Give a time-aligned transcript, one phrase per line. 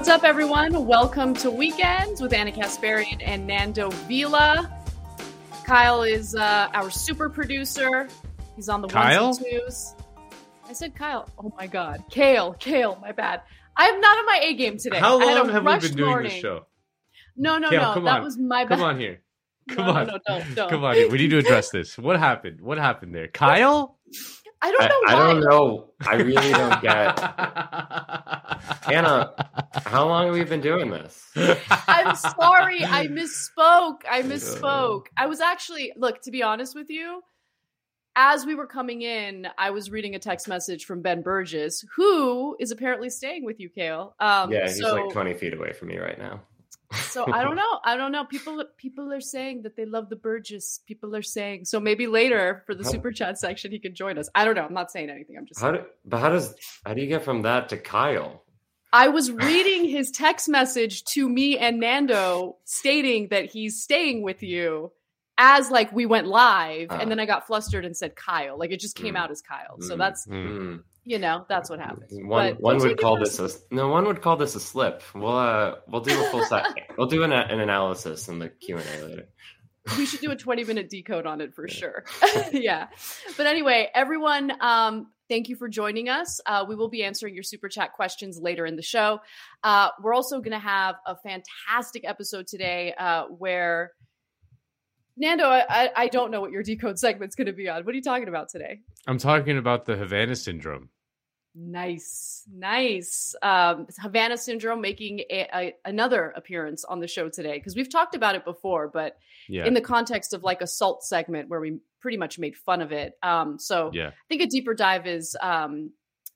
[0.00, 0.86] What's up, everyone?
[0.86, 4.74] Welcome to Weekends with Ana Kasparian and Nando Vila.
[5.66, 8.08] Kyle is uh, our super producer.
[8.56, 9.26] He's on the Kyle?
[9.26, 9.94] ones and twos.
[10.66, 11.28] I said Kyle.
[11.38, 12.98] Oh my God, Kale, Kale.
[13.02, 13.42] My bad.
[13.76, 14.98] I'm not on my A game today.
[14.98, 16.30] How I long have we been doing morning.
[16.30, 16.64] this show?
[17.36, 18.04] No, no, Kale, no.
[18.04, 18.22] that on.
[18.22, 18.78] was my bad.
[18.78, 19.20] Come on here.
[19.68, 20.06] Come no, on.
[20.06, 20.70] no, don't, don't.
[20.70, 21.10] Come on here.
[21.10, 21.98] We need to address this.
[21.98, 22.62] What happened?
[22.62, 23.28] What happened there?
[23.28, 23.98] Kyle?
[24.62, 25.32] I don't know I why.
[25.32, 25.90] don't know.
[26.06, 27.18] I really don't get.
[28.92, 29.32] Ana,
[29.86, 31.26] how long have we been doing this?
[31.88, 32.84] I'm sorry.
[32.84, 34.02] I misspoke.
[34.10, 35.06] I misspoke.
[35.16, 37.22] I was actually, look, to be honest with you,
[38.16, 42.56] as we were coming in, I was reading a text message from Ben Burgess, who
[42.60, 44.14] is apparently staying with you, Kale.
[44.20, 46.42] Um, yeah, he's so, like 20 feet away from me right now.
[46.92, 47.80] So I don't know.
[47.84, 48.24] I don't know.
[48.24, 50.80] People people are saying that they love the Burgess.
[50.86, 51.78] People are saying so.
[51.80, 54.28] Maybe later for the How- super chat section, he can join us.
[54.34, 54.62] I don't know.
[54.64, 55.36] I'm not saying anything.
[55.36, 55.60] I'm just.
[55.60, 58.42] How do, but how does how do you get from that to Kyle?
[58.92, 64.42] I was reading his text message to me and Nando stating that he's staying with
[64.42, 64.90] you
[65.38, 66.98] as like we went live Ah.
[66.98, 68.58] and then I got flustered and said Kyle.
[68.58, 69.18] Like it just came Mm.
[69.18, 69.80] out as Kyle.
[69.80, 69.98] So Mm.
[69.98, 70.82] that's Mm.
[71.04, 72.12] You know, that's what happens.
[72.12, 73.88] One But one would call this a no.
[73.88, 75.02] One would call this a slip.
[75.14, 76.66] We'll uh we'll do a full set.
[76.98, 79.28] we'll do an, an analysis in the Q and A later.
[79.96, 82.04] we should do a 20 minute decode on it for sure.
[82.52, 82.88] yeah.
[83.36, 86.38] But anyway, everyone, um, thank you for joining us.
[86.44, 89.20] Uh, we will be answering your super chat questions later in the show.
[89.64, 93.92] Uh, we're also going to have a fantastic episode today uh, where.
[95.16, 97.84] Nando, I, I- don't know what your decode segment's going to be on.
[97.84, 98.80] What are you talking about today?
[99.06, 100.88] I'm talking about the Havana syndrome.
[101.54, 103.34] Nice, nice.
[103.42, 108.14] Um, Havana Syndrome making a, a, another appearance on the show today because we've talked
[108.14, 109.66] about it before, but Yeah.
[109.66, 112.92] in the context of like a salt segment where we pretty much made fun of
[112.92, 113.14] it.
[113.24, 114.08] Um, so yeah.
[114.08, 115.90] I think a deeper dive is um,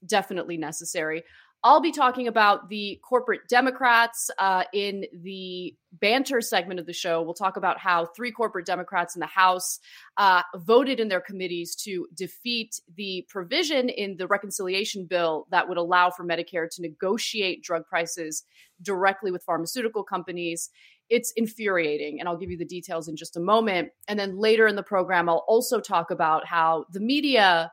[0.05, 1.23] definitely necessary.
[1.65, 7.23] I'll be talking about the corporate Democrats uh, in the banter segment of the show.
[7.23, 9.79] We'll talk about how three corporate Democrats in the House
[10.17, 15.79] uh, voted in their committees to defeat the provision in the reconciliation bill that would
[15.79, 18.43] allow for Medicare to negotiate drug prices
[18.83, 20.69] directly with pharmaceutical companies
[21.07, 24.67] it's infuriating and i'll give you the details in just a moment and then later
[24.67, 27.71] in the program i'll also talk about how the media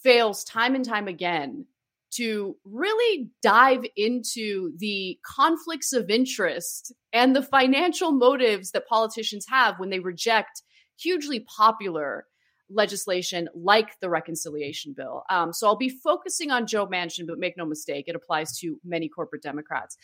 [0.00, 1.66] fails time and time again
[2.12, 9.78] to really dive into the conflicts of interest and the financial motives that politicians have
[9.78, 10.62] when they reject
[10.96, 12.26] hugely popular
[12.70, 15.22] legislation like the reconciliation bill.
[15.30, 18.78] Um, so I'll be focusing on Joe Manchin, but make no mistake, it applies to
[18.84, 19.96] many corporate Democrats.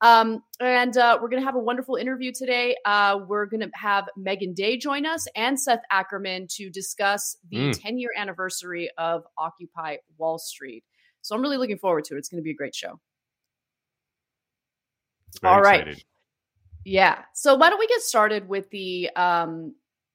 [0.00, 2.76] Um, and uh, we're going to have a wonderful interview today.
[2.84, 7.56] Uh, we're going to have Meagan Day join us and Seth Ackerman to discuss the
[7.56, 7.80] Mm.
[7.82, 10.84] 10 year anniversary of Occupy Wall Street.
[11.22, 12.18] So I'm really looking forward to it.
[12.18, 13.00] It's going to be a great show.
[15.40, 15.80] Very All right.
[15.80, 16.04] excited.
[16.84, 17.22] Yeah.
[17.34, 19.74] So why don't we get started with the um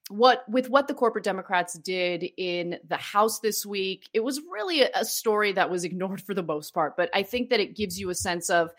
[0.10, 4.10] what with what the corporate Democrats did in the House this week?
[4.14, 7.24] It was really a, a story that was ignored for the most part, but I
[7.24, 8.72] think that it gives you a sense of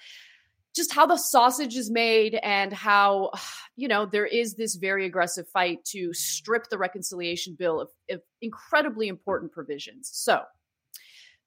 [0.75, 3.33] just how the sausage is made and how
[3.77, 8.23] you know there is this very aggressive fight to strip the reconciliation bill of, of
[8.41, 10.11] incredibly important provisions.
[10.13, 10.43] So,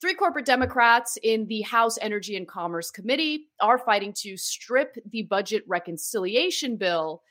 [0.02, 5.22] Three corporate Democrats in the House Energy and Commerce Committee are fighting to strip the
[5.22, 7.22] budget reconciliation bill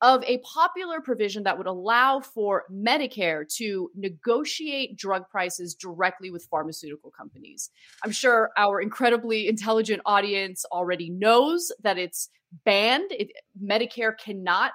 [0.00, 6.46] of a popular provision that would allow for Medicare to negotiate drug prices directly with
[6.50, 7.68] pharmaceutical companies.
[8.02, 12.30] I'm sure our incredibly intelligent audience already knows that it's
[12.64, 13.10] banned.
[13.12, 13.32] It,
[13.62, 14.72] Medicare cannot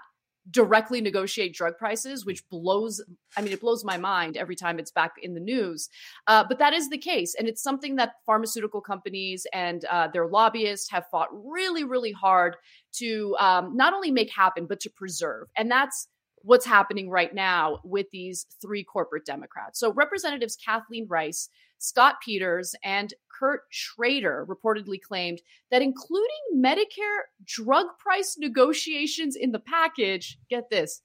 [0.51, 3.01] directly negotiate drug prices, which blows,
[3.37, 5.89] I mean, it blows my mind every time it's back in the news.
[6.27, 7.35] Uh, but that is the case.
[7.37, 12.55] And it's something that pharmaceutical companies and uh, their lobbyists have fought really, really hard
[12.93, 15.47] to um, not only make happen, but to preserve.
[15.57, 16.07] And that's
[16.41, 19.79] what's happening right now with these three corporate Democrats.
[19.79, 25.41] So, Representatives Kathleen Rice, Scott Peters, and Kurt Schrader reportedly claimed
[25.71, 31.01] that including Medicare drug price negotiations in the package, get this,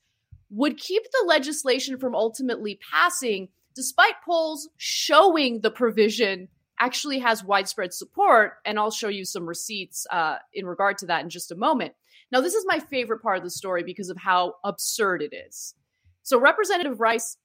[0.51, 6.49] would keep the legislation from ultimately passing, despite polls showing the provision
[6.81, 8.55] actually has widespread support.
[8.65, 11.95] And I'll show you some receipts uh, in regard to that in just a moment.
[12.33, 15.77] Now, this is my favorite part of the story because of how absurd it is.
[16.25, 17.37] So, Representative Rice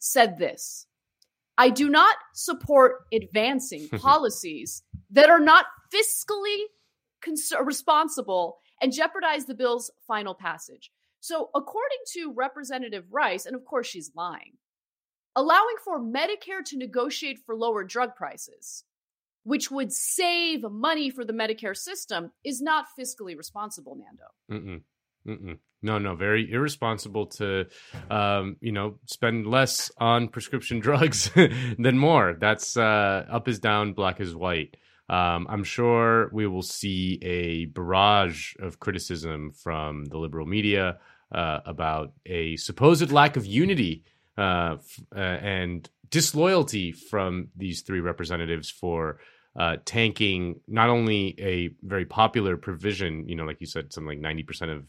[0.00, 0.87] said this
[1.58, 6.58] I do not support advancing policies that are not fiscally
[7.22, 10.90] cons- responsible and jeopardize the bill's final passage.
[11.20, 14.52] So, according to Representative Rice, and of course she's lying,
[15.34, 18.84] allowing for Medicare to negotiate for lower drug prices
[19.48, 24.26] which would save money for the Medicare system, is not fiscally responsible, Nando.
[24.50, 24.82] Mm-mm.
[25.28, 25.58] Mm-mm.
[25.80, 27.66] No, no, very irresponsible to,
[28.10, 31.30] um, you know, spend less on prescription drugs
[31.78, 32.36] than more.
[32.38, 34.76] That's uh, up is down, black is white.
[35.08, 40.98] Um, I'm sure we will see a barrage of criticism from the liberal media
[41.32, 44.04] uh, about a supposed lack of unity
[44.36, 49.18] uh, f- uh, and disloyalty from these three representatives for
[49.56, 54.36] uh, tanking not only a very popular provision, you know, like you said, something like
[54.36, 54.84] 90% of,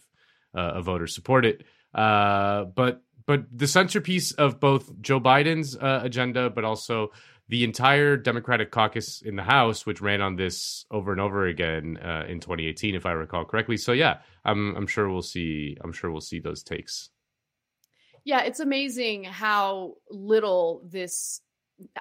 [0.57, 1.63] of voters support it,
[1.93, 7.11] uh, but but the centerpiece of both Joe Biden's uh, agenda, but also
[7.47, 11.97] the entire Democratic caucus in the House, which ran on this over and over again
[11.97, 13.77] uh, in 2018, if I recall correctly.
[13.77, 15.77] So yeah, I'm I'm sure we'll see.
[15.83, 17.09] I'm sure we'll see those takes.
[18.23, 21.41] Yeah, it's amazing how little this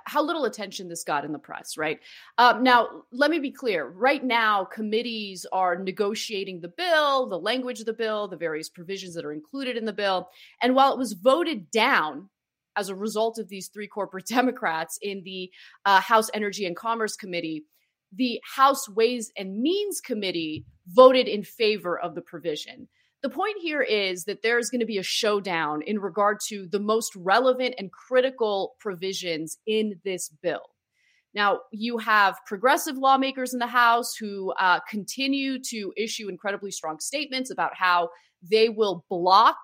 [0.05, 2.01] how little attention this got in the press, right?
[2.37, 3.87] Um, now, let me be clear.
[3.87, 9.15] Right now, committees are negotiating the bill, the language of the bill, the various provisions
[9.15, 10.29] that are included in the bill.
[10.63, 12.29] And while it was voted down
[12.77, 15.51] as a result of these three corporate Democrats in the
[15.85, 17.65] uh, House Energy and Commerce Committee,
[18.13, 22.89] the House Ways and Means Committee voted in favor of the provision.
[23.23, 26.79] The point here is that there's going to be a showdown in regard to the
[26.79, 30.63] most relevant and critical provisions in this bill.
[31.35, 37.01] Now, you have progressive lawmakers in the House who uh, continue to issue incredibly strong
[37.01, 38.11] statements about how
[38.43, 39.57] they will block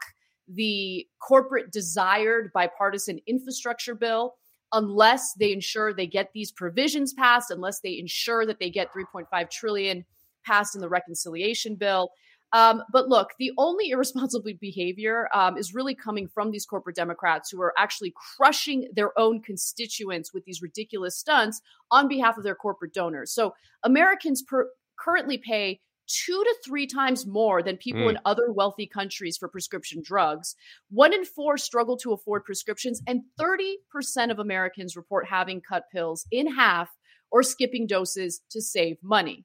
[0.49, 4.35] the corporate desired bipartisan infrastructure bill
[4.73, 9.51] unless they ensure they get these provisions passed, unless they ensure that they get 3.5
[9.51, 10.05] trillion
[10.45, 12.11] passed in the reconciliation bill.
[12.55, 17.51] Um, but look, the only irresponsible behavior um, is really coming from these corporate Democrats
[17.51, 21.61] who are actually crushing their own constituents with these ridiculous stunts
[21.91, 23.35] on behalf of their corporate donors.
[23.35, 28.11] So Americans per- currently pay two to three times more than people mm.
[28.11, 30.55] in other wealthy countries for prescription drugs.
[30.91, 36.27] One in four struggle to afford prescriptions, and 30% of Americans report having cut pills
[36.31, 36.91] in half
[37.33, 39.45] or skipping doses to save money.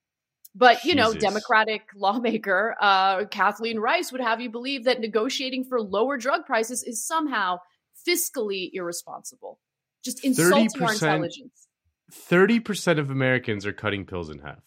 [0.55, 5.81] But you know, Democratic lawmaker uh, Kathleen Rice would have you believe that negotiating for
[5.81, 7.59] lower drug prices is somehow
[8.07, 9.59] fiscally irresponsible,
[10.03, 11.67] just insulting 30%, our intelligence.
[12.11, 14.63] Thirty percent of Americans are cutting pills in half.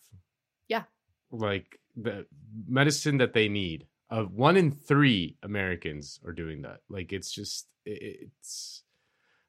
[0.69, 0.85] Yeah,
[1.33, 2.27] like the
[2.69, 3.87] medicine that they need.
[4.11, 6.81] Uh, one in three Americans are doing that.
[6.89, 8.85] Like it's just it's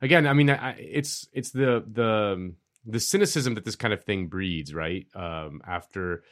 [0.01, 0.25] again.
[0.25, 2.53] I mean, I, it's it's the the
[2.85, 5.05] the cynicism that this kind of thing breeds, right?
[5.15, 6.23] Um, after,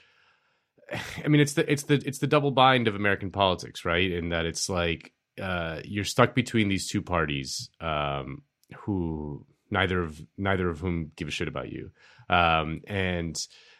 [1.23, 4.11] I mean, it's the it's the it's the double bind of American politics, right?
[4.11, 8.43] In that it's like uh, you're stuck between these two parties, um,
[8.79, 11.91] who neither of neither of whom give a shit about you,
[12.29, 13.37] um, and.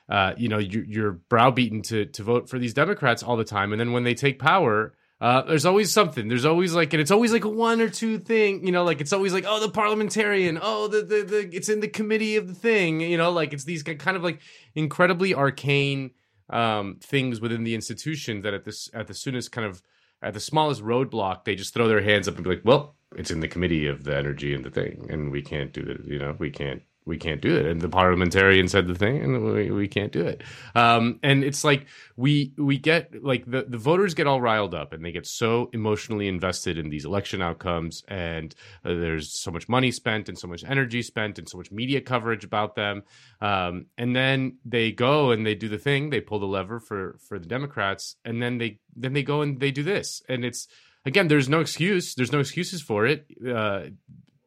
[0.10, 3.72] Uh, you know, you're, you're browbeaten to to vote for these Democrats all the time,
[3.72, 6.28] and then when they take power, uh, there's always something.
[6.28, 8.66] There's always like, and it's always like one or two thing.
[8.66, 10.58] You know, like it's always like, oh, the parliamentarian.
[10.60, 13.02] Oh, the the, the it's in the committee of the thing.
[13.02, 14.42] You know, like it's these kind of like
[14.74, 16.10] incredibly arcane
[16.50, 19.84] um, things within the institution that at this at the soonest kind of
[20.24, 23.30] at the smallest roadblock, they just throw their hands up and be like, well, it's
[23.30, 26.04] in the committee of the energy and the thing, and we can't do that.
[26.04, 27.66] You know, we can't we can't do it.
[27.66, 30.42] And the parliamentarian said the thing, and we, we can't do it.
[30.74, 34.94] Um, and it's like we we get like the the voters get all riled up,
[34.94, 39.68] and they get so emotionally invested in these election outcomes, and uh, there's so much
[39.68, 43.04] money spent, and so much energy spent, and so much media coverage about them.
[43.42, 47.20] Um, and then they go and they do the thing, they pull the lever for
[47.28, 50.68] for the Democrats, and then they then they go and they do this, and it's
[51.06, 52.16] again, there's no excuse.
[52.16, 53.26] There's no excuses for it.
[53.46, 53.88] Uh,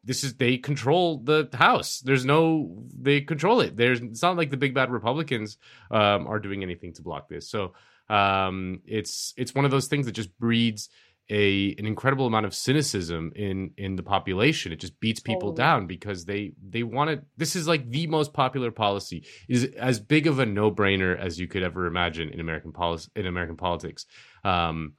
[0.05, 1.99] this is they control the house.
[1.99, 3.75] There's no they control it.
[3.75, 5.57] There's it's not like the big bad republicans
[5.91, 7.49] um, are doing anything to block this.
[7.49, 7.73] So
[8.09, 10.89] um, it's it's one of those things that just breeds
[11.29, 14.71] a an incredible amount of cynicism in in the population.
[14.71, 15.55] It just beats people oh.
[15.55, 19.25] down because they they want to this is like the most popular policy.
[19.49, 23.09] It is as big of a no-brainer as you could ever imagine in american policy
[23.15, 24.05] in american politics.
[24.43, 24.93] Um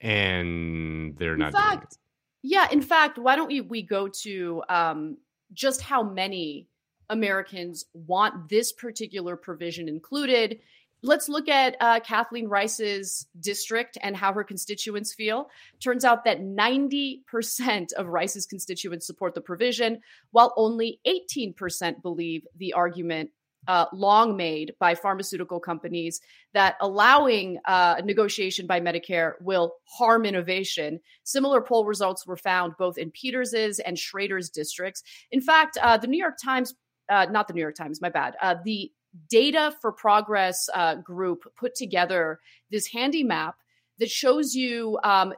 [0.00, 1.98] and they're in not fact,
[2.48, 5.16] yeah, in fact, why don't we, we go to um,
[5.52, 6.68] just how many
[7.10, 10.60] Americans want this particular provision included?
[11.02, 15.50] Let's look at uh, Kathleen Rice's district and how her constituents feel.
[15.80, 20.00] Turns out that 90% of Rice's constituents support the provision,
[20.30, 23.30] while only 18% believe the argument
[23.68, 26.20] uh, long made by pharmaceutical companies
[26.54, 31.00] that allowing uh, negotiation by Medicare will harm innovation.
[31.24, 35.02] Similar poll results were found both in Peters's and Schrader's districts.
[35.30, 36.74] In fact, uh, the New York Times,
[37.08, 38.90] uh, not the New York Times, my bad, uh, the
[39.28, 43.56] Data for Progress uh, group put together this handy map
[43.98, 45.32] that shows you um,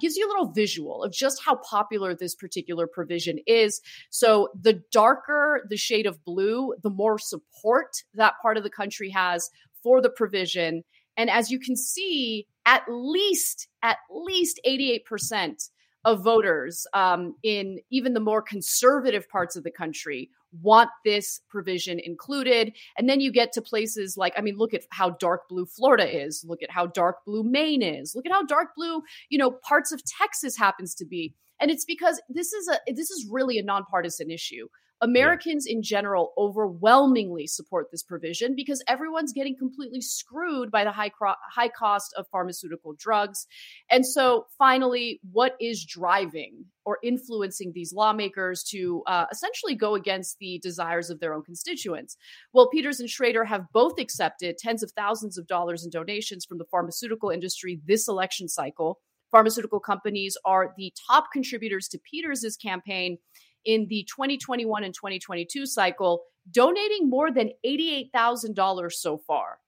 [0.00, 3.80] gives you a little visual of just how popular this particular provision is.
[4.10, 9.10] So the darker the shade of blue, the more support that part of the country
[9.10, 9.50] has
[9.82, 10.84] for the provision.
[11.16, 15.70] And as you can see, at least at least 88%
[16.04, 20.30] of voters um, in even the more conservative parts of the country
[20.62, 22.74] want this provision included.
[22.96, 26.24] And then you get to places like, I mean, look at how dark blue Florida
[26.24, 26.44] is.
[26.46, 28.14] Look at how dark blue Maine is.
[28.14, 31.34] Look at how dark blue, you know, parts of Texas happens to be.
[31.60, 34.68] And it's because this is a this is really a nonpartisan issue.
[35.00, 41.08] Americans in general overwhelmingly support this provision because everyone's getting completely screwed by the high
[41.08, 43.46] cro- high cost of pharmaceutical drugs.
[43.90, 50.38] And so, finally, what is driving or influencing these lawmakers to uh, essentially go against
[50.38, 52.16] the desires of their own constituents?
[52.52, 56.58] Well, Peters and Schrader have both accepted tens of thousands of dollars in donations from
[56.58, 58.98] the pharmaceutical industry this election cycle.
[59.30, 63.18] Pharmaceutical companies are the top contributors to Peters's campaign
[63.64, 69.58] in the 2021 and 2022 cycle, donating more than $88,000 so far.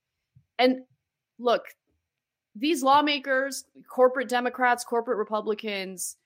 [0.58, 0.80] And
[1.38, 1.64] look,
[2.54, 6.16] these lawmakers, corporate Democrats, corporate Republicans,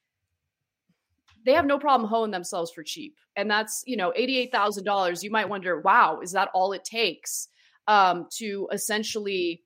[1.44, 3.16] they have no problem hoeing themselves for cheap.
[3.36, 5.22] And that's, you know, $88,000.
[5.22, 7.48] You might wonder, wow, is that all it takes
[7.86, 9.62] um, to essentially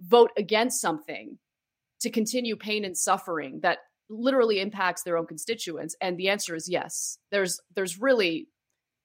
[0.00, 1.38] vote against something
[2.00, 3.78] to continue pain and suffering that
[4.12, 5.96] literally impacts their own constituents?
[6.00, 7.18] And the answer is yes.
[7.30, 8.48] There's there's really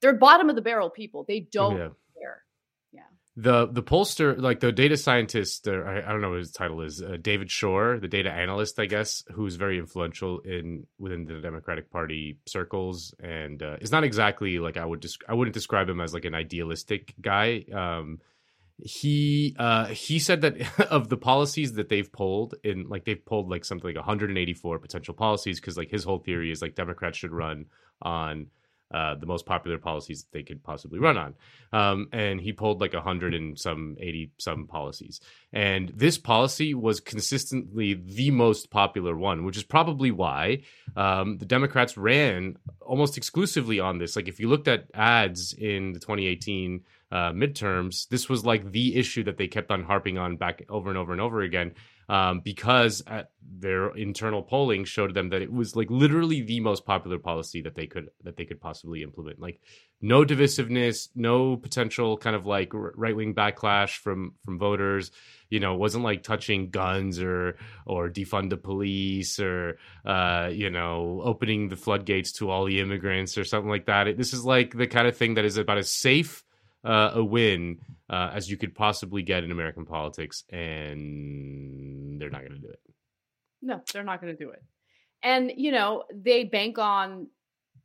[0.01, 1.23] they're bottom of the barrel people.
[1.27, 1.89] They don't yeah.
[2.19, 2.43] care.
[2.91, 3.01] Yeah.
[3.35, 6.81] The the pollster, like the data scientist, or I, I don't know what his title
[6.81, 11.39] is, uh, David Shor the data analyst, I guess, who's very influential in within the
[11.39, 15.89] Democratic Party circles, and uh, is not exactly like I would desc- I wouldn't describe
[15.89, 17.65] him as like an idealistic guy.
[17.73, 18.19] Um,
[18.79, 23.49] he uh he said that of the policies that they've pulled in like they've pulled
[23.49, 27.31] like something like 184 potential policies because like his whole theory is like democrats should
[27.31, 27.65] run
[28.01, 28.47] on
[28.93, 31.35] uh, the most popular policies that they could possibly run on.
[31.73, 35.19] Um, and he pulled like a hundred and some eighty some policies.
[35.51, 40.61] And this policy was consistently the most popular one, which is probably why
[40.95, 44.15] um, the Democrats ran almost exclusively on this.
[44.15, 48.95] Like if you looked at ads in the 2018 uh, midterms, this was like the
[48.95, 51.73] issue that they kept on harping on back over and over and over again
[52.09, 53.03] um, because
[53.59, 57.75] their internal polling showed them that it was like literally the most popular policy that
[57.75, 59.39] they could that they could possibly implement.
[59.39, 59.59] Like
[60.01, 65.11] no divisiveness, no potential kind of like right wing backlash from from voters.
[65.49, 71.21] You know, wasn't like touching guns or or defund the police or uh, you know
[71.25, 74.07] opening the floodgates to all the immigrants or something like that.
[74.07, 76.45] It, this is like the kind of thing that is about as safe
[76.87, 77.79] uh, a win
[78.09, 82.69] uh, as you could possibly get in American politics, and they're not going to do
[82.69, 82.79] it.
[83.61, 84.63] No, they're not going to do it.
[85.21, 87.27] And, you know, they bank on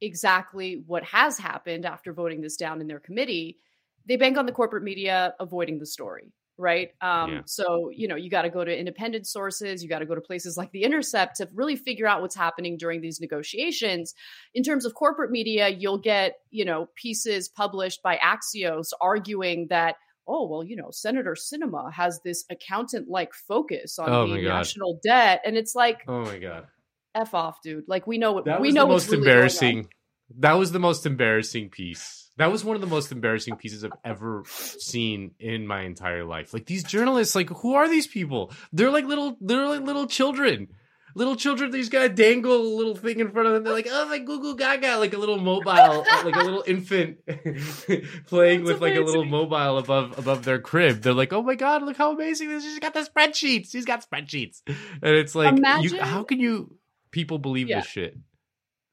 [0.01, 3.59] exactly what has happened after voting this down in their committee.
[4.07, 6.33] They bank on the corporate media avoiding the story
[6.63, 6.91] right?
[7.01, 7.41] Um, yeah.
[7.45, 10.21] So, you know, you got to go to independent sources, you got to go to
[10.21, 14.15] places like The Intercept to really figure out what's happening during these negotiations.
[14.55, 19.97] In terms of corporate media, you'll get, you know, pieces published by Axios arguing that.
[20.25, 25.01] Oh, well, you know, Senator Sinema has this accountant like focus on oh the national
[25.03, 25.43] debt.
[25.45, 26.69] And it's like, oh my God.
[27.13, 27.85] F off, dude.
[27.89, 28.85] Like, we know what that we know.
[28.85, 29.89] The most really embarrassing.
[30.39, 33.93] That was the most embarrassing piece that was one of the most embarrassing pieces I've
[34.05, 36.55] ever seen in my entire life.
[36.55, 38.53] Like these journalists, like who are these people?
[38.73, 40.69] They're like little, they're like little children.
[41.15, 43.65] Little children, these guys dangle a little thing in front of them.
[43.65, 47.19] They're like, oh my goo goo gaga, like a little mobile, like a little infant
[47.27, 48.81] playing That's with amazing.
[48.81, 51.03] like a little mobile above above their crib.
[51.03, 52.65] They're like, oh my god, look how amazing this!
[52.65, 53.73] She's got the spreadsheets.
[53.73, 55.97] She's got spreadsheets, and it's like, Imagine...
[55.97, 56.79] you, how can you
[57.11, 57.81] people believe yeah.
[57.81, 58.17] this shit?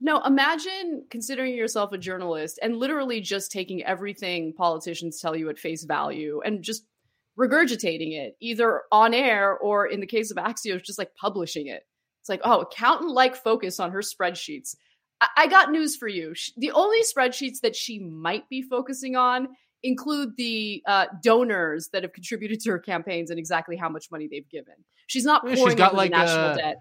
[0.01, 5.59] No, imagine considering yourself a journalist and literally just taking everything politicians tell you at
[5.59, 6.85] face value and just
[7.37, 11.83] regurgitating it, either on air or in the case of Axios, just like publishing it.
[12.21, 14.75] It's like, oh, accountant like focus on her spreadsheets.
[15.19, 16.33] I-, I got news for you.
[16.33, 19.49] She- the only spreadsheets that she might be focusing on
[19.83, 24.27] include the uh, donors that have contributed to her campaigns and exactly how much money
[24.29, 24.73] they've given.
[25.07, 26.75] She's not pouring she's got like national a, debt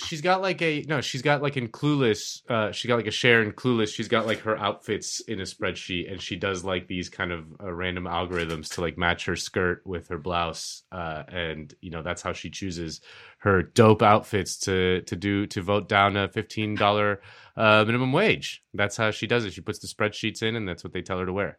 [0.00, 3.12] she's got like a no she's got like in clueless uh she got like a
[3.12, 6.86] share in clueless she's got like her outfits in a spreadsheet and she does like
[6.86, 11.22] these kind of uh, random algorithms to like match her skirt with her blouse uh
[11.28, 13.00] and you know that's how she chooses
[13.38, 17.18] her dope outfits to to do to vote down a $15
[17.56, 20.84] uh minimum wage that's how she does it she puts the spreadsheets in and that's
[20.84, 21.58] what they tell her to wear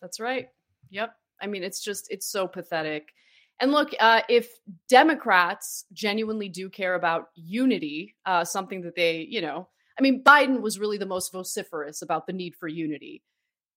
[0.00, 0.48] that's right
[0.90, 1.14] Yep.
[1.40, 3.12] I mean, it's just, it's so pathetic.
[3.60, 4.48] And look, uh, if
[4.88, 9.68] Democrats genuinely do care about unity, uh, something that they, you know,
[9.98, 13.22] I mean, Biden was really the most vociferous about the need for unity.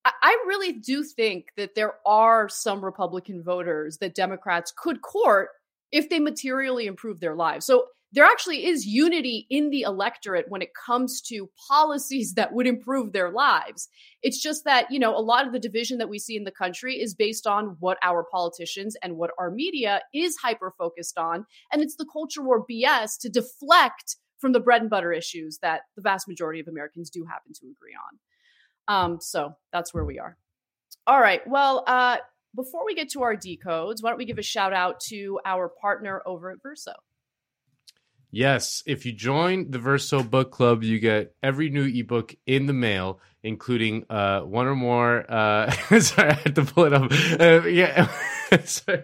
[0.03, 5.49] I, I really do think that there are some Republican voters that Democrats could court
[5.91, 7.65] if they materially improve their lives.
[7.65, 12.65] So there actually is unity in the electorate when it comes to policies that would
[12.65, 13.89] improve their lives.
[14.23, 16.51] It's just that, you know, a lot of the division that we see in the
[16.51, 21.45] country is based on what our politicians and what our media is hyper focused on.
[21.71, 25.81] And it's the culture war BS to deflect from the bread and butter issues that
[25.95, 28.19] the vast majority of Americans do happen to agree on.
[28.87, 30.37] Um, so that's where we are.
[31.05, 31.41] All right.
[31.47, 32.17] Well, uh,
[32.55, 35.69] before we get to our decodes, why don't we give a shout out to our
[35.69, 36.93] partner over at Verso?
[38.31, 42.73] Yes, if you join the Verso Book Club, you get every new ebook in the
[42.73, 45.25] mail, including uh, one or more.
[45.29, 47.11] Uh, sorry, I had to pull it up.
[47.39, 48.09] Uh, yeah,
[48.65, 49.03] sorry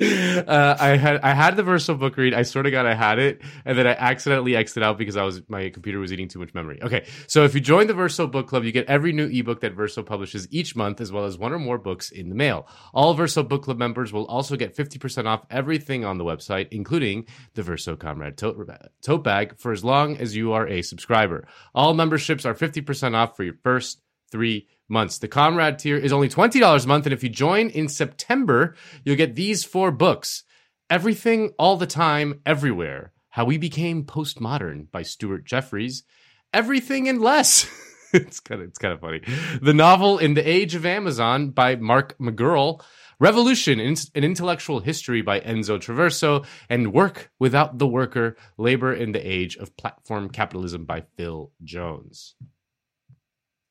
[0.00, 2.34] uh, I had I had the Verso book read.
[2.34, 5.22] I sort of got I had it, and then I accidentally exited out because I
[5.22, 6.82] was my computer was eating too much memory.
[6.82, 9.74] Okay, so if you join the Verso book club, you get every new ebook that
[9.74, 12.66] Verso publishes each month, as well as one or more books in the mail.
[12.94, 16.68] All Verso book club members will also get fifty percent off everything on the website,
[16.70, 18.70] including the Verso Comrade tote,
[19.02, 21.46] tote bag, for as long as you are a subscriber.
[21.74, 25.18] All memberships are fifty percent off for your first three months.
[25.18, 27.06] The Comrade tier is only $20 a month.
[27.06, 28.74] And if you join in September,
[29.04, 30.44] you'll get these four books
[30.90, 36.04] Everything, All the Time, Everywhere How We Became Postmodern by Stuart Jeffries.
[36.52, 37.66] Everything and Less.
[38.12, 39.22] it's kind of it's kind of funny.
[39.62, 42.82] The novel In the Age of Amazon by Mark McGurl.
[43.18, 49.24] Revolution, an intellectual history by Enzo Traverso, and Work Without the Worker, Labor in the
[49.24, 52.34] Age of Platform Capitalism by Phil Jones.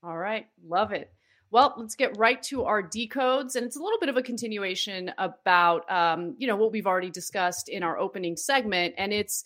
[0.03, 1.11] All right, love it.
[1.51, 5.11] Well, let's get right to our decodes, and it's a little bit of a continuation
[5.17, 9.43] about um, you know what we've already discussed in our opening segment, and it's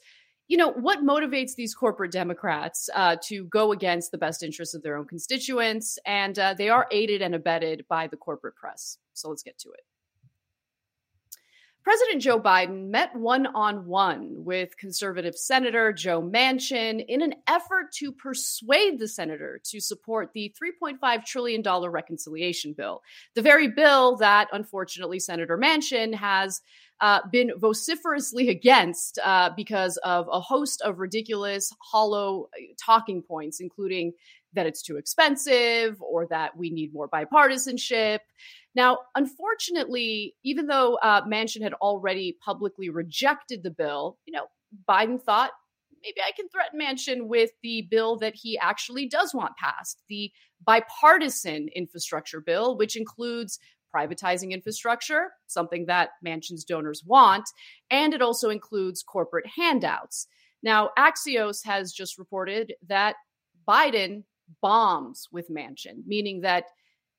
[0.48, 4.84] you know what motivates these corporate Democrats uh, to go against the best interests of
[4.84, 8.98] their own constituents, and uh, they are aided and abetted by the corporate press.
[9.14, 9.82] So let's get to it.
[11.86, 17.92] President Joe Biden met one on one with conservative Senator Joe Manchin in an effort
[17.98, 23.04] to persuade the senator to support the $3.5 trillion reconciliation bill,
[23.36, 26.60] the very bill that, unfortunately, Senator Manchin has
[27.02, 33.60] uh, been vociferously against uh, because of a host of ridiculous, hollow uh, talking points,
[33.60, 34.12] including
[34.56, 38.20] that it's too expensive or that we need more bipartisanship.
[38.76, 44.48] Now, unfortunately, even though uh, Manchin had already publicly rejected the bill, you know,
[44.90, 45.52] Biden thought
[46.04, 50.32] maybe I can threaten Manchin with the bill that he actually does want passed, the
[50.66, 53.60] bipartisan infrastructure bill, which includes
[53.96, 57.50] privatizing infrastructure, something that Manchin's donors want,
[57.90, 60.28] and it also includes corporate handouts.
[60.62, 63.16] Now, Axios has just reported that
[63.68, 64.24] Biden
[64.62, 66.66] bombs with Manchin, meaning that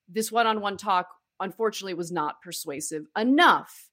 [0.08, 1.08] this one on one talk
[1.40, 3.90] unfortunately was not persuasive enough.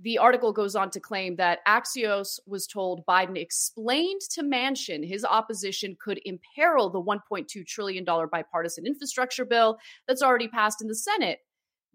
[0.00, 5.24] The article goes on to claim that Axios was told Biden explained to Manchin his
[5.24, 11.38] opposition could imperil the $1.2 trillion bipartisan infrastructure bill that's already passed in the Senate.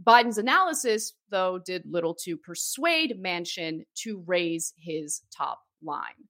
[0.01, 6.27] Biden's analysis, though, did little to persuade Manchin to raise his top line.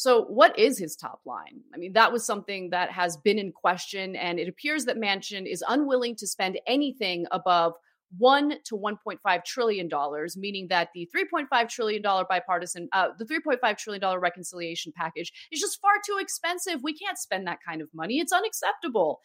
[0.00, 1.60] So, what is his top line?
[1.74, 5.46] I mean, that was something that has been in question, and it appears that Manchin
[5.46, 7.74] is unwilling to spend anything above
[8.16, 13.76] one to 1.5 trillion dollars, meaning that the 3.5 trillion dollar bipartisan, uh, the 3.5
[13.76, 16.82] trillion dollar reconciliation package is just far too expensive.
[16.82, 18.20] We can't spend that kind of money.
[18.20, 19.20] It's unacceptable.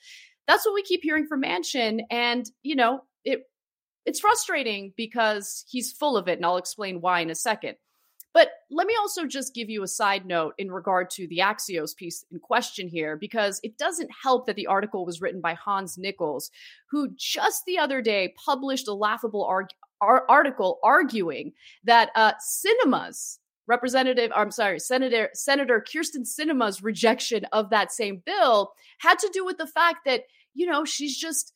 [0.45, 3.43] That's what we keep hearing from Manchin, and you know it.
[4.05, 7.77] It's frustrating because he's full of it, and I'll explain why in a second.
[8.35, 11.95] But let me also just give you a side note in regard to the Axios
[11.95, 15.97] piece in question here, because it doesn't help that the article was written by Hans
[15.97, 16.51] Nichols,
[16.91, 19.69] who just the other day published a laughable arg-
[20.01, 21.53] ar- article arguing
[21.85, 28.73] that uh, Sinema's Representative, I'm sorry, Senator Senator Kyrsten Sinema's rejection of that same bill
[28.99, 31.53] had to do with the fact that you know she's just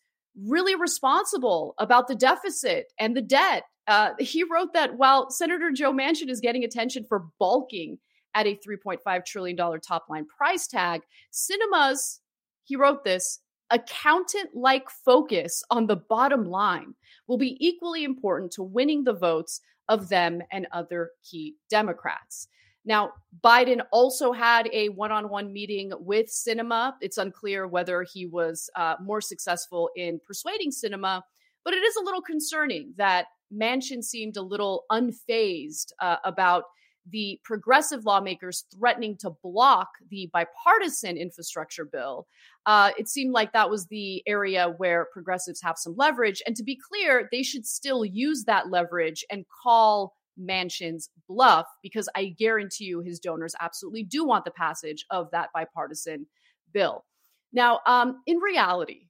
[0.48, 5.92] really responsible about the deficit and the debt uh, he wrote that while Senator Joe
[5.92, 7.98] Manchin is getting attention for balking
[8.36, 11.02] at a $3.5 trillion top line price tag,
[11.34, 12.22] Sinema's,
[12.66, 13.40] he wrote this,
[13.72, 16.94] accountant like focus on the bottom line
[17.28, 22.48] will be equally important to winning the votes of them and other key Democrats.
[22.86, 26.94] Now, Biden also had a one on one meeting with Sinema.
[27.02, 31.24] It's unclear whether he was uh, more successful in persuading Sinema
[31.66, 36.64] But it is a little concerning that Manchin seemed a little unfazed uh, about
[37.12, 42.28] the progressive lawmakers threatening to block the bipartisan infrastructure bill.
[42.66, 46.42] Uh, it seemed like that was the area where progressives have some leverage.
[46.46, 52.08] And to be clear, they should still use that leverage and call Manchin's bluff because
[52.16, 56.28] I guarantee you his donors absolutely do want the passage of that bipartisan
[56.74, 57.06] bill.
[57.52, 59.09] Now, um, in reality,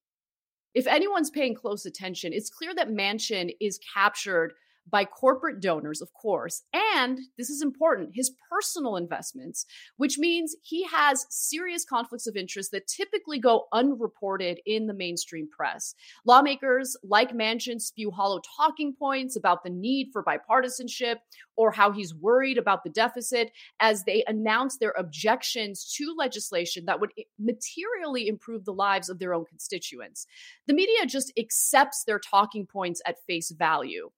[0.74, 4.54] if anyone's paying close attention, it's clear that Manchin is captured
[4.90, 9.66] by corporate donors, of course, and this is important, his personal investments,
[9.98, 15.48] which means he has serious conflicts of interest that typically go unreported in the mainstream
[15.50, 15.94] press.
[16.26, 21.18] Lawmakers like Manchin spew hollow talking points about the need for bipartisanship
[21.56, 27.00] or how he's worried about the deficit as they announce their objections to legislation that
[27.00, 30.26] would materially improve the lives of their own constituents.
[30.68, 34.10] The media just accepts their talking points at face value.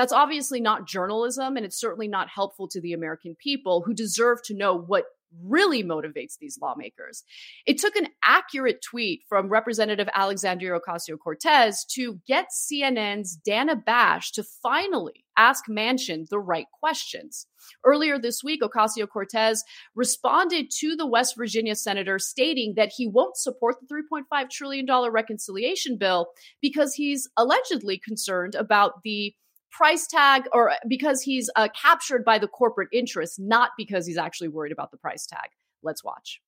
[0.00, 4.38] That's obviously not journalism, and it's certainly not helpful to the American people who deserve
[4.44, 5.04] to know what
[5.44, 7.22] really motivates these lawmakers.
[7.66, 14.32] It took an accurate tweet from Representative Alexandria Ocasio Cortez to get CNN's Dana Bash
[14.32, 17.46] to finally ask Manchin the right questions.
[17.84, 23.36] Earlier this week, Ocasio Cortez responded to the West Virginia senator stating that he won't
[23.36, 26.28] support the $3.5 trillion reconciliation bill
[26.62, 29.34] because he's allegedly concerned about the
[29.70, 34.48] price tag or because he's uh, captured by the corporate interests, not because he's actually
[34.48, 35.50] worried about the price tag.
[35.82, 36.40] Let's watch.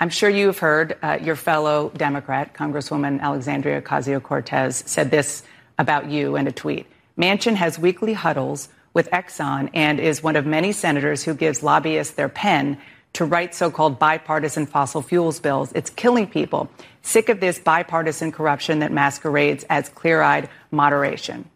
[0.00, 5.44] I'm sure you've heard uh, your fellow Democrat, Congresswoman Alexandria Ocasio Cortez, said this
[5.78, 6.86] about you in a tweet.
[7.16, 12.14] Manchin has weekly huddles with Exxon and is one of many senators who gives lobbyists
[12.14, 12.78] their pen
[13.12, 15.70] to write so called bipartisan fossil fuels bills.
[15.74, 16.68] It's killing people.
[17.02, 21.48] Sick of this bipartisan corruption that masquerades as clear eyed moderation.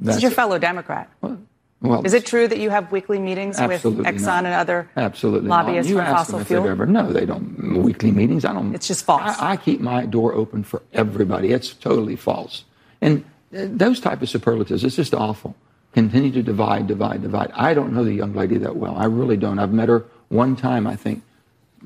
[0.00, 1.10] This is your fellow Democrat.
[1.20, 1.38] Well,
[1.82, 4.44] well, is it true that you have weekly meetings with Exxon not.
[4.46, 6.66] and other absolutely lobbyists for fossil fuel?
[6.66, 7.82] Ever, no, they don't.
[7.82, 8.74] Weekly meetings, I don't.
[8.74, 9.38] It's just false.
[9.38, 11.52] I, I, keep my door open for everybody.
[11.52, 12.64] It's totally false.
[13.02, 15.54] And uh, those type of superlatives, it's just awful.
[15.92, 17.50] Continue to divide, divide, divide.
[17.54, 18.96] I don't know the young lady that well.
[18.96, 19.58] I really don't.
[19.58, 21.22] I've met her one time, I think,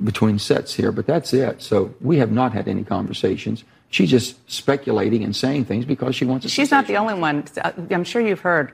[0.03, 1.62] between sets here, but that's it.
[1.62, 3.64] So we have not had any conversations.
[3.90, 6.48] She's just speculating and saying things because she wants to.
[6.48, 7.44] She's not the only one.
[7.90, 8.72] I'm sure you've heard.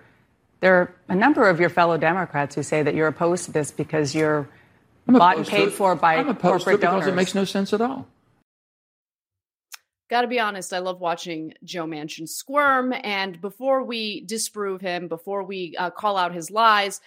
[0.60, 3.70] There are a number of your fellow Democrats who say that you're opposed to this
[3.70, 4.48] because you're
[5.06, 7.06] bought and paid for by I'm opposed corporate to it donors.
[7.08, 8.06] it makes no sense at all.
[10.08, 12.94] Got to be honest, I love watching Joe Manchin squirm.
[13.02, 17.00] And before we disprove him, before we uh, call out his lies,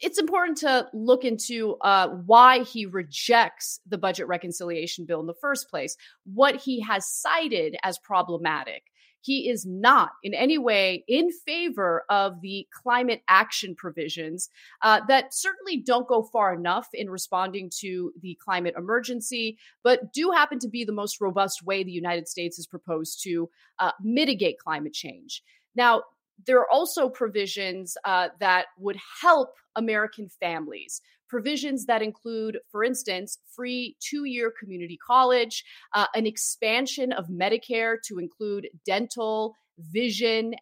[0.00, 5.34] it's important to look into uh, why he rejects the budget reconciliation bill in the
[5.40, 8.82] first place, what he has cited as problematic.
[9.22, 14.50] He is not in any way in favor of the climate action provisions
[14.82, 20.30] uh, that certainly don't go far enough in responding to the climate emergency, but do
[20.30, 24.58] happen to be the most robust way the United States has proposed to uh, mitigate
[24.58, 25.42] climate change.
[25.74, 26.04] Now,
[26.44, 31.00] there are also provisions uh, that would help American families.
[31.28, 37.96] Provisions that include, for instance, free two year community college, uh, an expansion of Medicare
[38.06, 40.54] to include dental, vision,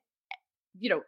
[0.78, 1.02] you know,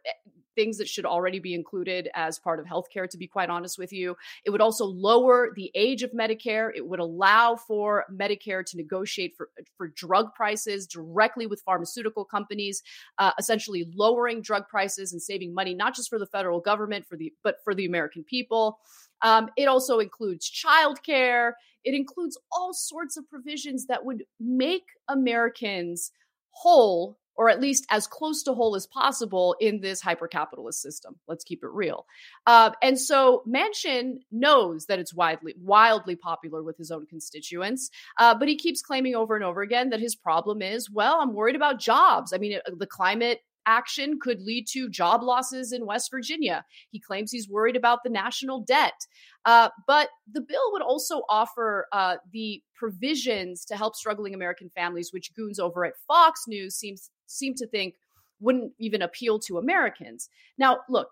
[0.57, 3.93] things that should already be included as part of healthcare, to be quite honest with
[3.93, 4.17] you.
[4.43, 6.71] It would also lower the age of Medicare.
[6.75, 12.81] It would allow for Medicare to negotiate for, for drug prices directly with pharmaceutical companies,
[13.19, 17.15] uh, essentially lowering drug prices and saving money, not just for the federal government, for
[17.15, 18.79] the but for the American people.
[19.21, 21.53] Um, it also includes childcare.
[21.83, 26.11] It includes all sorts of provisions that would make Americans
[26.49, 31.15] whole or at least as close to whole as possible in this hyper capitalist system.
[31.27, 32.05] Let's keep it real.
[32.45, 38.35] Uh, and so Manchin knows that it's widely, wildly popular with his own constituents, uh,
[38.35, 41.55] but he keeps claiming over and over again that his problem is, well, I'm worried
[41.55, 42.33] about jobs.
[42.33, 46.65] I mean, the climate action could lead to job losses in West Virginia.
[46.89, 49.05] He claims he's worried about the national debt.
[49.45, 55.13] Uh, but the bill would also offer uh, the provisions to help struggling American families,
[55.13, 57.95] which goons over at Fox News seems seem to think
[58.39, 60.29] wouldn't even appeal to Americans.
[60.57, 61.09] Now, look,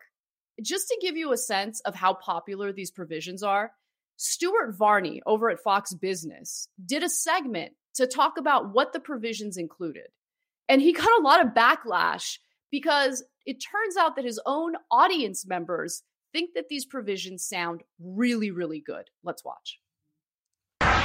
[0.61, 3.71] just to give you a sense of how popular these provisions are,
[4.17, 9.57] Stuart Varney over at Fox Business did a segment to talk about what the provisions
[9.57, 10.07] included.
[10.69, 12.37] And he got a lot of backlash
[12.71, 18.51] because it turns out that his own audience members think that these provisions sound really,
[18.51, 19.09] really good.
[19.23, 19.79] Let's watch.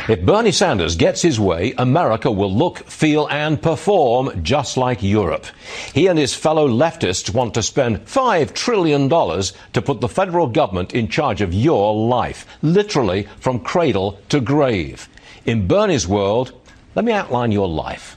[0.09, 5.47] If Bernie Sanders gets his way, America will look, feel, and perform just like Europe.
[5.95, 10.95] He and his fellow leftists want to spend $5 trillion to put the federal government
[10.95, 15.09] in charge of your life, literally from cradle to grave.
[15.47, 16.61] In Bernie's world,
[16.97, 18.17] let me outline your life.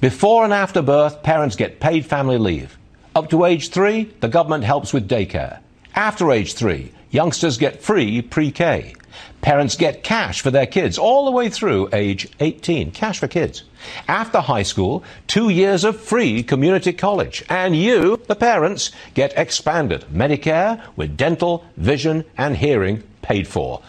[0.00, 2.78] Before and after birth, parents get paid family leave.
[3.16, 5.60] Up to age three, the government helps with daycare.
[5.94, 8.96] After age three, youngsters get free pre K.
[9.40, 12.90] Parents get cash for their kids all the way through age 18.
[12.90, 13.62] Cash for kids.
[14.08, 17.44] After high school, two years of free community college.
[17.48, 23.80] And you, the parents, get expanded Medicare with dental, vision, and hearing paid for.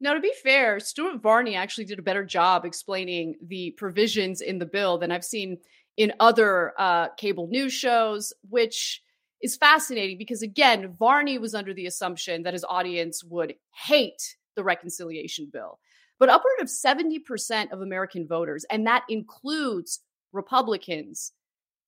[0.00, 4.58] Now, to be fair, Stuart Varney actually did a better job explaining the provisions in
[4.58, 5.58] the bill than I've seen
[5.96, 9.02] in other uh, cable news shows, which
[9.42, 14.64] is fascinating because, again, Varney was under the assumption that his audience would hate the
[14.64, 15.78] reconciliation bill.
[16.18, 20.00] But upward of 70% of American voters, and that includes
[20.32, 21.32] Republicans,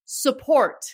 [0.05, 0.85] support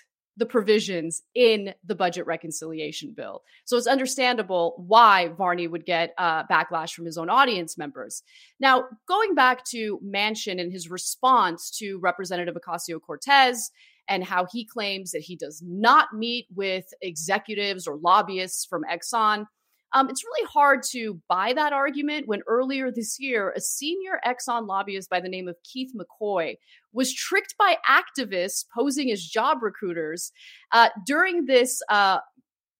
[0.42, 3.44] the provisions in the budget reconciliation bill.
[3.64, 8.24] So it's understandable why Varney would get uh, backlash from his own audience members.
[8.58, 13.70] Now, going back to Manchin and his response to Representative Ocasio Cortez
[14.08, 19.46] and how he claims that he does not meet with executives or lobbyists from Exxon.
[19.94, 24.66] Um, it's really hard to buy that argument when earlier this year, a senior Exxon
[24.66, 26.56] lobbyist by the name of Keith McCoy
[26.92, 30.32] was tricked by activists posing as job recruiters
[30.72, 32.18] uh, during this uh,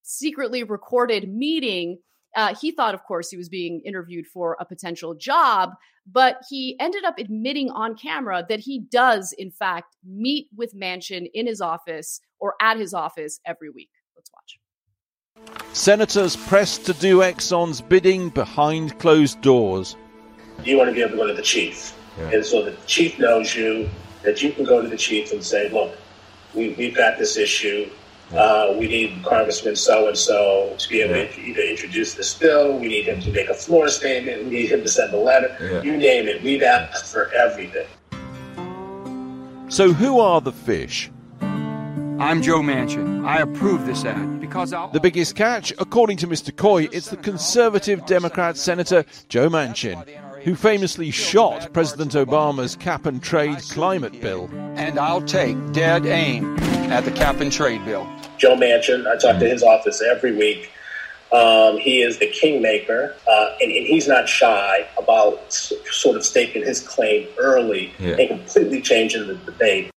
[0.03, 1.99] secretly recorded meeting.
[2.37, 5.71] Uh, he thought, of course, he was being interviewed for a potential job,
[6.11, 11.29] but he ended up admitting on camera that he does, in fact, meet with Manchin
[11.35, 13.91] in his office or at his office every week.
[14.17, 14.59] Let's watch.
[15.73, 19.97] Senators pressed to do Exxon's bidding behind closed doors.
[20.65, 21.95] You want to be able to go to the chief.
[22.19, 22.31] Yeah.
[22.31, 23.89] And so the chief knows you,
[24.23, 25.97] that you can go to the chief and say, look,
[26.55, 27.89] we, we've got this issue.
[28.33, 31.27] Uh, we need Congressman so and so to be able yeah.
[31.27, 32.79] to either introduce this bill.
[32.79, 34.45] We need him to make a floor statement.
[34.45, 35.55] We need him to send a letter.
[35.61, 35.83] Yeah.
[35.83, 36.43] You name it.
[36.43, 37.87] We've asked for everything.
[39.69, 41.11] So, who are the fish?
[41.41, 43.27] I'm Joe Manchin.
[43.27, 44.89] I approve this ad because I'll...
[44.89, 46.55] The biggest catch, according to Mr.
[46.57, 50.07] Coy, it's the conservative Democrat Senator Joe Manchin,
[50.45, 54.51] who famously shot President Obama's cap and trade climate bill.
[54.77, 56.59] And I'll take dead aim
[56.91, 58.09] at the cap and trade bill.
[58.39, 60.71] Joe Manchin, I talk to his office every week.
[61.33, 66.27] Um, he is the kingmaker, uh, and, and, he's not shy about s- sort of
[66.27, 68.17] staking his claim early yeah.
[68.19, 69.91] and completely changing the debate.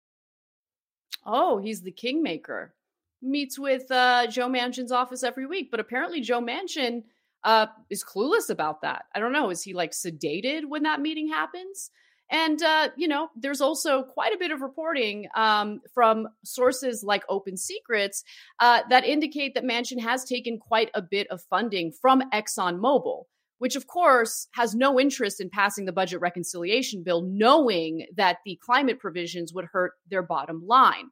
[1.25, 2.73] Oh, he's the kingmaker.
[3.21, 7.03] Meets with uh, Joe Manchin's office every week, but apparently Joe Manchin
[7.45, 9.05] uh, is clueless about that.
[9.15, 9.49] I don't know.
[9.49, 11.91] Is he like sedated when that meeting happens?
[12.29, 17.23] And, uh, you know, there's also quite a bit of reporting um, from sources like
[17.29, 18.23] Open Secrets
[18.59, 23.25] uh, that indicate that Manchin has taken quite a bit of funding from ExxonMobil
[23.57, 28.59] which of course has no interest in passing the budget reconciliation bill, knowing that the
[28.61, 31.09] climate provisions would hurt their bottom line.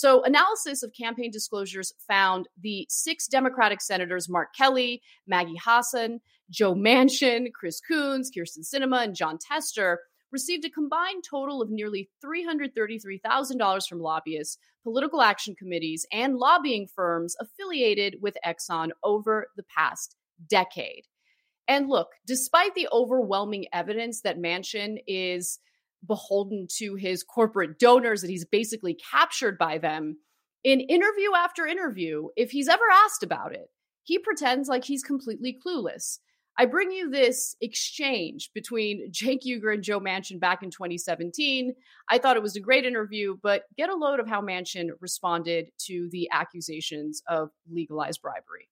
[0.00, 6.74] So, analysis of campaign disclosures found the six Democratic senators, Mark Kelly, Maggie Hassan, Joe
[6.74, 10.00] Manchin, Chris Coons, Kyrsten Sinema, and Jon Tester,
[10.32, 17.36] received a combined total of nearly $333,000 from lobbyists, political action committees, and lobbying firms
[17.38, 20.16] affiliated with Exxon over the past
[20.48, 21.04] decade.
[21.68, 25.58] And look, despite the overwhelming evidence that Manchin is
[26.06, 30.16] beholden to his corporate donors, that he's basically captured by them,
[30.64, 33.70] in interview after interview, if he's ever asked about it,
[34.02, 36.18] he pretends like he's completely clueless.
[36.58, 41.74] I bring you this exchange between Cenk Uygur and Joe Manchin back in 2017.
[42.08, 45.70] I thought it was a great interview, but get a load of how Manchin responded
[45.86, 48.68] to the accusations of legalized bribery.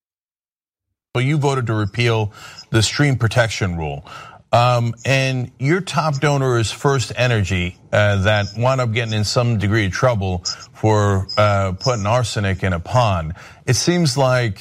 [1.18, 2.32] Well, you voted to repeal
[2.70, 4.06] the stream protection rule.
[4.52, 9.58] Um, and your top donor is First Energy, uh, that wound up getting in some
[9.58, 13.34] degree of trouble for uh, putting arsenic in a pond.
[13.66, 14.60] It seems like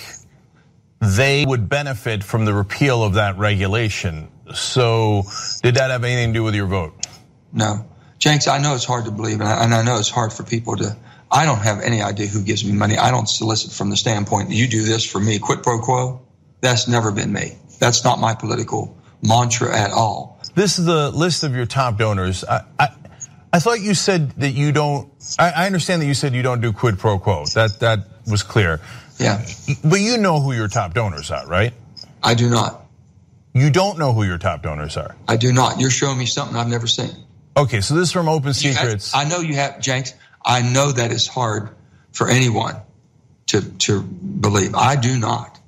[0.99, 4.27] they would benefit from the repeal of that regulation.
[4.55, 5.25] So,
[5.61, 7.05] did that have anything to do with your vote?
[7.53, 7.85] No.
[8.17, 10.97] Jenks, I know it's hard to believe, and I know it's hard for people to.
[11.29, 12.97] I don't have any idea who gives me money.
[12.97, 16.26] I don't solicit from the standpoint you do this for me, quid pro quo.
[16.61, 17.57] That's never been me.
[17.79, 20.41] That's not my political mantra at all.
[20.55, 22.43] This is the list of your top donors.
[22.43, 22.87] I, I,
[23.53, 25.11] I thought you said that you don't.
[25.37, 27.45] I, I understand that you said you don't do quid pro quo.
[27.53, 28.81] That that was clear.
[29.19, 29.43] Yeah.
[29.83, 31.73] But you know who your top donors are, right?
[32.23, 32.85] I do not.
[33.53, 35.15] You don't know who your top donors are.
[35.27, 35.79] I do not.
[35.79, 37.09] You're showing me something I've never seen.
[37.55, 39.15] Okay, so this is from Open Secrets.
[39.15, 40.13] I know you have, Jenks.
[40.45, 41.69] I know that is hard
[42.11, 42.75] for anyone
[43.47, 44.75] to to believe.
[44.75, 45.59] I do not.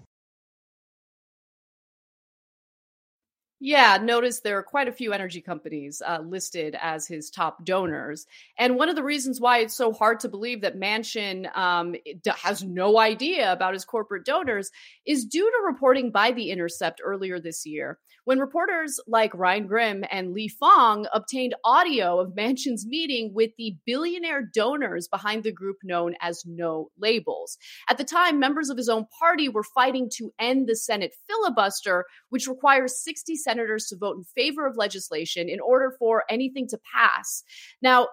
[3.61, 8.25] Yeah, notice there are quite a few energy companies uh, listed as his top donors.
[8.57, 11.93] And one of the reasons why it's so hard to believe that Manchin um,
[12.37, 14.71] has no idea about his corporate donors
[15.05, 20.05] is due to reporting by The Intercept earlier this year when reporters like Ryan Grim
[20.11, 25.77] and Lee Fang obtained audio of Manchin's meeting with the billionaire donors behind the group
[25.83, 27.57] known as No Labels.
[27.89, 32.05] At the time, members of his own party were fighting to end the Senate filibuster,
[32.29, 36.79] which requires 60 senators to vote in favor of legislation in order for anything to
[36.93, 37.43] pass.
[37.81, 38.07] Now,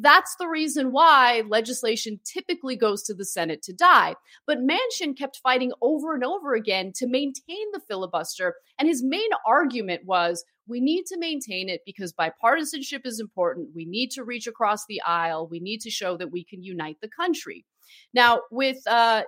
[0.00, 4.14] that's the reason why legislation typically goes to the Senate to die.
[4.46, 8.54] But Manchin kept fighting over and over again to maintain the filibuster.
[8.78, 13.70] And his main argument was we need to maintain it because bipartisanship is important.
[13.74, 15.48] We need to reach across the aisle.
[15.48, 17.64] We need to show that we can unite the country.
[18.14, 19.24] Now, with uh,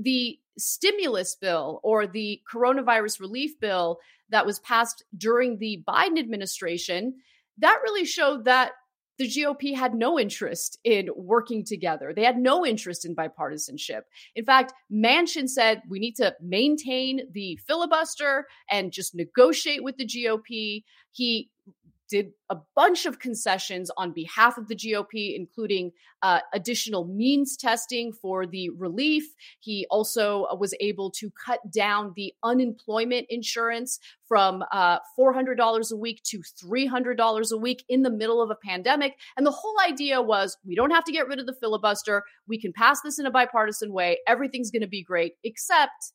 [0.00, 3.98] the stimulus bill or the coronavirus relief bill
[4.30, 7.14] that was passed during the Biden administration,
[7.58, 8.72] that really showed that
[9.18, 12.12] the GOP had no interest in working together.
[12.14, 14.02] They had no interest in bipartisanship.
[14.34, 20.06] In fact, Manchin said we need to maintain the filibuster and just negotiate with the
[20.06, 20.84] GOP.
[21.12, 21.50] He
[22.08, 25.92] did a bunch of concessions on behalf of the GOP, including
[26.22, 29.24] uh, additional means testing for the relief.
[29.60, 35.96] He also uh, was able to cut down the unemployment insurance from uh, $400 a
[35.96, 39.14] week to $300 a week in the middle of a pandemic.
[39.36, 42.22] And the whole idea was we don't have to get rid of the filibuster.
[42.48, 44.18] We can pass this in a bipartisan way.
[44.26, 46.12] Everything's going to be great, except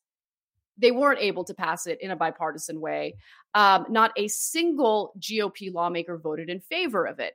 [0.78, 3.14] they weren't able to pass it in a bipartisan way.
[3.54, 7.34] Um, not a single GOP lawmaker voted in favor of it.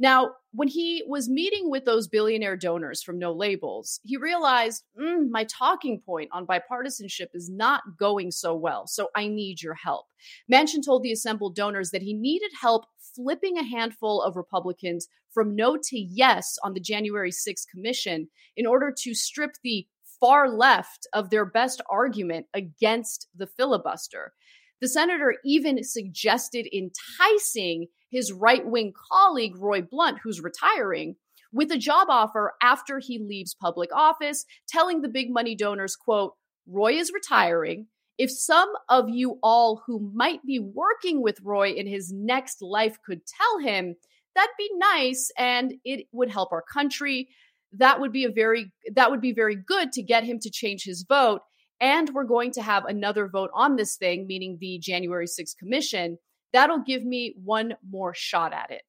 [0.00, 5.28] Now, when he was meeting with those billionaire donors from No Labels, he realized mm,
[5.28, 10.06] my talking point on bipartisanship is not going so well, so I need your help.
[10.50, 15.54] Manchin told the assembled donors that he needed help flipping a handful of Republicans from
[15.54, 19.86] no to yes on the January 6th commission in order to strip the
[20.20, 24.32] far left of their best argument against the filibuster.
[24.80, 31.16] The senator even suggested enticing his right wing colleague, Roy Blunt, who's retiring,
[31.52, 36.34] with a job offer after he leaves public office, telling the big money donors, quote,
[36.66, 37.86] Roy is retiring.
[38.18, 42.98] If some of you all who might be working with Roy in his next life
[43.04, 43.96] could tell him,
[44.34, 47.28] that'd be nice and it would help our country
[47.72, 50.84] that would be a very that would be very good to get him to change
[50.84, 51.40] his vote.
[51.80, 56.18] And we're going to have another vote on this thing meaning the January 6th commission.
[56.52, 58.82] That'll give me one more shot at it.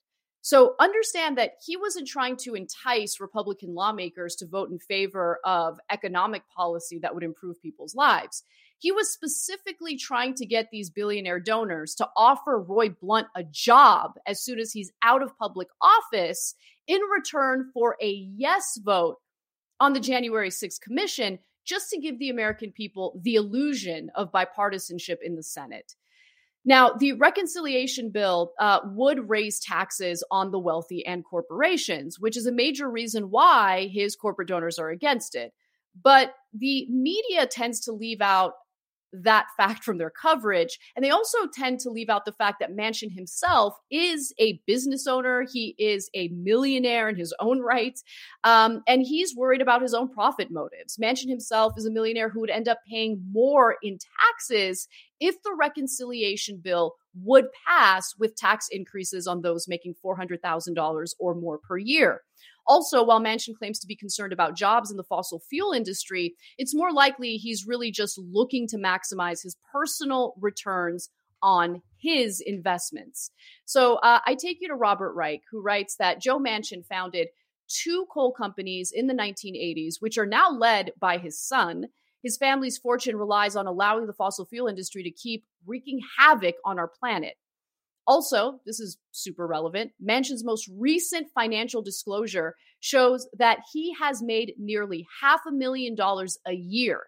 [0.44, 5.80] So understand that he wasn't trying to entice republican lawmakers to vote in favor of
[5.92, 8.44] economic policy that would improve people's lives
[8.82, 14.14] he was specifically trying to get these billionaire donors to offer Roy Blunt a job
[14.26, 16.56] as soon as he's out of public office
[16.88, 19.18] in return for a yes vote
[19.80, 25.18] on the January 6th commission, just to give the American people the illusion of bipartisanship
[25.22, 25.94] in the Senate.
[26.66, 32.48] Now, the reconciliation bill uh, would raise taxes on the wealthy and corporations, which is
[32.48, 35.54] a major reason why his corporate donors are against it.
[36.02, 38.54] But the media tends to leave out
[39.14, 40.80] that fact from their coverage.
[40.96, 45.08] And they also tend to leave out the fact that Manchin himself is a business
[45.08, 45.46] owner.
[45.52, 48.00] He is a millionaire in his own right.
[48.44, 50.98] Um, and he's worried about his own profit motives.
[50.98, 54.88] Manchin himself is a millionaire who would end up paying more in taxes
[55.20, 61.58] if the reconciliation bill would pass with tax increases on those making $400,000 or more
[61.58, 62.22] per year.
[62.72, 66.74] Also, while Manchin claims to be concerned about jobs in the fossil fuel industry, it's
[66.74, 71.10] more likely he's really just looking to maximize his personal returns
[71.44, 73.32] on his investments.
[73.66, 77.28] So uh, I take you to Robert Reich, who writes that Joe Manchin founded
[77.68, 81.88] two coal companies in the 1980s, which are now led by his son.
[82.24, 86.80] His family's fortune relies on allowing the fossil fuel industry to keep wreaking havoc on
[86.80, 87.34] our planet.
[88.08, 89.92] Also, this is super relevant.
[90.04, 96.38] Manchin's most recent financial disclosure shows that he has made nearly half a million dollars
[96.48, 97.04] a year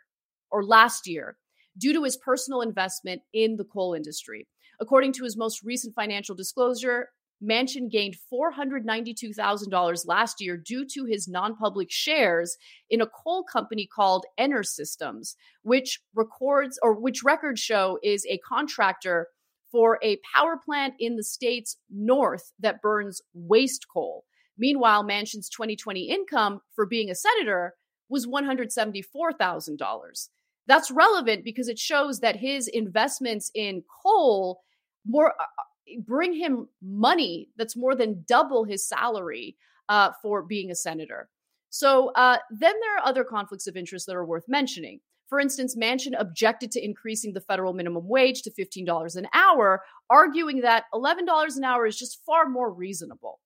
[0.51, 1.37] or last year
[1.77, 4.47] due to his personal investment in the coal industry.
[4.79, 7.09] According to his most recent financial disclosure,
[7.43, 12.57] Manchin gained $492,000 last year due to his non public shares
[12.89, 19.27] in a coal company called Enersystems, which records or which records show is a contractor
[19.73, 24.23] for a power plant in the state's north that burns waste coal.
[24.55, 27.73] Meanwhile, Manchin's 2020 income for being a senator
[28.07, 30.29] was $174,000.
[30.67, 34.61] That's relevant because it shows that his investments in coal
[35.05, 39.57] more uh, uh, bring him money that's more than double his salary
[39.89, 41.29] uh, for being a senator.
[41.71, 44.99] So uh, then there are other conflicts of interest that are worth mentioning.
[45.33, 50.61] For instance, Manchin objected to increasing the federal minimum wage to $15 an hour, arguing
[50.61, 53.39] that $11 an hour is just far more reasonable.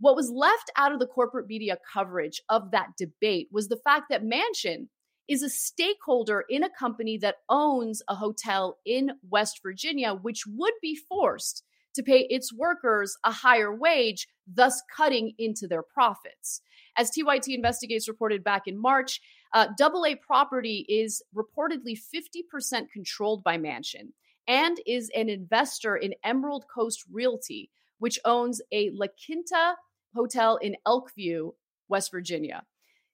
[0.00, 4.10] What was left out of the corporate media coverage of that debate was the fact
[4.10, 4.88] that Manchin
[5.28, 10.74] is a stakeholder in a company that owns a hotel in West Virginia, which would
[10.82, 11.64] be forced
[11.94, 16.60] to pay its workers a higher wage, thus cutting into their profits.
[16.98, 19.20] As TYT Investigates reported back in March,
[19.52, 24.12] uh, AA Property is reportedly 50% controlled by Manchin
[24.46, 29.76] and is an investor in Emerald Coast Realty, which owns a La Quinta
[30.14, 31.52] hotel in Elkview,
[31.88, 32.64] West Virginia.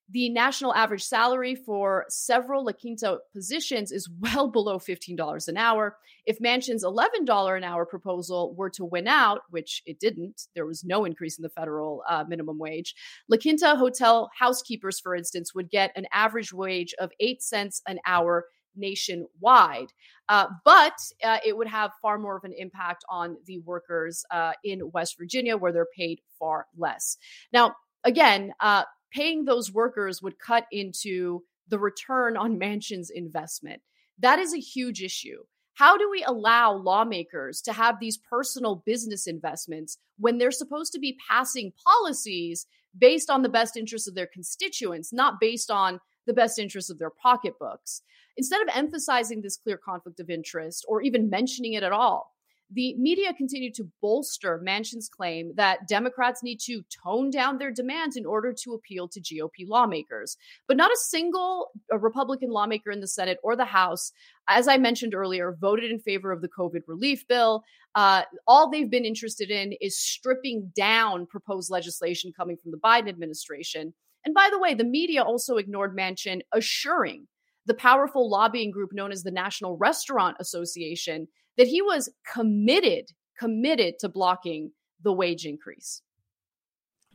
[0.09, 5.97] The national average salary for several La Quinta positions is well below $15 an hour.
[6.27, 10.85] If Manchin's $11 an hour proposal were to win out, which it didn't, there was
[10.85, 12.95] no increase in the federal uh, minimum wage.
[13.29, 17.99] La Quinta hotel housekeepers, for instance, would get an average wage of 8 cents an
[18.07, 18.47] hour
[18.77, 19.93] nationwide.
[20.29, 20.95] Uh, but
[21.25, 25.17] uh, it would have far more of an impact on the workers uh, in West
[25.19, 27.17] Virginia, where they're paid far less.
[27.53, 33.83] Now, again, uh, paying those workers would cut into the return on Manchin's investment.
[34.19, 35.43] That is a huge issue.
[35.75, 40.99] How do we allow lawmakers to have these personal business investments when they're supposed to
[40.99, 42.67] be passing policies
[42.99, 46.99] based on the best interests of their constituents, not based on the best interests of
[46.99, 48.01] their pocketbooks?
[48.39, 52.36] Instead of emphasizing this clear conflict of interest or even mentioning it at all,
[52.71, 58.17] the media continued to bolster Manchin's claim that Democrats need to tone down their demands
[58.17, 60.37] in order to appeal to GOP lawmakers.
[60.67, 64.13] But not a single Republican lawmaker in the Senate or the House,
[64.49, 67.63] as I mentioned earlier, voted in favor of the COVID relief bill.
[67.95, 73.09] Uh, all they've been interested in is stripping down proposed legislation coming from the Biden
[73.09, 73.95] administration.
[74.25, 77.29] And by the way, the media also ignored Manchin assuring
[77.67, 83.99] the powerful lobbying group known as the National Restaurant Association that he was committed, committed
[84.01, 86.03] to blocking the wage increase.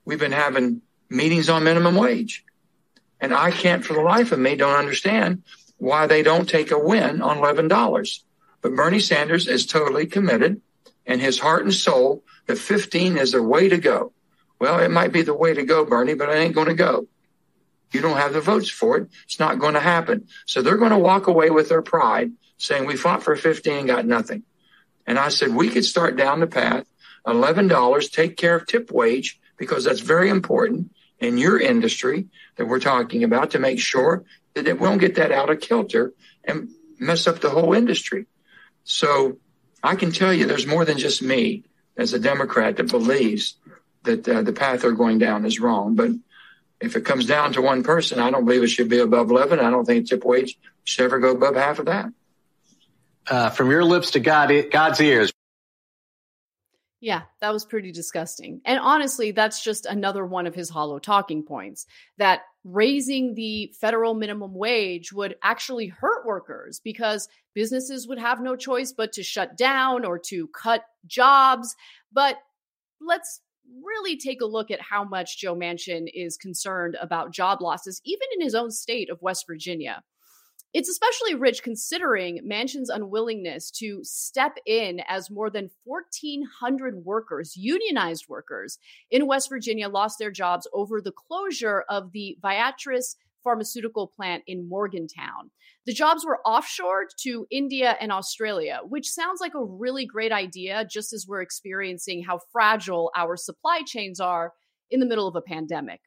[0.06, 2.44] We've been having meetings on minimum wage.
[3.20, 5.44] And I can't for the life of me don't understand
[5.78, 8.24] why they don't take a win on $11.
[8.62, 10.62] But Bernie Sanders is totally committed
[11.06, 14.12] in his heart and soul that 15 is the way to go.
[14.60, 17.08] Well, it might be the way to go, Bernie, but I ain't going to go.
[17.92, 19.10] You don't have the votes for it.
[19.26, 20.28] It's not going to happen.
[20.46, 22.32] So they're going to walk away with their pride
[22.62, 24.44] saying we fought for 15 and got nothing.
[25.08, 26.86] And I said, we could start down the path,
[27.26, 32.80] $11, take care of tip wage because that's very important in your industry that we're
[32.80, 37.26] talking about to make sure that it won't get that out of kilter and mess
[37.26, 38.28] up the whole industry.
[38.84, 39.38] So
[39.84, 41.64] I can tell you there's more than just me
[41.98, 43.58] as a Democrat that believes
[44.04, 45.96] that uh, the path they're going down is wrong.
[45.96, 46.12] But
[46.80, 49.60] if it comes down to one person, I don't believe it should be above 11.
[49.60, 52.12] I don't think tip wage should ever go above half of that.
[53.28, 55.32] Uh, from your lips to God, God's ears.
[57.02, 58.62] Yeah, that was pretty disgusting.
[58.64, 61.88] And honestly, that's just another one of his hollow talking points
[62.20, 68.56] that raising the federal minimum wage would actually hurt workers because businesses would have no
[68.56, 71.76] choice but to shut down or to cut jobs.
[72.12, 72.38] But
[73.00, 73.42] let's
[73.84, 78.28] really take a look at how much Joe Manchin is concerned about job losses, even
[78.36, 80.04] in his own state of West Virginia.
[80.74, 88.30] It's especially rich considering Manchin's unwillingness to step in as more than 1,400 workers, unionized
[88.30, 88.78] workers
[89.10, 94.70] in West Virginia, lost their jobs over the closure of the Viatris pharmaceutical plant in
[94.70, 95.52] Morgantown.
[95.86, 100.86] The jobs were offshored to India and Australia, which sounds like a really great idea,
[100.90, 104.54] just as we're experiencing how fragile our supply chains are
[104.90, 106.02] in the middle of a pandemic.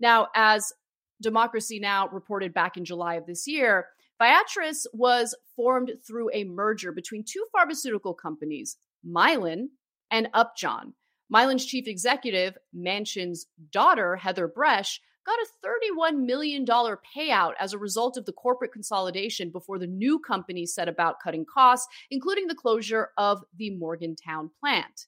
[0.00, 0.72] Now, as
[1.20, 2.08] Democracy Now!
[2.08, 3.86] reported back in July of this year,
[4.20, 9.68] Viatris was formed through a merger between two pharmaceutical companies, Mylan
[10.10, 10.94] and Upjohn.
[11.32, 18.16] Mylan's chief executive, Manchin's daughter, Heather Bresch, got a $31 million payout as a result
[18.16, 23.10] of the corporate consolidation before the new company set about cutting costs, including the closure
[23.18, 25.06] of the Morgantown plant.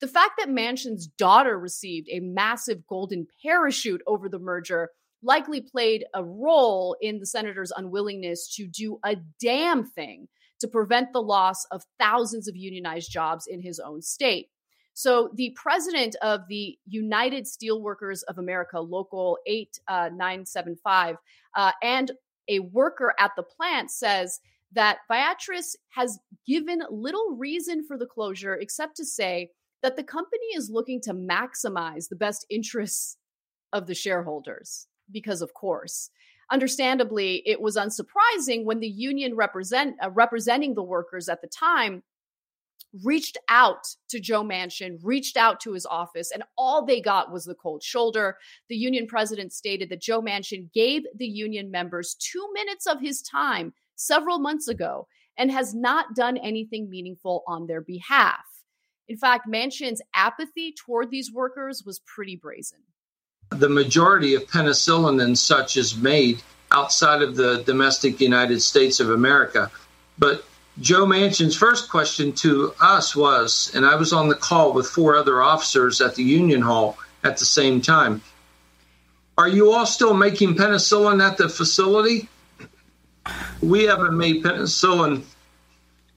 [0.00, 4.90] The fact that Manchin's daughter received a massive golden parachute over the merger
[5.22, 10.28] likely played a role in the senator's unwillingness to do a damn thing
[10.60, 14.48] to prevent the loss of thousands of unionized jobs in his own state.
[14.94, 22.10] So, the president of the United Steelworkers of America, Local 8975, uh, uh, and
[22.48, 24.40] a worker at the plant says
[24.72, 29.50] that Viatris has given little reason for the closure except to say
[29.82, 33.18] that the company is looking to maximize the best interests
[33.72, 36.10] of the shareholders because of course
[36.50, 42.02] understandably it was unsurprising when the union represent uh, representing the workers at the time
[43.04, 47.44] reached out to Joe Manchin, reached out to his office, and all they got was
[47.44, 48.36] the cold shoulder.
[48.68, 53.22] The union president stated that Joe Manchin gave the union members two minutes of his
[53.22, 55.06] time several months ago
[55.36, 58.44] and has not done anything meaningful on their behalf.
[59.06, 62.80] In fact, Manchin's apathy toward these workers was pretty brazen
[63.50, 69.10] the majority of penicillin and such is made outside of the domestic United States of
[69.10, 69.70] America.
[70.18, 70.44] But
[70.80, 75.16] Joe Manchin's first question to us was, and I was on the call with four
[75.16, 78.22] other officers at the Union Hall at the same time
[79.36, 82.28] Are you all still making penicillin at the facility?
[83.60, 85.24] We haven't made penicillin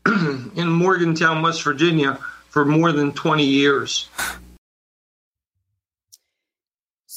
[0.55, 2.19] in Morgantown, West Virginia
[2.49, 4.09] for more than 20 years.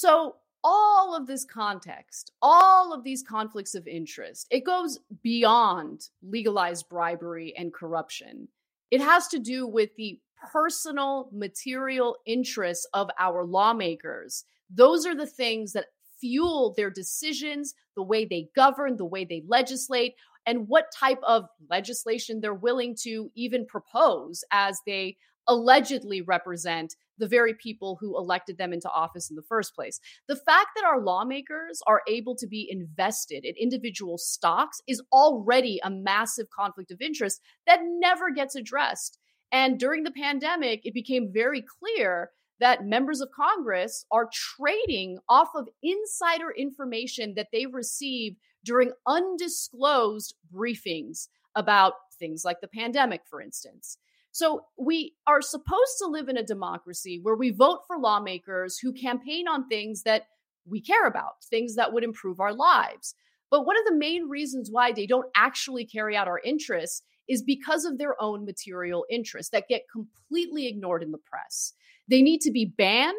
[0.05, 6.91] So, all of this context, all of these conflicts of interest, it goes beyond legalized
[6.91, 8.49] bribery and corruption.
[8.91, 10.21] It has to do with the
[10.53, 14.45] personal material interests of our lawmakers.
[14.69, 15.87] Those are the things that
[16.21, 21.47] fuel their decisions, the way they govern, the way they legislate, and what type of
[21.71, 25.17] legislation they're willing to even propose as they
[25.49, 30.01] allegedly represent the very people who elected them into office in the first place.
[30.29, 35.81] The fact that our lawmakers are able to be invested in individual stocks is already
[35.83, 39.19] a massive conflict of interest that never gets addressed.
[39.53, 45.49] And during the pandemic, it became very clear that members of Congress are trading off
[45.55, 53.41] of insider information that they receive during undisclosed briefings about things like the pandemic, for
[53.41, 53.99] instance.
[54.35, 58.93] So we are supposed to live in a democracy where we vote for lawmakers who
[58.93, 60.27] campaign on things that
[60.67, 63.15] we care about, things that would improve our lives.
[63.49, 67.45] But one of the main reasons why they don't actually carry out our interests is
[67.45, 71.73] because of their own material interests that get completely ignored in the press.
[72.09, 73.15] They need to be banned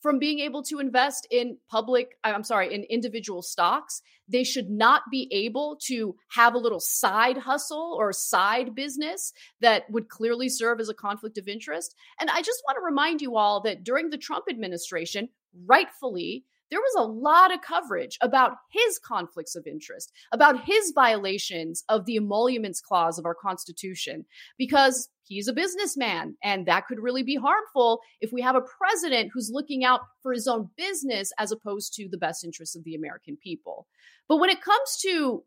[0.00, 4.00] from being able to invest in public, I'm sorry, in individual stocks.
[4.28, 9.90] They should not be able to have a little side hustle or side business that
[9.90, 11.94] would clearly serve as a conflict of interest.
[12.20, 15.30] And I just want to remind you all that during the Trump administration,
[15.66, 21.84] rightfully, there was a lot of coverage about his conflicts of interest, about his violations
[21.88, 24.24] of the emoluments clause of our Constitution,
[24.58, 26.36] because he's a businessman.
[26.42, 30.32] And that could really be harmful if we have a president who's looking out for
[30.32, 33.86] his own business as opposed to the best interests of the American people.
[34.28, 35.44] But when it comes to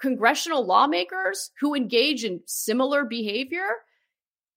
[0.00, 3.68] congressional lawmakers who engage in similar behavior,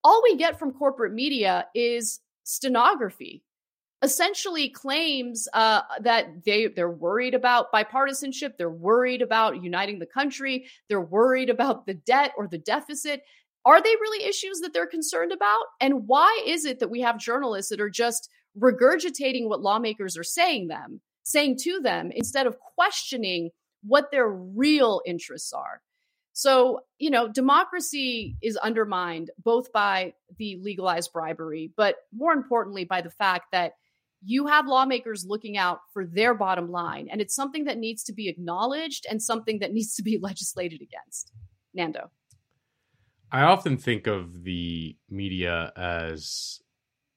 [0.04, 3.44] all we get from corporate media is stenography
[4.04, 10.68] essentially claims uh, that they they're worried about bipartisanship, they're worried about uniting the country,
[10.90, 13.24] they're worried about the debt or the deficit.
[13.66, 15.64] Are they really issues that they're concerned about?
[15.80, 18.30] And why is it that we have journalists that are just
[18.60, 23.52] regurgitating what lawmakers are saying them, saying to them instead of questioning
[23.84, 25.82] what their real interests are?
[26.34, 33.02] So, you know, democracy is undermined both by the legalized bribery, but more importantly, by
[33.02, 33.74] the fact that
[34.26, 37.08] you have lawmakers looking out for their bottom line.
[37.12, 40.82] And it's something that needs to be acknowledged and something that needs to be legislated
[40.82, 41.32] against.
[41.74, 42.12] Nando.
[43.32, 46.62] I often think of the media as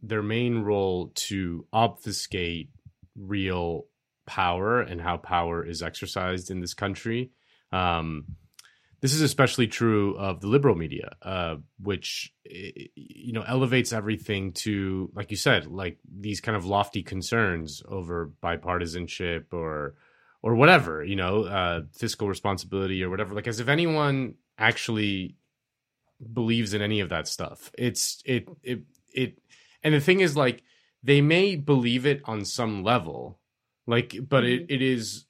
[0.03, 2.71] their main role to obfuscate
[3.15, 3.87] real
[4.27, 7.33] power and how power is exercised in this country.
[7.71, 8.25] Um,
[9.01, 15.11] this is especially true of the liberal media, uh, which you know elevates everything to,
[15.15, 19.95] like you said, like these kind of lofty concerns over bipartisanship or
[20.43, 23.35] or whatever, you know, uh, fiscal responsibility or whatever.
[23.35, 25.37] Like as if anyone actually
[26.33, 27.71] believes in any of that stuff.
[27.77, 28.83] It's it it
[29.13, 29.39] it,
[29.83, 30.63] and the thing is, like
[31.03, 33.39] they may believe it on some level,
[33.87, 34.75] like, but it, mm-hmm.
[34.75, 35.27] it is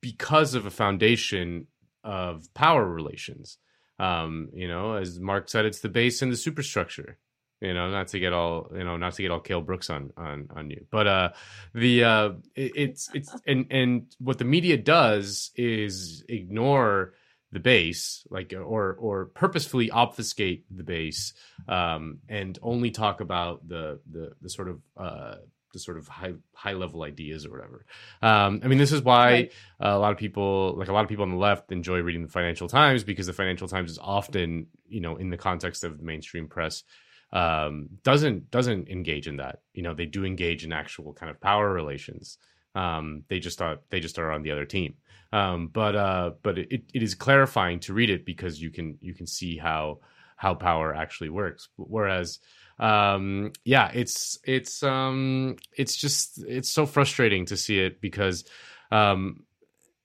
[0.00, 1.66] because of a foundation
[2.04, 3.58] of power relations.
[3.98, 7.18] Um, you know, as Mark said, it's the base and the superstructure.
[7.60, 10.12] you know, not to get all, you know, not to get all Cale Brooks on
[10.16, 11.28] on on you, but uh,
[11.74, 17.14] the uh, it, it's it's and and what the media does is ignore
[17.52, 21.32] the base, like or or purposefully obfuscate the base,
[21.68, 25.36] um, and only talk about the the the sort of uh
[25.78, 27.86] sort of high high level ideas or whatever.
[28.22, 29.52] Um, I mean, this is why right.
[29.80, 32.22] uh, a lot of people, like a lot of people on the left, enjoy reading
[32.22, 36.02] the Financial Times because the Financial Times is often, you know, in the context of
[36.02, 36.84] mainstream press,
[37.32, 39.60] um, doesn't doesn't engage in that.
[39.72, 42.38] You know, they do engage in actual kind of power relations.
[42.74, 44.94] Um, they just are they just are on the other team.
[45.32, 49.14] Um, but uh, but it, it is clarifying to read it because you can you
[49.14, 49.98] can see how
[50.36, 51.68] how power actually works.
[51.76, 52.38] Whereas
[52.78, 58.44] um yeah it's it's um it's just it's so frustrating to see it because
[58.90, 59.44] um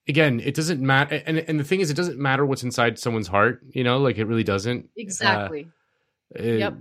[0.07, 3.27] again it doesn't matter and and the thing is it doesn't matter what's inside someone's
[3.27, 5.67] heart you know like it really doesn't exactly
[6.37, 6.77] uh, yep.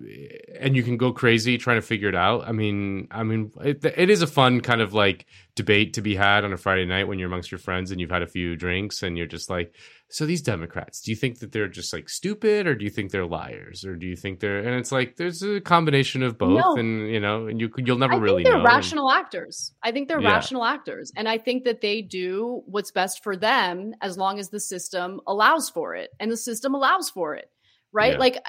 [0.61, 2.47] and you can go crazy trying to figure it out.
[2.47, 5.25] I mean, I mean, it, it is a fun kind of like
[5.55, 8.11] debate to be had on a Friday night when you're amongst your friends and you've
[8.11, 9.73] had a few drinks and you're just like,
[10.11, 13.11] so these Democrats, do you think that they're just like stupid or do you think
[13.11, 16.59] they're liars or do you think they're, and it's like, there's a combination of both
[16.59, 16.77] no.
[16.77, 18.23] and you know, and you you'll never really.
[18.23, 18.65] I really they're know.
[18.65, 19.75] rational actors.
[19.83, 20.33] I think they're yeah.
[20.33, 21.13] rational actors.
[21.15, 25.21] And I think that they do what's best for them as long as the system
[25.27, 27.51] allows for it and the system allows for it.
[27.93, 28.13] Right.
[28.13, 28.19] Yeah.
[28.19, 28.43] Like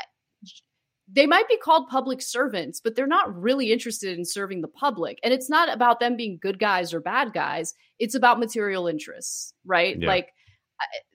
[1.11, 5.19] they might be called public servants, but they're not really interested in serving the public.
[5.23, 7.73] And it's not about them being good guys or bad guys.
[7.97, 9.97] It's about material interests, right?
[9.99, 10.07] Yeah.
[10.07, 10.29] Like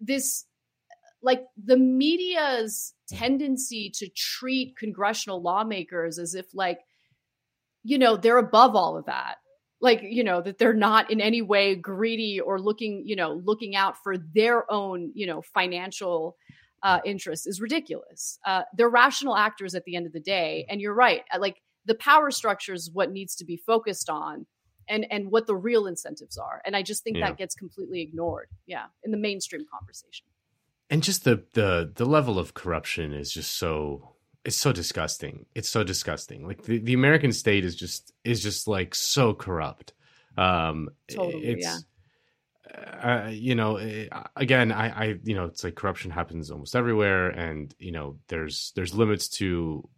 [0.00, 0.44] this,
[1.22, 6.80] like the media's tendency to treat congressional lawmakers as if, like,
[7.82, 9.36] you know, they're above all of that.
[9.80, 13.76] Like, you know, that they're not in any way greedy or looking, you know, looking
[13.76, 16.36] out for their own, you know, financial
[16.82, 18.38] uh, interest is ridiculous.
[18.46, 21.22] Uh, they're rational actors at the end of the day, and you're right.
[21.38, 24.46] Like the power structure is what needs to be focused on,
[24.88, 26.62] and and what the real incentives are.
[26.64, 27.28] And I just think yeah.
[27.28, 28.48] that gets completely ignored.
[28.66, 30.26] Yeah, in the mainstream conversation.
[30.90, 34.14] And just the the the level of corruption is just so
[34.44, 35.46] it's so disgusting.
[35.54, 36.46] It's so disgusting.
[36.46, 39.92] Like the, the American state is just is just like so corrupt.
[40.36, 41.78] Um, totally, it's, yeah
[42.76, 47.28] uh, you know, eh, again, I, I, you know, it's like corruption happens almost everywhere,
[47.28, 49.88] and you know, there's there's limits to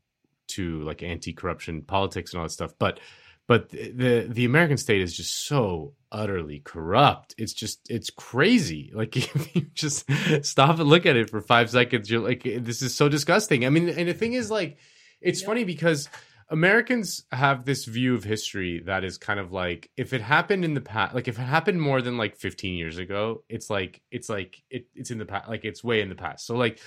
[0.49, 3.01] to like anti-corruption politics and all that stuff, but
[3.47, 7.35] but the the American state is just so utterly corrupt.
[7.39, 8.93] It's just it's crazy.
[8.97, 10.11] Like if you just
[10.43, 13.67] stop and look at it for five seconds, you're like, this is so disgusting.
[13.67, 14.79] I mean, and the thing is, like,
[15.21, 15.49] it's yep.
[15.49, 16.09] funny because
[16.49, 20.75] Americans have this view of history that is kind of like if it happened in
[20.75, 24.29] the past, like if it happened more than like 15 years ago, it's like it's
[24.29, 26.47] like it, it's in the past, like it's way in the past.
[26.47, 26.81] So like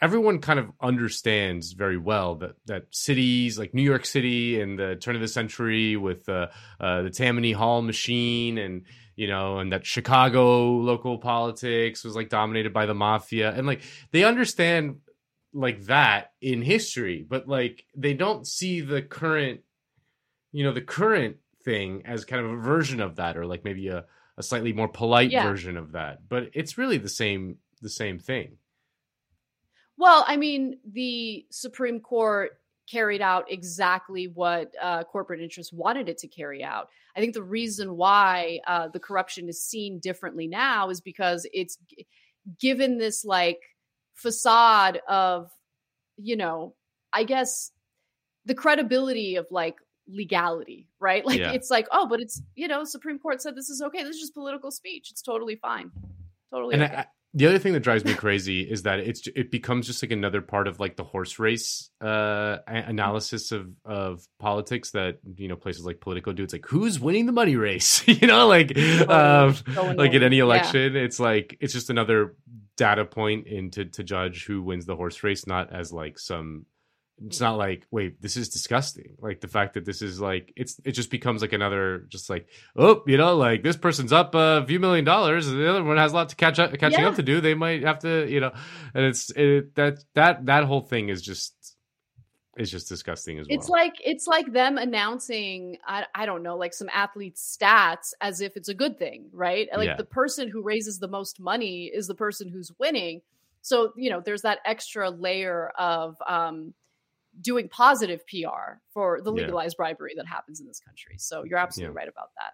[0.00, 4.96] everyone kind of understands very well that that cities like New York City in the
[4.96, 6.48] turn of the century with uh,
[6.80, 8.82] uh, the Tammany Hall machine and
[9.14, 13.82] you know and that Chicago local politics was like dominated by the mafia and like
[14.12, 14.96] they understand
[15.56, 19.60] like that in history, but like they don't see the current,
[20.52, 23.88] you know, the current thing as kind of a version of that, or like maybe
[23.88, 24.04] a,
[24.36, 25.42] a slightly more polite yeah.
[25.42, 26.28] version of that.
[26.28, 28.58] But it's really the same the same thing.
[29.98, 32.58] Well, I mean, the Supreme Court
[32.90, 36.88] carried out exactly what uh, corporate interests wanted it to carry out.
[37.16, 41.78] I think the reason why uh, the corruption is seen differently now is because it's
[42.60, 43.60] given this like
[44.14, 45.50] facade of,
[46.16, 46.74] you know,
[47.12, 47.72] I guess
[48.44, 49.76] the credibility of like
[50.06, 51.24] legality, right?
[51.26, 51.52] Like yeah.
[51.52, 54.02] it's like, oh, but it's, you know, Supreme Court said this is okay.
[54.02, 55.10] This is just political speech.
[55.10, 55.90] It's totally fine.
[56.52, 56.74] Totally.
[56.74, 56.96] And okay.
[56.96, 57.06] I,
[57.36, 60.40] the other thing that drives me crazy is that it's it becomes just like another
[60.40, 65.84] part of like the horse race uh analysis of of politics that you know places
[65.84, 66.44] like Politico do.
[66.44, 68.76] It's like who's winning the money race, you know, like
[69.06, 71.02] um, like in any election, yeah.
[71.02, 72.34] it's like it's just another
[72.78, 76.64] data point into to judge who wins the horse race, not as like some.
[77.24, 79.16] It's not like wait, this is disgusting.
[79.18, 82.48] Like the fact that this is like it's it just becomes like another just like
[82.76, 85.96] oh you know like this person's up a few million dollars, and the other one
[85.96, 87.08] has a lot to catch up catching yeah.
[87.08, 87.40] up to do.
[87.40, 88.52] They might have to you know,
[88.94, 91.76] and it's it, that that that whole thing is just
[92.56, 93.58] is just disgusting as well.
[93.58, 98.40] It's like it's like them announcing I, I don't know like some athlete's stats as
[98.40, 99.68] if it's a good thing, right?
[99.74, 99.96] Like yeah.
[99.96, 103.22] the person who raises the most money is the person who's winning.
[103.62, 106.74] So, you know, there's that extra layer of um
[107.40, 109.84] doing positive PR for the legalized yeah.
[109.84, 111.16] bribery that happens in this country.
[111.18, 111.98] So, you're absolutely yeah.
[112.00, 112.52] right about that.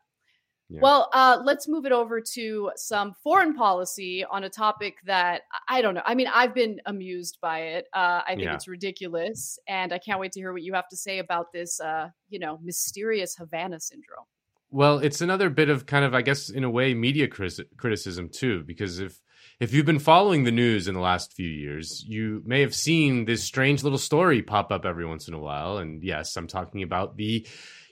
[0.72, 0.80] Yeah.
[0.80, 5.82] Well, uh, let's move it over to some foreign policy on a topic that I
[5.82, 6.00] don't know.
[6.06, 7.86] I mean, I've been amused by it.
[7.92, 8.54] Uh, I think Yeah.
[8.54, 11.78] it's ridiculous, and I can't wait to hear what you have to say about this.
[11.78, 14.24] Uh, you know, mysterious Havana syndrome.
[14.70, 18.30] Well, it's another bit of kind of, I guess, in a way, media criti- criticism
[18.30, 19.20] too, because if
[19.62, 23.26] if you've been following the news in the last few years, you may have seen
[23.26, 25.78] this strange little story pop up every once in a while.
[25.78, 27.46] And yes, I'm talking about the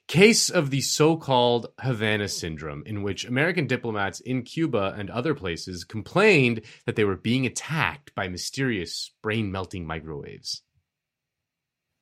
[0.08, 5.84] case of the so-called Havana syndrome, in which American diplomats in Cuba and other places
[5.84, 10.62] complained that they were being attacked by mysterious brain-melting microwaves.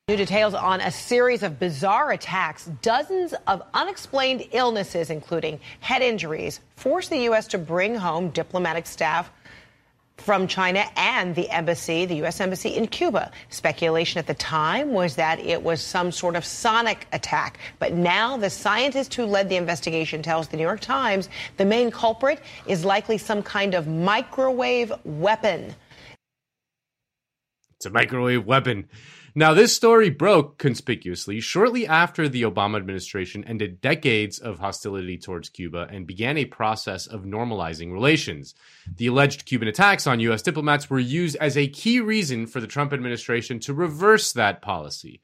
[0.09, 6.61] New details on a series of bizarre attacks, dozens of unexplained illnesses, including head injuries,
[6.77, 7.47] forced the U.S.
[7.49, 9.31] to bring home diplomatic staff
[10.21, 12.41] from China and the embassy, the U.S.
[12.41, 13.31] Embassy in Cuba.
[13.51, 17.59] Speculation at the time was that it was some sort of sonic attack.
[17.79, 21.91] But now the scientist who led the investigation tells the New York Times the main
[21.91, 25.75] culprit is likely some kind of microwave weapon.
[27.77, 28.89] It's a microwave weapon.
[29.39, 35.49] Now, this story broke conspicuously shortly after the Obama administration ended decades of hostility towards
[35.49, 38.57] Cuba and began a process of normalizing relations.
[38.97, 40.43] The alleged Cuban attacks on U.S.
[40.43, 45.20] diplomats were used as a key reason for the Trump administration to reverse that policy.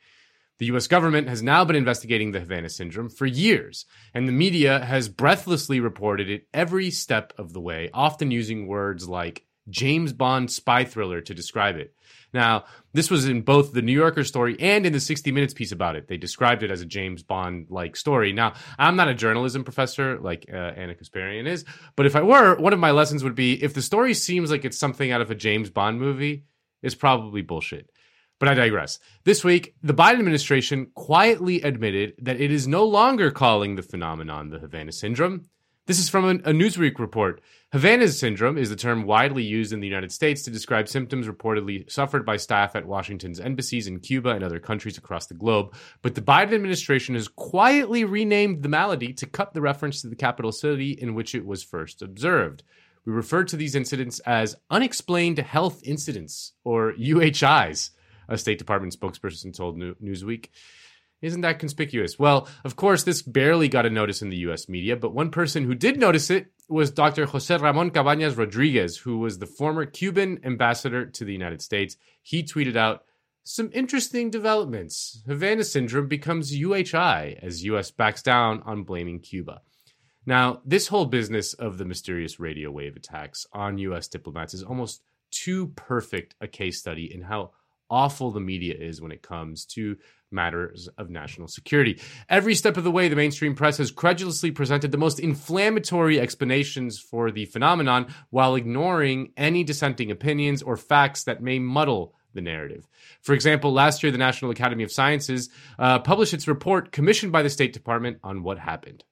[0.58, 3.84] The US government has now been investigating the Havana syndrome for years,
[4.14, 9.08] and the media has breathlessly reported it every step of the way, often using words
[9.08, 11.94] like James Bond spy thriller to describe it.
[12.34, 15.72] Now, this was in both the New Yorker story and in the 60 Minutes piece
[15.72, 16.08] about it.
[16.08, 18.32] They described it as a James Bond like story.
[18.32, 21.64] Now, I'm not a journalism professor like uh, Ana Kasparian is,
[21.96, 24.64] but if I were, one of my lessons would be if the story seems like
[24.64, 26.44] it's something out of a James Bond movie,
[26.82, 27.88] it's probably bullshit.
[28.40, 28.98] But I digress.
[29.24, 34.50] This week, the Biden administration quietly admitted that it is no longer calling the phenomenon
[34.50, 35.46] the Havana syndrome.
[35.86, 37.42] This is from a, Newsweek report.
[37.70, 41.90] Havana syndrome is the term widely used in the United States to describe symptoms reportedly
[41.92, 45.74] suffered by staff at Washington's embassies in Cuba and other countries across the globe.
[46.00, 50.16] But the Biden administration has quietly renamed the malady to cut the reference to the
[50.16, 52.62] capital city in which it was first observed.
[53.04, 57.90] We refer to these incidents as unexplained health incidents, or UHIs,
[58.26, 60.48] a State Department spokesperson told Newsweek.
[61.24, 62.18] Isn't that conspicuous?
[62.18, 65.64] Well, of course, this barely got a notice in the US media, but one person
[65.64, 67.24] who did notice it was Dr.
[67.24, 71.96] Jose Ramon Cabañas Rodriguez, who was the former Cuban ambassador to the United States.
[72.20, 73.04] He tweeted out
[73.42, 75.22] some interesting developments.
[75.26, 79.62] Havana syndrome becomes UHI as US backs down on blaming Cuba.
[80.26, 85.00] Now, this whole business of the mysterious radio wave attacks on US diplomats is almost
[85.30, 87.52] too perfect a case study in how
[87.90, 89.96] awful the media is when it comes to
[90.30, 92.00] matters of national security.
[92.28, 96.98] Every step of the way, the mainstream press has credulously presented the most inflammatory explanations
[96.98, 102.86] for the phenomenon while ignoring any dissenting opinions or facts that may muddle the narrative.
[103.22, 107.42] For example, last year, the National Academy of Sciences uh, published its report commissioned by
[107.42, 109.04] the State Department on what happened.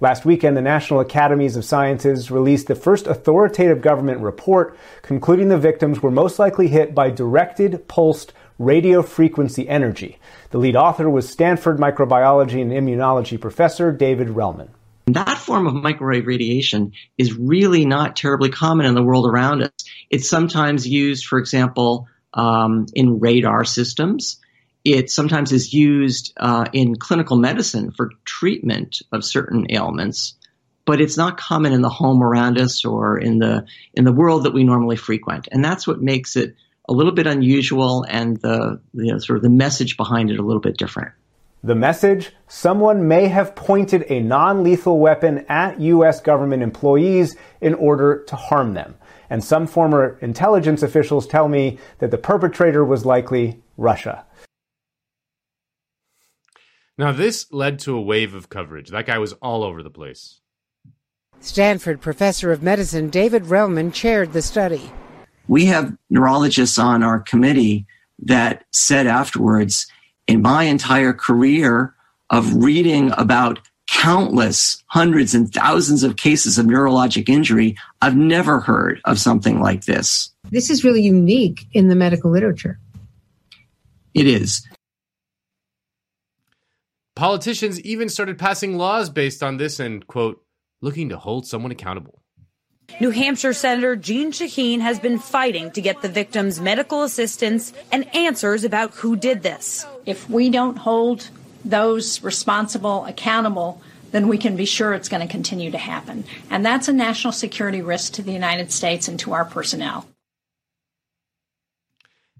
[0.00, 5.58] Last weekend, the National Academies of Sciences released the first authoritative government report concluding the
[5.58, 10.18] victims were most likely hit by directed pulsed radio frequency energy.
[10.50, 14.68] The lead author was Stanford microbiology and immunology professor David Relman.
[15.06, 19.72] That form of microwave radiation is really not terribly common in the world around us.
[20.08, 24.38] It's sometimes used, for example, um, in radar systems.
[24.84, 30.34] It sometimes is used uh, in clinical medicine for treatment of certain ailments,
[30.86, 34.44] but it's not common in the home around us or in the in the world
[34.44, 35.48] that we normally frequent.
[35.52, 36.54] And that's what makes it
[36.88, 40.42] a little bit unusual and the you know, sort of the message behind it a
[40.42, 41.12] little bit different.
[41.62, 46.20] The message someone may have pointed a non lethal weapon at U.S.
[46.20, 48.94] government employees in order to harm them.
[49.28, 54.24] And some former intelligence officials tell me that the perpetrator was likely Russia.
[57.00, 58.90] Now, this led to a wave of coverage.
[58.90, 60.42] That guy was all over the place.
[61.40, 64.92] Stanford professor of medicine David Relman chaired the study.
[65.48, 67.86] We have neurologists on our committee
[68.18, 69.86] that said afterwards,
[70.26, 71.94] in my entire career
[72.28, 79.00] of reading about countless hundreds and thousands of cases of neurologic injury, I've never heard
[79.06, 80.34] of something like this.
[80.50, 82.78] This is really unique in the medical literature.
[84.12, 84.68] It is.
[87.20, 90.42] Politicians even started passing laws based on this and, quote,
[90.80, 92.22] looking to hold someone accountable.
[92.98, 98.08] New Hampshire Senator Jeanne Shaheen has been fighting to get the victims medical assistance and
[98.16, 99.84] answers about who did this.
[100.06, 101.28] If we don't hold
[101.62, 106.24] those responsible accountable, then we can be sure it's going to continue to happen.
[106.48, 110.06] And that's a national security risk to the United States and to our personnel.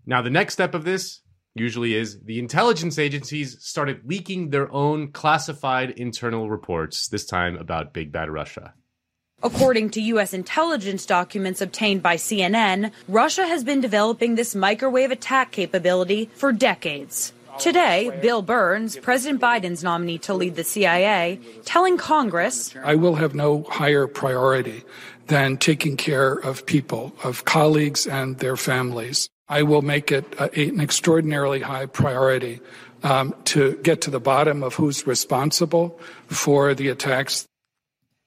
[0.06, 1.20] Now, the next step of this
[1.55, 7.92] usually is the intelligence agencies started leaking their own classified internal reports, this time about
[7.92, 8.74] Big Bad Russia.
[9.42, 10.34] According to U.S.
[10.34, 17.32] intelligence documents obtained by CNN, Russia has been developing this microwave attack capability for decades.
[17.59, 23.34] Today, Bill Burns, President Biden's nominee to lead the CIA, telling Congress I will have
[23.34, 24.84] no higher priority
[25.26, 29.28] than taking care of people, of colleagues and their families.
[29.51, 32.61] I will make it a, an extraordinarily high priority
[33.03, 35.98] um, to get to the bottom of who's responsible
[36.28, 37.46] for the attacks.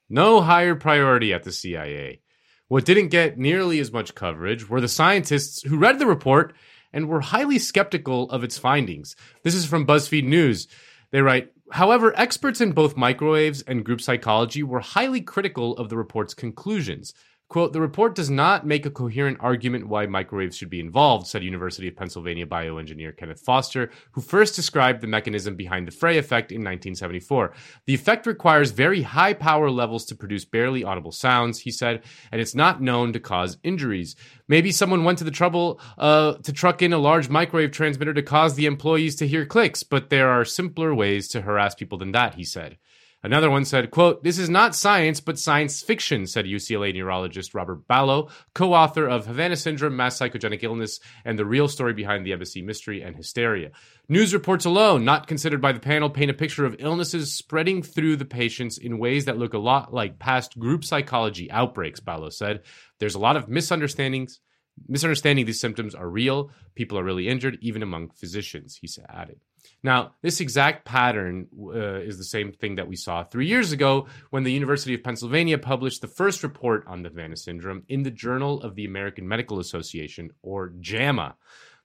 [0.10, 2.20] No higher priority at the CIA.
[2.68, 6.54] What didn't get nearly as much coverage were the scientists who read the report
[6.92, 9.16] and were highly skeptical of its findings.
[9.44, 10.68] This is from BuzzFeed News.
[11.12, 15.98] They write, However, experts in both microwaves and group psychology were highly critical of the
[15.98, 17.14] report's conclusions.
[17.50, 21.44] Quote, the report does not make a coherent argument why microwaves should be involved, said
[21.44, 26.52] University of Pennsylvania bioengineer Kenneth Foster, who first described the mechanism behind the Frey effect
[26.52, 27.54] in 1974.
[27.86, 32.42] The effect requires very high power levels to produce barely audible sounds, he said, and
[32.42, 34.16] it's not known to cause injuries.
[34.48, 38.24] Maybe someone went to the trouble uh, to truck in a large microwave transmitter to
[38.24, 42.14] cause the employees to hear clicks, but there are simpler ways to harass people than
[42.14, 42.78] that, he said.
[43.26, 47.88] Another one said, quote, This is not science, but science fiction, said UCLA neurologist Robert
[47.88, 52.62] Baloh, co-author of Havana Syndrome, Mass Psychogenic Illness, and the real story behind the embassy
[52.62, 53.72] mystery and hysteria.
[54.10, 58.18] News reports alone, not considered by the panel, paint a picture of illnesses spreading through
[58.18, 62.64] the patients in ways that look a lot like past group psychology outbreaks, Baloh said.
[63.00, 64.42] There's a lot of misunderstandings.
[64.90, 66.52] Misunderstanding these symptoms are real.
[66.76, 69.40] People are really injured, even among physicians, he added.
[69.84, 74.08] Now, this exact pattern uh, is the same thing that we saw three years ago
[74.30, 78.12] when the University of Pennsylvania published the first report on the Havana syndrome in the
[78.12, 81.36] Journal of the American Medical Association, or JAMA.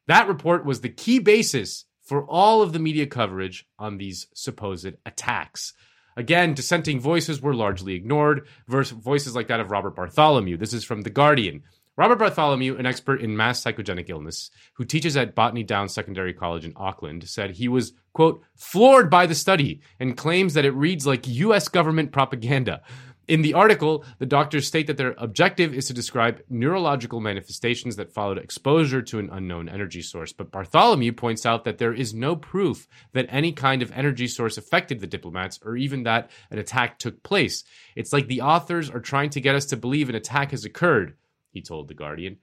[0.06, 4.94] That report was the key basis for all of the media coverage on these supposed
[5.04, 5.74] attacks.
[6.16, 10.56] Again, dissenting voices were largely ignored, voices like that of Robert Bartholomew.
[10.56, 11.62] This is from The Guardian.
[11.98, 16.64] Robert Bartholomew, an expert in mass psychogenic illness, who teaches at Botany Downs Secondary College
[16.64, 21.08] in Auckland, said he was, quote, floored by the study and claims that it reads
[21.08, 22.82] like US government propaganda.
[23.26, 28.14] In the article, the doctors state that their objective is to describe neurological manifestations that
[28.14, 30.32] followed exposure to an unknown energy source.
[30.32, 34.56] But Bartholomew points out that there is no proof that any kind of energy source
[34.56, 37.64] affected the diplomats or even that an attack took place.
[37.96, 41.16] It's like the authors are trying to get us to believe an attack has occurred
[41.50, 42.38] he told The Guardian.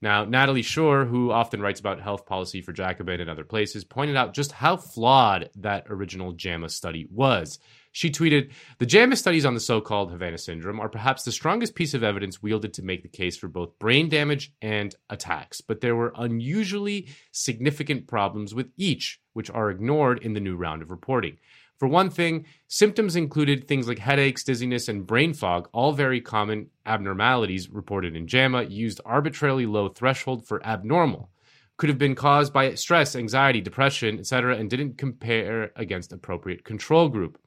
[0.00, 4.16] Now, Natalie Shure, who often writes about health policy for Jacobin and other places, pointed
[4.16, 7.58] out just how flawed that original JAMA study was.
[7.90, 11.74] She tweeted The JAMA studies on the so called Havana syndrome are perhaps the strongest
[11.74, 15.80] piece of evidence wielded to make the case for both brain damage and attacks, but
[15.80, 20.92] there were unusually significant problems with each, which are ignored in the new round of
[20.92, 21.38] reporting.
[21.78, 26.70] For one thing, symptoms included things like headaches, dizziness, and brain fog, all very common
[26.84, 31.30] abnormalities reported in JAMA, used arbitrarily low threshold for abnormal.
[31.76, 37.08] Could have been caused by stress, anxiety, depression, etc., and didn't compare against appropriate control
[37.08, 37.38] group.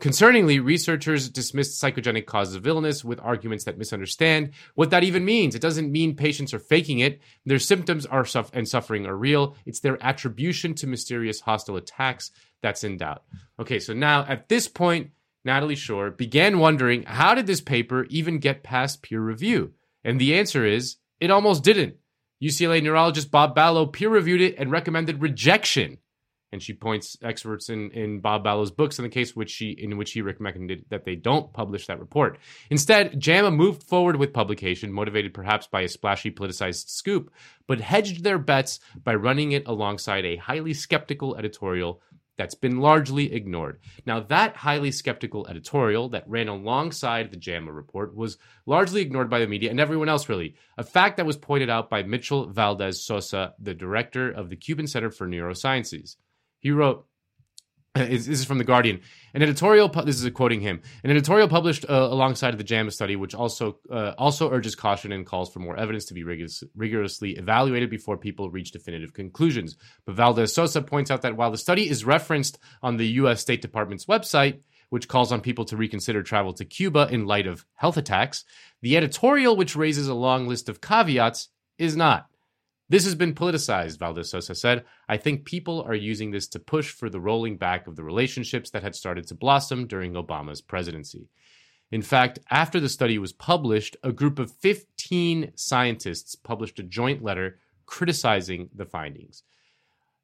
[0.00, 5.54] Concerningly, researchers dismissed psychogenic causes of illness with arguments that misunderstand what that even means.
[5.54, 7.20] It doesn't mean patients are faking it.
[7.46, 9.56] Their symptoms are and suffering are real.
[9.64, 12.30] It's their attribution to mysterious hostile attacks
[12.60, 13.24] that's in doubt.
[13.58, 15.12] Okay, so now at this point,
[15.46, 19.72] Natalie Shure began wondering how did this paper even get past peer review?
[20.04, 21.96] And the answer is it almost didn't.
[22.42, 25.98] UCLA neurologist Bob Baloh peer reviewed it and recommended rejection.
[26.56, 29.98] And she points experts in, in Bob Baloh's books in the case which she in
[29.98, 32.38] which he recommended that they don't publish that report.
[32.70, 37.30] Instead, JAMA moved forward with publication, motivated perhaps by a splashy politicized scoop,
[37.66, 42.00] but hedged their bets by running it alongside a highly skeptical editorial
[42.38, 43.80] that's been largely ignored.
[44.06, 49.40] Now, that highly skeptical editorial that ran alongside the JAMA report was largely ignored by
[49.40, 50.54] the media and everyone else, really.
[50.78, 54.86] A fact that was pointed out by Mitchell Valdés Sosa, the director of the Cuban
[54.86, 56.16] Center for Neurosciences.
[56.66, 57.06] He wrote,
[57.94, 59.00] this is from the Guardian.
[59.34, 59.88] An editorial.
[59.88, 60.82] This is quoting him.
[61.04, 65.24] An editorial published uh, alongside the JAMA study, which also uh, also urges caution and
[65.24, 69.76] calls for more evidence to be rigorous, rigorously evaluated before people reach definitive conclusions.
[70.06, 73.40] But Valdés Sosa points out that while the study is referenced on the U.S.
[73.40, 77.64] State Department's website, which calls on people to reconsider travel to Cuba in light of
[77.76, 78.44] health attacks,
[78.82, 81.48] the editorial, which raises a long list of caveats,
[81.78, 82.26] is not.
[82.88, 84.84] This has been politicized, Valdés Sosa said.
[85.08, 88.70] I think people are using this to push for the rolling back of the relationships
[88.70, 91.28] that had started to blossom during Obama's presidency.
[91.90, 97.22] In fact, after the study was published, a group of 15 scientists published a joint
[97.22, 99.42] letter criticizing the findings.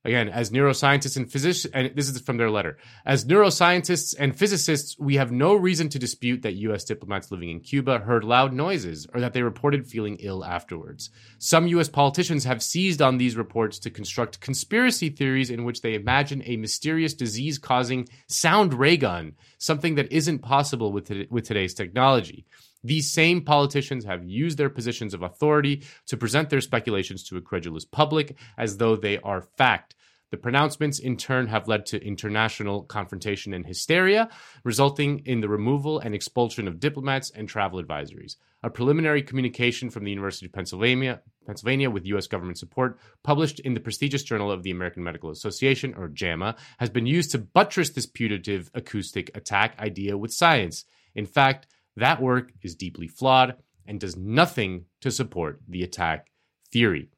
[0.04, 2.76] Again, as neuroscientists and physicians, and this is from their letter,
[3.06, 6.82] as neuroscientists and physicists, we have no reason to dispute that U.S.
[6.82, 11.10] diplomats living in Cuba heard loud noises or that they reported feeling ill afterwards.
[11.38, 11.88] Some U.S.
[11.88, 16.56] politicians have seized on these reports to construct conspiracy theories in which they imagine a
[16.56, 22.44] mysterious disease causing sound ray gun, something that isn't possible with, with today's technology.
[22.84, 27.40] These same politicians have used their positions of authority to present their speculations to a
[27.40, 29.94] credulous public as though they are fact.
[30.32, 34.30] The pronouncements, in turn, have led to international confrontation and hysteria,
[34.64, 38.36] resulting in the removal and expulsion of diplomats and travel advisories.
[38.62, 42.28] A preliminary communication from the University of Pennsylvania, Pennsylvania, with U.S.
[42.28, 46.88] government support, published in the prestigious Journal of the American Medical Association, or JAMA, has
[46.88, 50.86] been used to buttress this putative acoustic attack idea with science.
[51.14, 51.66] In fact,
[51.96, 56.30] that work is deeply flawed and does nothing to support the attack
[56.72, 57.08] theory.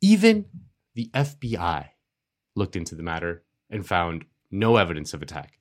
[0.00, 0.46] Even
[0.94, 1.88] the FBI
[2.56, 5.58] looked into the matter and found no evidence of attack.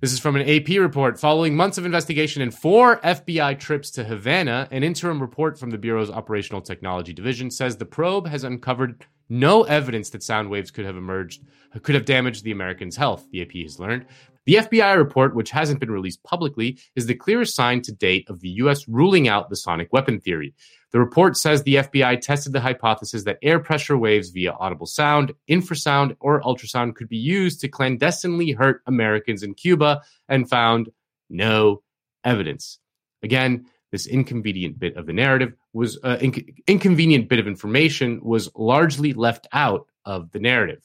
[0.00, 1.18] This is from an AP report.
[1.18, 5.78] Following months of investigation and four FBI trips to Havana, an interim report from the
[5.78, 10.84] Bureau's Operational Technology Division says the probe has uncovered no evidence that sound waves could
[10.84, 11.44] have emerged,
[11.82, 14.04] could have damaged the Americans' health, the AP has learned.
[14.44, 18.40] The FBI report, which hasn't been released publicly, is the clearest sign to date of
[18.40, 18.88] the U.S.
[18.88, 20.54] ruling out the sonic weapon theory.
[20.90, 25.32] The report says the FBI tested the hypothesis that air pressure waves via audible sound,
[25.48, 30.90] infrasound, or ultrasound could be used to clandestinely hurt Americans in Cuba and found
[31.30, 31.82] no
[32.24, 32.78] evidence.
[33.22, 38.50] Again, this inconvenient bit of the narrative was uh, inc- inconvenient bit of information was
[38.54, 40.82] largely left out of the narrative.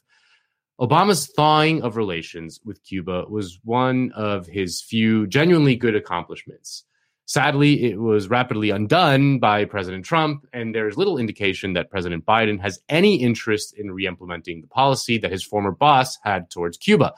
[0.79, 6.83] Obama's thawing of relations with Cuba was one of his few genuinely good accomplishments.
[7.25, 12.61] Sadly, it was rapidly undone by President Trump, and there's little indication that President Biden
[12.61, 17.13] has any interest in re implementing the policy that his former boss had towards Cuba.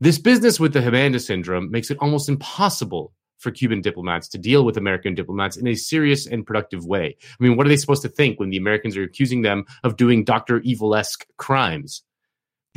[0.00, 4.64] This business with the Hernandez syndrome makes it almost impossible for Cuban diplomats to deal
[4.64, 7.16] with American diplomats in a serious and productive way.
[7.20, 9.96] I mean, what are they supposed to think when the Americans are accusing them of
[9.96, 10.60] doing Dr.
[10.60, 12.02] Evil esque crimes?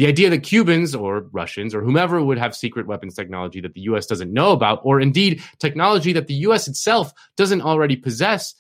[0.02, 3.82] The idea that Cubans or Russians or whomever would have secret weapons technology that the
[3.82, 8.56] US doesn't know about, or indeed technology that the US itself doesn't already possess,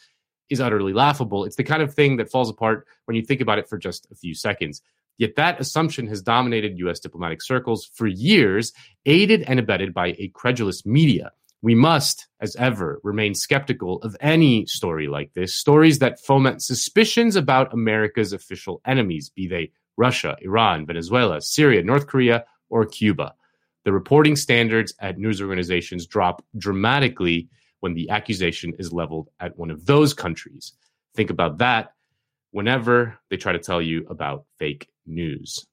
[0.51, 1.43] is utterly laughable.
[1.43, 4.05] It's the kind of thing that falls apart when you think about it for just
[4.11, 4.83] a few seconds.
[5.17, 8.71] Yet that assumption has dominated US diplomatic circles for years,
[9.07, 11.31] aided and abetted by a credulous media.
[11.63, 17.35] We must, as ever, remain skeptical of any story like this, stories that foment suspicions
[17.35, 23.33] about America's official enemies, be they Russia, Iran, Venezuela, Syria, North Korea, or Cuba.
[23.83, 29.71] The reporting standards at news organizations drop dramatically when the accusation is leveled at one
[29.71, 30.73] of those countries.
[31.15, 31.93] Think about that
[32.51, 35.65] whenever they try to tell you about fake news.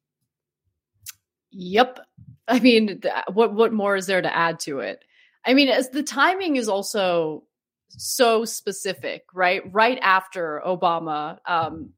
[1.51, 2.01] Yep.
[2.49, 3.03] I mean,
[3.33, 5.05] what what more is there to add to it?
[5.45, 7.45] I mean, as the timing is also
[7.89, 9.62] so specific, right?
[9.73, 11.91] Right after Obama um,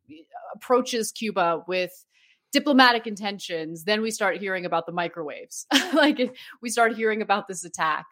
[0.55, 1.93] approaches Cuba with
[2.53, 5.66] diplomatic intentions, then we start hearing about the microwaves.
[5.94, 8.07] like we start hearing about this attack.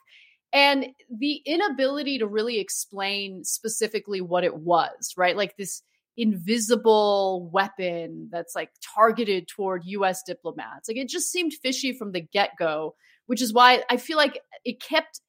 [0.52, 5.36] And the inability to really explain specifically what it was, right?
[5.36, 5.82] Like this
[6.16, 10.88] invisible weapon that's like targeted toward US diplomats.
[10.88, 14.40] Like it just seemed fishy from the get go, which is why I feel like
[14.64, 15.20] it kept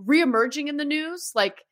[0.00, 1.32] reemerging in the news.
[1.34, 1.62] Like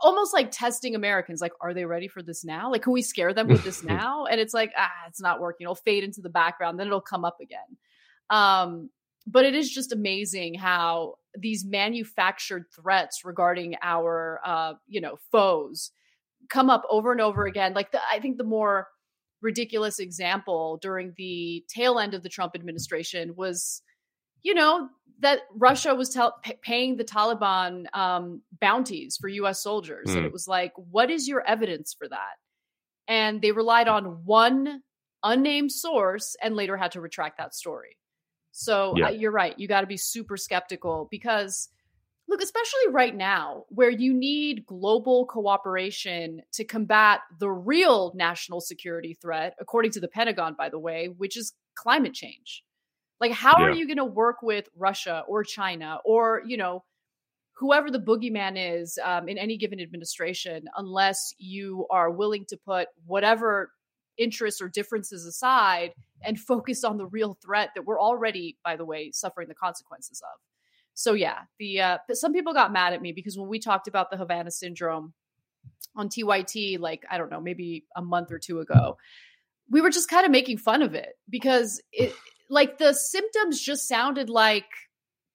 [0.00, 1.40] almost like testing Americans.
[1.40, 2.70] Like, are they ready for this now?
[2.70, 4.26] Like, can we scare them with this now?
[4.26, 5.64] And it's like, ah, it's not working.
[5.64, 7.76] It'll fade into the background, then it'll come up again.
[8.30, 8.90] Um,
[9.26, 15.90] but it is just amazing how these manufactured threats regarding our, uh, you know, foes
[16.48, 17.74] come up over and over again.
[17.74, 18.88] Like, the, I think the more
[19.42, 23.82] ridiculous example during the tail end of the Trump administration was
[24.42, 24.88] you know
[25.20, 29.62] that Russia was tel- paying the Taliban um, bounties for U.S.
[29.62, 30.16] soldiers, mm.
[30.16, 30.32] and it hmm.
[30.32, 32.36] was like, what is your evidence for that?
[33.08, 34.82] And they relied on one
[35.24, 37.96] unnamed source, and later had to retract that story.
[38.52, 39.06] So yeah.
[39.06, 41.68] uh, you're right; you got to be super skeptical because,
[42.28, 49.18] look, especially right now, where you need global cooperation to combat the real national security
[49.20, 52.62] threat, according to the Pentagon, by the way, which is climate change
[53.20, 53.66] like, how yeah.
[53.66, 56.84] are you going to work with Russia or China or, you know,
[57.58, 62.88] whoever the boogeyman is um, in any given administration unless you are willing to put
[63.04, 63.72] whatever
[64.16, 65.92] interests or differences aside
[66.22, 70.20] and focus on the real threat that we're already, by the way, suffering the consequences
[70.22, 70.40] of.
[70.94, 73.86] So yeah, the uh, but some people got mad at me because when we talked
[73.86, 75.14] about the Havana syndrome
[75.94, 78.96] on TYT, like I don't know, maybe a month or two ago,
[79.70, 82.12] we were just kind of making fun of it because it
[82.48, 84.66] like the symptoms just sounded like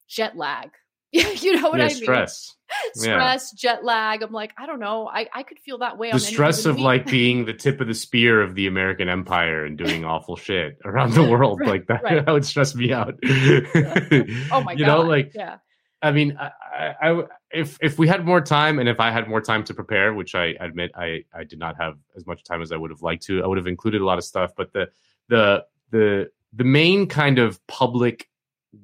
[0.08, 0.70] jet lag.
[1.12, 1.98] you know what yeah, I mean?
[1.98, 2.56] stress.
[2.96, 3.58] Stress, yeah.
[3.76, 4.24] jet lag.
[4.24, 5.08] I'm like, I don't know.
[5.08, 6.12] I, I could feel that way.
[6.12, 9.78] The stress of like being the tip of the spear of the American empire and
[9.78, 12.02] doing awful shit around the world right, like that.
[12.04, 12.26] Right.
[12.26, 13.14] That would stress me out.
[13.24, 14.80] oh my god!
[14.80, 15.58] You know, like yeah.
[16.02, 19.40] I mean, I, I, if if we had more time and if I had more
[19.40, 22.72] time to prepare, which I admit I I did not have as much time as
[22.72, 24.54] I would have liked to, I would have included a lot of stuff.
[24.58, 24.90] But the
[25.30, 28.30] the the the main kind of public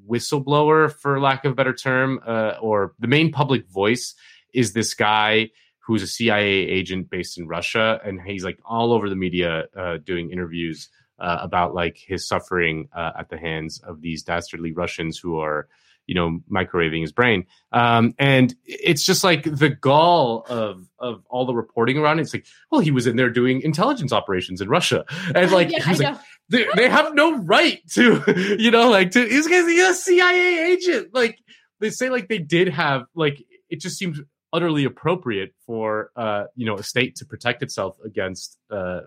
[0.07, 4.15] whistleblower, for lack of a better term, uh, or the main public voice
[4.53, 5.49] is this guy
[5.79, 9.97] who's a CIA agent based in Russia, and he's like all over the media uh,
[9.97, 10.89] doing interviews
[11.19, 15.67] uh, about like his suffering uh, at the hands of these dastardly Russians who are
[16.09, 21.45] you know microwaving his brain um, and it's just like the gall of of all
[21.45, 22.23] the reporting around it.
[22.23, 25.05] it's like well he was in there doing intelligence operations in russia
[25.35, 26.17] and like, Yeah, he's like.
[26.49, 31.13] They, they have no right to you know like to he's, he's a cia agent.
[31.13, 31.39] Like
[31.79, 34.19] they say like they did have like it just seems
[34.51, 39.01] utterly appropriate for uh you know a state to protect itself against uh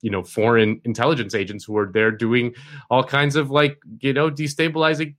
[0.00, 2.54] you know foreign intelligence agents who are there doing
[2.90, 5.14] all kinds of like you know destabilizing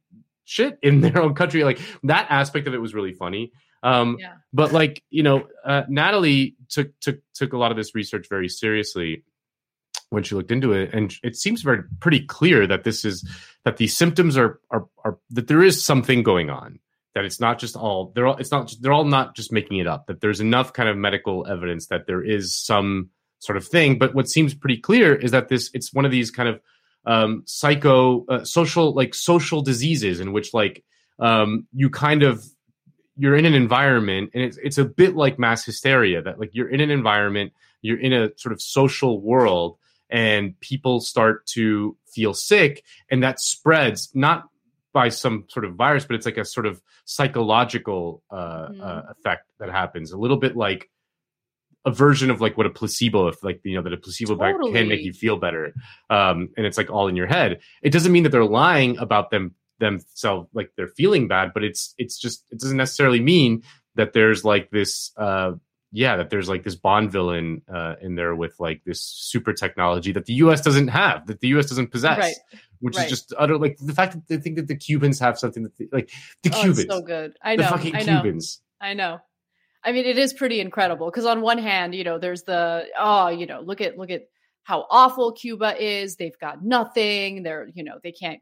[0.46, 1.64] shit in their own country.
[1.64, 3.52] Like that aspect of it was really funny.
[3.84, 4.34] Um Yeah.
[4.52, 8.50] but like you know uh, natalie took took took a lot of this research very
[8.50, 9.24] seriously
[10.10, 13.28] when she looked into it and it seems very pretty clear that this is
[13.66, 16.80] that the symptoms are are, are that there is something going on
[17.14, 19.88] that it's not just all they're all it's not they're all not just making it
[19.88, 23.98] up that there's enough kind of medical evidence that there is some sort of thing.
[23.98, 26.62] But what seems pretty clear is that this it's one of these kind of
[27.06, 30.84] um psycho uh, social like social diseases in which like
[31.20, 32.44] um you kind of
[33.16, 36.70] you're in an environment and it's it's a bit like mass hysteria that like you're
[36.70, 39.78] in an environment you're in a sort of social world
[40.10, 44.46] and people start to feel sick and that spreads not
[44.94, 49.50] by some sort of virus but it's like a sort of psychological uh, uh effect
[49.60, 50.12] that happens.
[50.12, 50.90] A little bit like
[51.86, 54.56] a version of like what a placebo if like you know that a placebo bag
[54.74, 55.74] can make you feel better
[56.10, 57.62] um and it's like all in your head.
[57.82, 61.94] It doesn't mean that they're lying about them themselves like they're feeling bad but it's
[61.98, 63.62] it's just it doesn't necessarily mean
[63.96, 65.52] that there's like this uh
[65.92, 70.12] yeah that there's like this bond villain uh in there with like this super technology
[70.12, 72.36] that the us doesn't have that the us doesn't possess Right.
[72.80, 73.06] which Right.
[73.06, 75.78] is just utter like the fact that they think that the cubans have something that
[75.78, 76.10] they, like
[76.44, 77.34] the Oh, cubans so good.
[77.42, 77.70] I the know.
[77.70, 78.22] fucking I know.
[78.22, 79.20] cubans I know.
[79.84, 83.30] I mean, it is pretty incredible because on one hand, you know, there's the oh,
[83.30, 84.24] you know, look at look at
[84.64, 86.18] how awful Cuba is.
[86.18, 87.44] They've got nothing.
[87.44, 88.42] They're you know they can't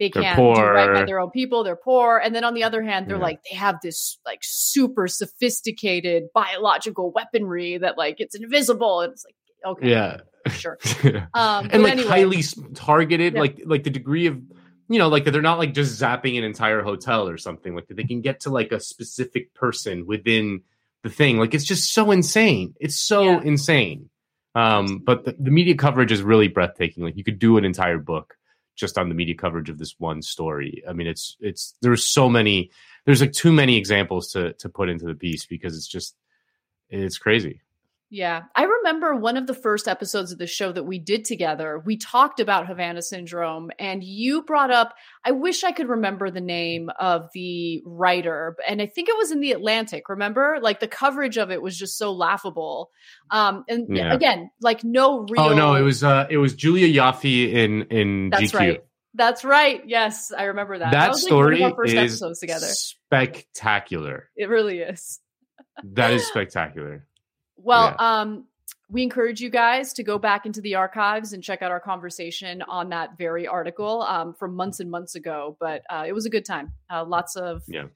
[0.00, 1.62] they can't do right by their own people.
[1.62, 2.18] They're poor.
[2.18, 3.22] And then on the other hand, they're Yeah.
[3.22, 9.02] like they have this like super sophisticated biological weaponry that like it's invisible.
[9.02, 9.36] And it's like
[9.76, 10.16] okay, yeah
[10.48, 10.78] sure.
[11.34, 12.08] Um, and like anyway.
[12.08, 12.42] highly
[12.74, 13.40] targeted Yeah.
[13.40, 14.40] like like the degree of
[14.88, 17.86] you know like that they're not like just zapping an entire hotel or something like
[17.88, 20.62] they can get to like a specific person within
[21.04, 24.10] the thing like it's just so insane it's so insane
[24.54, 27.98] um but the, the media coverage is really breathtaking like you could do an entire
[27.98, 28.34] book
[28.80, 30.82] just on the media coverage of this one story.
[30.88, 32.70] I mean it's it's there's so many
[33.04, 36.16] there's like too many examples to to put into the piece because it's just
[36.88, 37.62] it's crazy
[38.12, 38.42] Yeah.
[38.56, 41.80] I remember one of the first episodes of the show that we did together.
[41.84, 44.94] We talked about Havana syndrome and you brought up,
[45.24, 48.56] I wish I could remember the name of the writer.
[48.66, 50.58] And I think it was in the Atlantic, remember?
[50.60, 52.90] Like the coverage of it was just so laughable.
[53.30, 54.12] Um, and Yeah.
[54.12, 55.40] again, like no real.
[55.40, 58.84] oh no it was uh it was julia Ioffe in in That's gq right.
[59.14, 59.82] That's right.
[59.86, 60.92] Yes, I remember that.
[60.92, 62.66] that, was like story one of our first is episodes together.
[62.66, 64.30] spectacular.
[64.36, 65.20] It really is.
[65.84, 67.06] That is spectacular.
[67.62, 68.46] Well, um,
[68.88, 72.62] we encourage you guys to go back into the archives and check out our conversation
[72.62, 75.56] on that very article um, from months and months ago.
[75.60, 76.72] But uh, it was a good time.
[76.92, 77.86] Uh, lots of Yeah.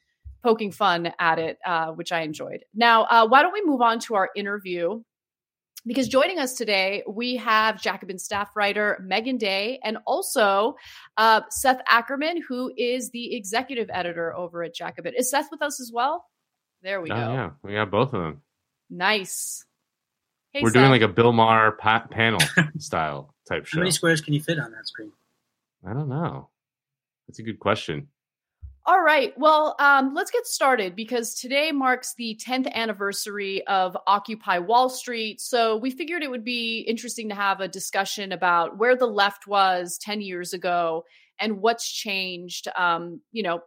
[0.43, 2.65] poking fun at it, uh, which I enjoyed.
[2.75, 5.03] Now, uh, why don't we move on to our interview?
[5.87, 10.77] Because joining us today, we have Jacobin staff writer Meagan Day and also
[11.19, 15.13] uh, Seth Ackerman, who is the executive editor over at Jacobin.
[15.15, 16.25] Is Seth with us as well?
[16.83, 17.21] There we Oh, go.
[17.21, 18.43] yeah, we got both of them.
[18.95, 19.65] Nice.
[20.53, 22.39] Hey, We're doing like a Bill Maher pa- panel
[22.79, 23.79] style type show.
[23.79, 25.11] How many squares can you fit on that screen?
[25.85, 26.49] I don't know.
[27.27, 28.07] That's a good question.
[28.87, 29.33] All right.
[29.37, 35.41] Well, um, let's get started because today marks the 10th anniversary of Occupy Wall Street.
[35.41, 39.49] So we figured it would be interesting to have a discussion about where the left
[39.49, 41.05] was 10 years ago
[41.41, 43.61] and what's changed, um, you know,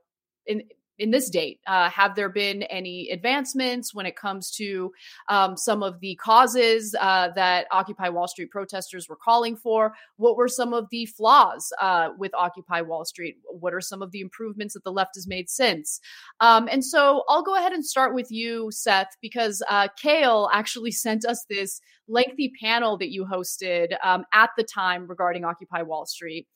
[0.46, 0.64] in
[1.00, 1.60] in this date?
[1.68, 4.92] Uh, have there been any advancements when it comes to
[5.30, 9.94] um, some of the causes uh, that Occupy Wall Street protesters were calling for?
[10.18, 13.38] What were some of the flaws uh, with Occupy Wall Street?
[13.50, 16.00] What are some of the improvements that the left has made since?
[16.40, 20.92] Um, and so I'll go ahead and start with you, Seth, because uh, Kale actually
[20.98, 26.06] sent us this lengthy panel that you hosted um, at the time regarding Occupy Wall
[26.06, 26.48] Street.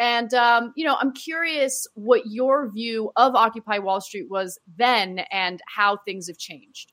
[0.00, 5.20] And um, you know, I'm curious what your view of Occupy Wall Street was then,
[5.30, 6.92] and how things have changed.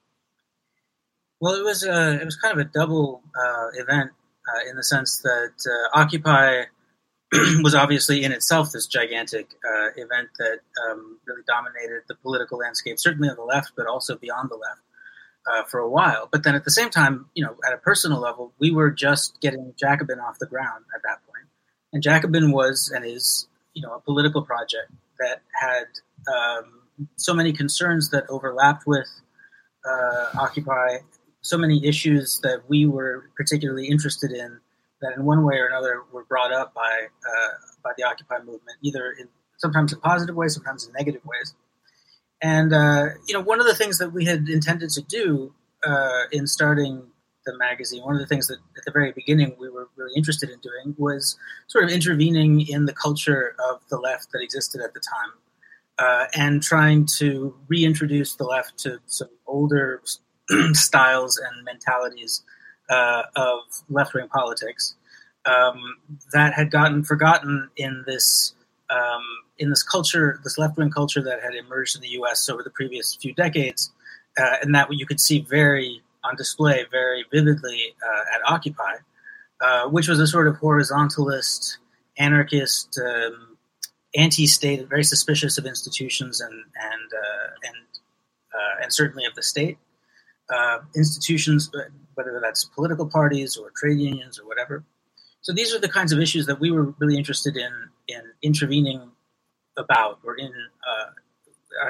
[1.39, 4.11] Well, it was uh, it was kind of a double uh, event
[4.49, 6.63] uh, in the sense that uh, Occupy
[7.63, 10.59] was obviously in itself this gigantic uh, event that
[10.89, 14.81] um, really dominated the political landscape, certainly on the left, but also beyond the left.
[15.49, 18.19] Uh, for a while, but then at the same time, you know, at a personal
[18.19, 21.25] level, we were just getting Jacobin off the ground at that
[21.97, 25.85] and Jacobin was and is, you know, a political project that had
[26.31, 26.83] um,
[27.15, 29.07] so many concerns that overlapped with
[29.83, 30.97] uh, Occupy,
[31.41, 34.59] so many issues that we were particularly interested in
[35.01, 37.53] that in one way or another were brought up by uh,
[37.83, 41.55] by the Occupy movement, either in sometimes in positive ways, sometimes in negative ways.
[42.43, 45.51] And uh, you know, one of the things that we had intended to do
[45.83, 47.07] uh, in starting
[47.47, 50.49] the magazine, one of the things that at the very beginning we were really interested
[50.49, 51.37] in doing was
[51.67, 55.31] sort of intervening in the culture of the left that existed at the time
[55.99, 60.01] uh, and trying to reintroduce the left to some older
[60.73, 62.43] styles and mentalities
[62.89, 63.59] uh, of
[63.89, 64.95] left wing politics
[65.45, 65.97] um,
[66.33, 68.53] that had gotten forgotten in this.
[68.89, 69.23] Um,
[69.59, 72.47] in this culture, this left wing culture that had emerged in the U.S.
[72.47, 73.91] over the previous few decades,
[74.37, 78.95] uh, and that you could see very on display very vividly uh, at Occupy,
[79.61, 81.77] uh, which was a sort of horizontalist,
[82.17, 83.57] anarchist, um,
[84.15, 87.75] anti-state, very suspicious of institutions and and uh, and
[88.53, 89.77] uh, and certainly of the state.
[90.49, 91.69] Uh, institutions,
[92.13, 94.85] whether that's political parties or trade unions or whatever.
[95.41, 97.71] So these are the kinds of issues that we were really interested in
[98.07, 99.11] in intervening
[99.77, 100.51] about or in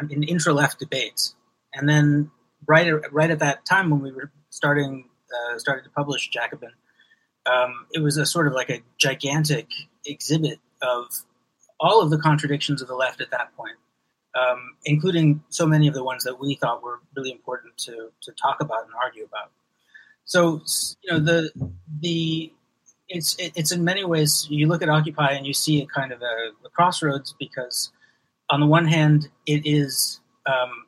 [0.10, 1.36] in intra left debates.
[1.74, 2.32] And then
[2.68, 6.72] right right at that time when we were starting uh, started to publish Jacobin,
[7.46, 9.68] um, it was a sort of like a gigantic
[10.06, 11.06] exhibit of
[11.80, 13.78] all of the contradictions of the left at that point,
[14.36, 18.32] um, including so many of the ones that we thought were really important to to
[18.34, 19.52] talk about and argue about.
[20.26, 20.62] So
[21.04, 21.52] you know the
[22.00, 22.52] the
[23.10, 26.22] it's it's in many ways you look at Occupy and you see a kind of
[26.22, 27.92] a, a crossroads because
[28.50, 30.87] on the one hand it is um,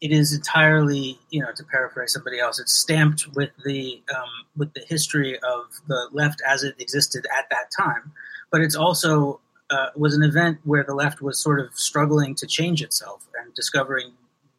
[0.00, 4.72] it is entirely, you know, to paraphrase somebody else, it's stamped with the um, with
[4.74, 8.12] the history of the left as it existed at that time.
[8.50, 12.46] But it's also uh, was an event where the left was sort of struggling to
[12.46, 14.12] change itself and discovering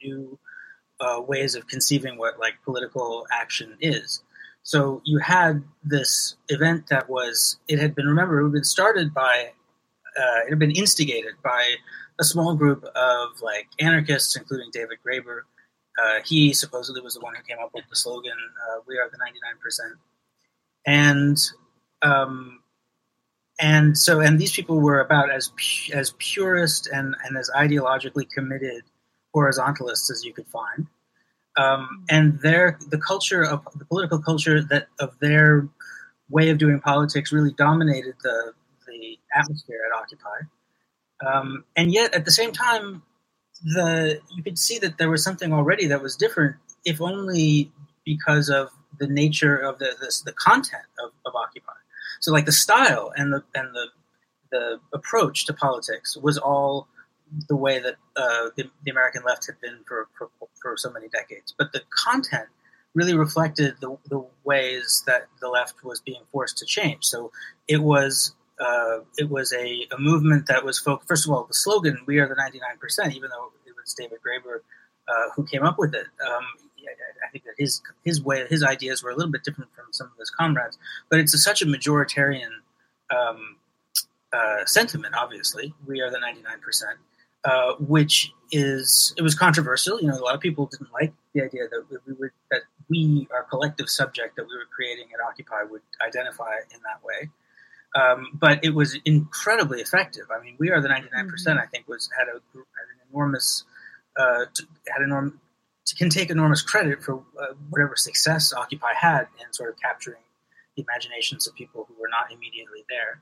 [0.03, 0.38] new
[0.99, 4.22] uh, ways of conceiving what like political action is.
[4.64, 9.14] So you had this event that was it had been remember it had been started
[9.14, 9.52] by
[10.20, 11.76] uh, it had been instigated by
[12.19, 15.41] a small group of like anarchists, including David Graeber.
[16.01, 19.09] Uh, he supposedly was the one who came up with the slogan uh, "We are
[19.09, 19.93] the 99 percent,"
[20.85, 21.37] and
[22.01, 22.59] um,
[23.59, 28.29] and so and these people were about as pu- as purist and and as ideologically
[28.29, 28.83] committed
[29.33, 30.87] horizontalists as you could find.
[31.57, 35.67] Um, and their the culture of the political culture that of their
[36.29, 38.53] way of doing politics really dominated the
[38.87, 40.47] the atmosphere at Occupy.
[41.25, 43.03] Um, and yet, at the same time,
[43.63, 46.55] the you could see that there was something already that was different,
[46.85, 47.71] if only
[48.05, 48.69] because of
[48.99, 51.73] the nature of the the, the content of, of Occupy.
[52.21, 53.87] So, like the style and the and the
[54.51, 56.87] the approach to politics was all
[57.47, 60.29] the way that uh, the, the, American left had been for, for,
[60.61, 61.53] for so many decades.
[61.57, 62.47] But the content
[62.95, 67.05] really reflected the, the ways that the left was being forced to change.
[67.05, 67.31] So
[67.67, 71.07] it was uh, it was a, a, movement that was focused.
[71.07, 74.19] First of all, the slogan "We are the 99 percent," even though it was David
[74.26, 74.60] Graeber
[75.07, 76.07] uh, who came up with it.
[76.26, 76.44] Um,
[77.26, 80.07] I think that his his way, his ideas were a little bit different from some
[80.07, 80.77] of his comrades,
[81.10, 82.49] but it's a, such a majoritarian
[83.15, 83.57] um,
[84.34, 85.15] uh, sentiment.
[85.15, 86.98] Obviously, we are the 99 percent,
[87.44, 90.02] uh, which is it was controversial.
[90.02, 93.27] You know, a lot of people didn't like the idea that we would that we,
[93.34, 97.30] our collective subject that we were creating at Occupy, would identify in that way.
[97.95, 100.26] Um, but it was incredibly effective.
[100.30, 101.60] I mean, we are the 99 percent.
[101.60, 103.64] I think was had a had an enormous
[104.18, 104.45] uh,
[104.88, 105.34] had enormous
[105.98, 110.22] can take enormous credit for uh, whatever success Occupy had in sort of capturing
[110.76, 113.22] the imaginations of people who were not immediately there.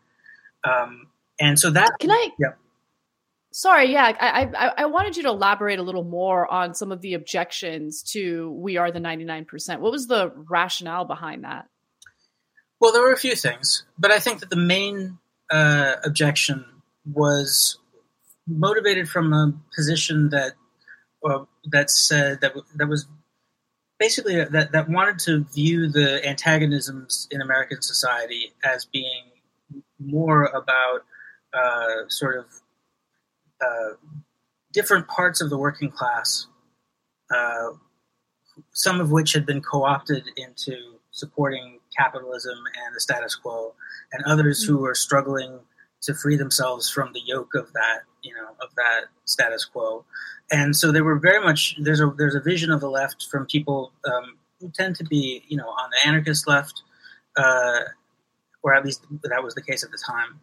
[0.63, 1.07] Um,
[1.39, 2.29] and so that can I?
[2.39, 2.53] Yeah.
[3.51, 7.01] Sorry, yeah, I, I I wanted you to elaborate a little more on some of
[7.01, 11.67] the objections to "We Are the Ninety Nine Percent." What was the rationale behind that?
[12.79, 15.17] Well, there were a few things, but I think that the main
[15.49, 16.65] uh, objection
[17.11, 17.79] was
[18.47, 20.53] motivated from a position that
[21.25, 23.07] uh, that said that that was
[23.99, 29.25] basically that that wanted to view the antagonisms in American society as being
[29.99, 31.03] more about
[31.53, 32.45] uh, sort of
[33.61, 33.95] uh,
[34.71, 36.47] different parts of the working class,
[37.35, 37.71] uh,
[38.71, 43.73] some of which had been co-opted into supporting capitalism and the status quo,
[44.11, 45.59] and others who are struggling
[46.01, 50.05] to free themselves from the yoke of that, you know, of that status quo.
[50.51, 53.45] And so they were very much there's a there's a vision of the left from
[53.45, 56.83] people um, who tend to be, you know, on the anarchist left,
[57.35, 57.79] uh,
[58.63, 60.39] or at least that was the case at the time,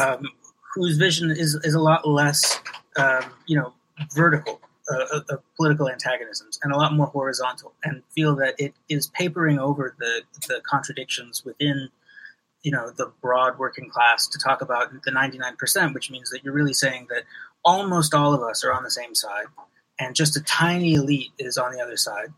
[0.00, 0.28] um,
[0.74, 2.60] whose vision is is a lot less,
[2.96, 3.72] um, you know,
[4.14, 4.60] vertical
[4.90, 9.58] uh, of political antagonisms and a lot more horizontal, and feel that it is papering
[9.58, 11.88] over the the contradictions within,
[12.62, 16.30] you know, the broad working class to talk about the ninety nine percent, which means
[16.30, 17.24] that you're really saying that
[17.64, 19.46] almost all of us are on the same side,
[19.98, 22.32] and just a tiny elite is on the other side.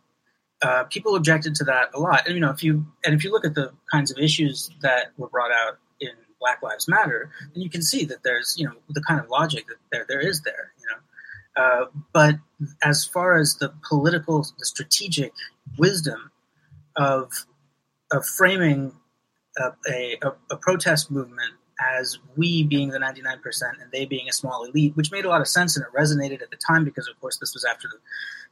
[0.60, 3.30] Uh, people objected to that a lot, and you know, if you and if you
[3.30, 6.10] look at the kinds of issues that were brought out in
[6.40, 9.66] Black Lives Matter, then you can see that there's you know the kind of logic
[9.68, 10.72] that there there is there.
[10.80, 10.96] You know,
[11.58, 12.36] uh, but
[12.82, 15.32] as far as the political, the strategic
[15.76, 16.30] wisdom
[16.96, 17.46] of
[18.10, 18.92] of framing
[19.58, 21.52] a, a, a, protest movement
[21.98, 23.36] as we being the 99%
[23.82, 26.40] and they being a small elite, which made a lot of sense and it resonated
[26.40, 27.86] at the time because, of course, this was after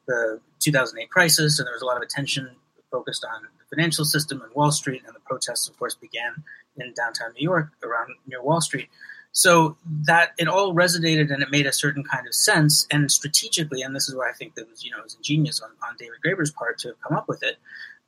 [0.06, 2.50] the, the 2008 crisis and there was a lot of attention
[2.90, 6.44] focused on the financial system and Wall Street, and the protests, of course, began
[6.76, 8.88] in downtown New York around near Wall Street.
[9.36, 9.76] So
[10.06, 12.86] that it all resonated and it made a certain kind of sense.
[12.90, 15.60] And strategically, and this is where I think that was, you know, it was ingenious
[15.60, 17.58] on, on David Graeber's part to have come up with it.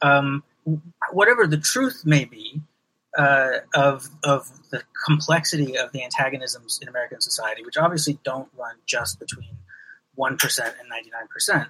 [0.00, 0.42] Um,
[1.12, 2.62] whatever the truth may be
[3.18, 8.76] uh, of of the complexity of the antagonisms in American society, which obviously don't run
[8.86, 9.58] just between
[10.14, 11.68] one percent and ninety nine percent.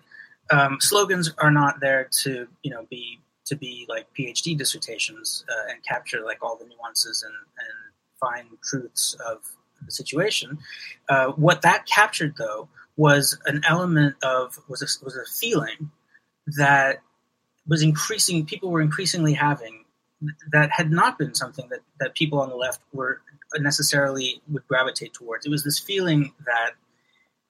[0.52, 5.72] Um, slogans are not there to you know be to be like PhD dissertations uh,
[5.72, 7.87] and capture like all the nuances and, and
[8.20, 9.38] fine truths of
[9.84, 10.58] the situation.
[11.08, 15.90] Uh, what that captured, though, was an element of was a, was a feeling
[16.56, 17.00] that
[17.66, 18.44] was increasing.
[18.44, 19.84] People were increasingly having
[20.50, 23.20] that had not been something that that people on the left were
[23.56, 25.46] necessarily would gravitate towards.
[25.46, 26.72] It was this feeling that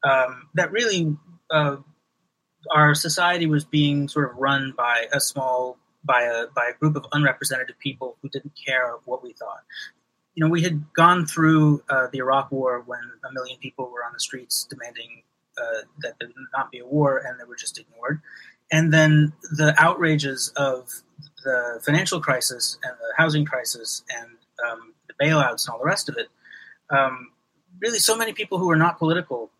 [0.08, 1.16] um, that really
[1.50, 1.76] uh,
[2.74, 6.96] our society was being sort of run by a small by a by a group
[6.96, 9.62] of unrepresentative people who didn't care what we thought
[10.38, 14.04] you know, we had gone through uh, the Iraq War when a million people were
[14.04, 15.24] on the streets demanding
[15.60, 18.20] uh, that there not be a war, and they were just ignored.
[18.70, 20.90] And then the outrages of
[21.42, 24.30] the financial crisis and the housing crisis and
[24.64, 26.28] um, the bailouts and all the rest of it.
[26.88, 27.32] Um,
[27.80, 29.50] really, so many people who were not political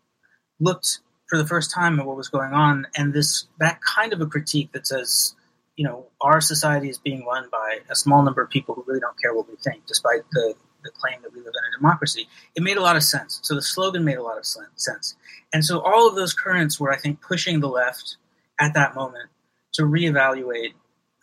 [0.61, 4.21] looked for the first time at what was going on, and this that kind of
[4.21, 5.35] a critique that says,
[5.75, 9.01] you know, our society is being run by a small number of people who really
[9.01, 12.27] don't care what we think, despite the the claim that we live in a democracy.
[12.55, 13.39] It made a lot of sense.
[13.43, 15.15] So the slogan made a lot of sense.
[15.53, 18.17] And so all of those currents were, I think, pushing the left
[18.59, 19.29] at that moment
[19.73, 20.73] to reevaluate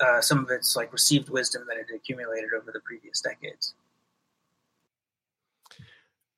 [0.01, 3.75] uh, some of its like received wisdom that had accumulated over the previous decades.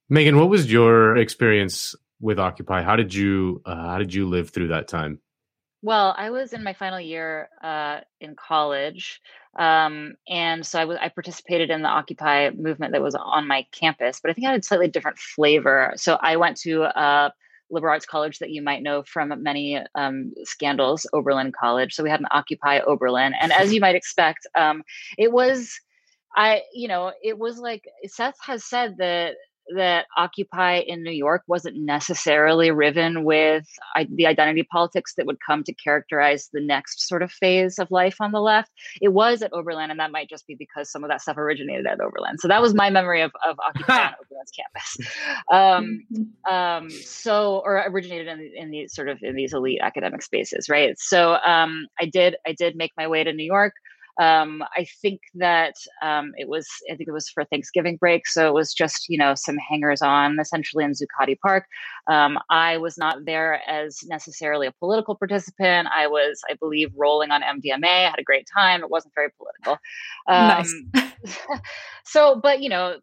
[0.09, 2.83] Meagan, what was your experience with Occupy?
[2.83, 5.21] How did you uh, how did you live through that time?
[5.81, 9.21] Well, I was in my final year uh, in college,
[9.57, 13.65] um, and so I, w- I participated in the Occupy movement that was on my
[13.71, 15.93] campus, but I think I had a slightly different flavor.
[15.97, 17.33] So I went to a
[17.71, 21.95] liberal arts college that you might know from many um, scandals, Oberlin College.
[21.95, 24.83] So we had an Occupy Oberlin, and as you might expect, um,
[25.17, 25.81] it was.
[26.37, 29.37] I, you know, it was like Seth has said that
[29.75, 33.67] that Occupy in New York wasn't necessarily riven with
[34.11, 38.17] the identity politics that would come to characterize the next sort of phase of life
[38.21, 38.71] on the left.
[39.01, 41.87] It was at Oberlin, and that might just be because some of that stuff originated
[41.87, 42.39] at Oberlin.
[42.39, 45.13] So that was my memory of, of Occupy on Oberlin's campus.
[45.53, 46.55] Um, mm-hmm.
[46.55, 50.99] um, so, or originated in, in these sort of in these elite academic spaces, right?
[50.99, 53.73] So um, I did I did make my way to New York.
[54.19, 58.27] Um, I think that um, it was, I think it was for Thanksgiving break.
[58.27, 61.65] So it was just, you know, some hangers on essentially in Zuccotti Park.
[62.09, 65.89] Um, I was not there as necessarily a political participant.
[65.95, 68.07] I was, I believe, rolling on MDMA.
[68.07, 68.83] I had a great time.
[68.83, 69.79] It wasn't very political.
[70.29, 70.75] nice.
[70.97, 71.13] Um,
[72.05, 72.99] so, but, you know,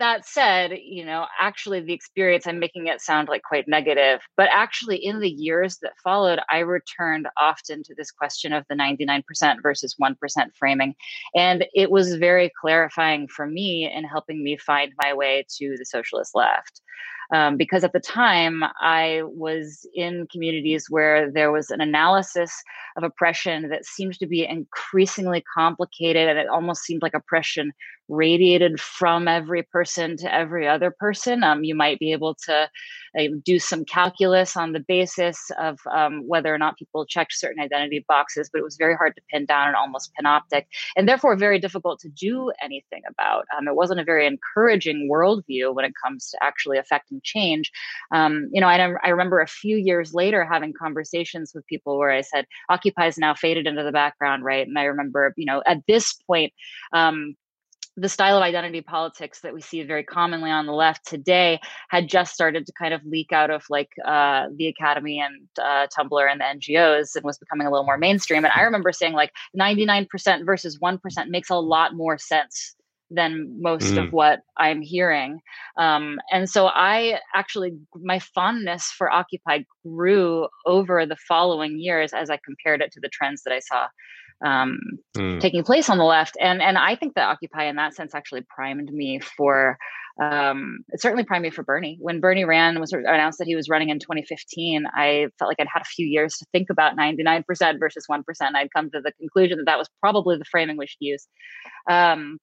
[0.00, 4.48] that said, you know, actually the experience, I'm making it sound like quite negative, but
[4.50, 9.22] actually in the years that followed, I returned often to this question of the 99%
[9.62, 10.16] versus 1%
[10.58, 10.94] framing.
[11.34, 15.84] And it was very clarifying for me in helping me find my way to the
[15.84, 16.80] socialist left.
[17.32, 22.52] Um, because at the time I was in communities where there was an analysis
[22.96, 27.72] of oppression that seemed to be increasingly complicated and it almost seemed like oppression
[28.10, 31.44] radiated from every person to every other person.
[31.44, 32.68] Um, you might be able to
[33.18, 37.62] uh, do some calculus on the basis of um, whether or not people checked certain
[37.62, 40.64] identity boxes, but it was very hard to pin down and almost panoptic,
[40.96, 43.46] and therefore very difficult to do anything about.
[43.56, 47.70] Um, it wasn't a very encouraging worldview when it comes to actually affecting change.
[48.12, 52.10] Um, you know, I, I remember a few years later having conversations with people where
[52.10, 54.66] I said, Occupy is now faded into the background, right?
[54.66, 56.52] And I remember, you know, at this point,
[56.92, 57.36] um,
[57.96, 61.60] the style of identity politics that we see very commonly on the left today
[61.90, 65.86] had just started to kind of leak out of like uh, the academy and uh,
[65.88, 68.44] Tumblr and the NGOs and was becoming a little more mainstream.
[68.44, 72.74] And I remember saying like 99% versus 1% makes a lot more sense
[73.10, 74.04] than most mm.
[74.04, 75.40] of what I'm hearing.
[75.76, 82.30] Um, and so I actually, my fondness for Occupy grew over the following years as
[82.30, 83.88] I compared it to the trends that I saw
[84.44, 84.78] um,
[85.16, 85.40] mm.
[85.40, 86.36] taking place on the left.
[86.40, 89.78] And and I think that Occupy, in that sense, actually primed me for.
[90.20, 91.96] Um, it certainly primed me for Bernie.
[91.98, 95.66] When Bernie ran was announced that he was running in 2015, I felt like I'd
[95.72, 97.44] had a few years to think about 99%
[97.78, 98.22] versus 1%.
[98.54, 101.26] I'd come to the conclusion that that was probably the framing we should use.
[101.88, 102.38] Um,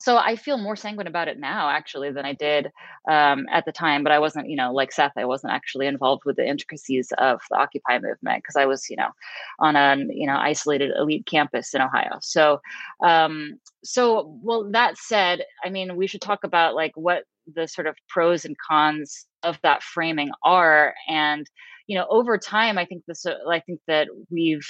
[0.00, 2.70] so I feel more sanguine about it now, actually, than I did
[3.10, 4.04] um, at the time.
[4.04, 7.40] But I wasn't, you know, like Seth, I wasn't actually involved with the intricacies of
[7.50, 9.10] the Occupy movement because I was, you know,
[9.58, 12.18] on a you know isolated elite campus in Ohio.
[12.20, 12.60] So,
[13.02, 14.70] um, so well.
[14.70, 18.56] That said, I mean, we should talk about like what the sort of pros and
[18.58, 21.48] cons of that framing are, and
[21.88, 23.26] you know, over time, I think this.
[23.26, 24.68] I think that we've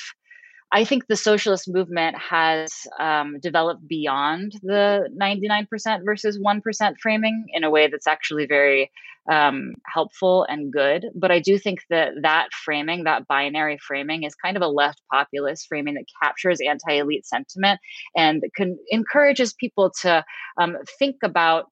[0.71, 7.65] I think the socialist movement has um, developed beyond the 99% versus 1% framing in
[7.65, 8.91] a way that's actually very
[9.31, 11.07] um, helpful and good.
[11.15, 15.01] But I do think that that framing, that binary framing, is kind of a left
[15.11, 17.81] populist framing that captures anti elite sentiment
[18.17, 20.25] and can, encourages people to
[20.59, 21.67] um, think about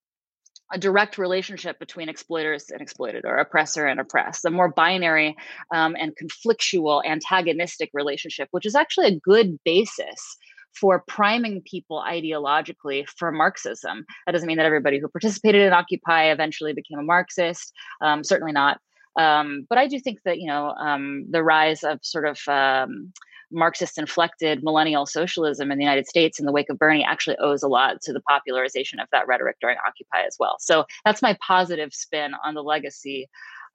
[0.72, 5.36] a direct relationship between exploiters and exploited or oppressor and oppressed, a more binary
[5.72, 10.36] um, and conflictual, antagonistic relationship, which is actually a good basis
[10.74, 14.04] for priming people ideologically for Marxism.
[14.26, 17.72] That doesn't mean that everybody who participated in Occupy eventually became a Marxist,
[18.02, 18.80] um, certainly not.
[19.18, 23.12] Um, but I do think that, you know, um, the rise of sort of um,
[23.50, 27.62] Marxist inflected millennial socialism in the United States in the wake of Bernie actually owes
[27.62, 30.56] a lot to the popularization of that rhetoric during Occupy as well.
[30.58, 33.28] So that's my positive spin on the legacy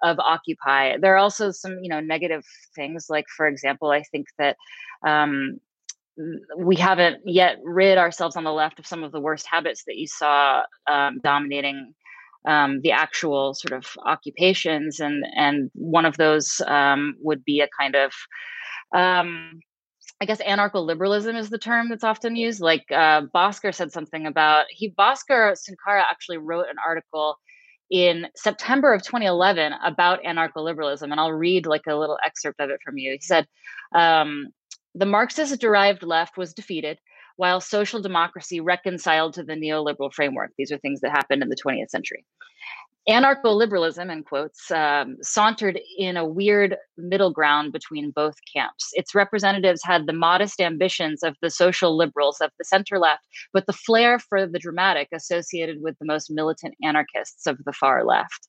[0.04, 0.98] of Occupy.
[0.98, 2.44] There are also some, you know, negative
[2.76, 3.08] things.
[3.10, 4.58] Like, for example, I think that
[5.06, 5.60] um,
[6.58, 9.98] we haven't yet rid ourselves on the left of some of the worst habits that
[9.98, 11.94] you saw um, dominating
[12.46, 17.70] um, the actual sort of occupations, and and one of those um, would be a
[17.80, 18.12] kind of
[18.94, 19.60] um,
[20.22, 22.62] I guess anarcho-liberalism is the term that's often used.
[22.62, 27.38] Like uh, Bhaskar said something about he Bhaskar Sunkara actually wrote an article
[27.90, 32.80] in September of 2011 about anarcho-liberalism, and I'll read like a little excerpt of it
[32.86, 33.14] from you.
[33.14, 33.48] He said,
[33.94, 34.48] um,
[34.94, 37.00] "The Marxist-derived left was defeated."
[37.38, 40.52] While social democracy reconciled to the neoliberal framework.
[40.58, 42.24] These are things that happened in the 20th century
[43.10, 48.90] anarcho-liberalism in quotes um, sauntered in a weird middle ground between both camps.
[48.94, 53.24] Its representatives had the modest ambitions of the social liberals of the center left
[53.54, 58.06] but the flair for the dramatic associated with the most militant anarchists of the far
[58.06, 58.48] left.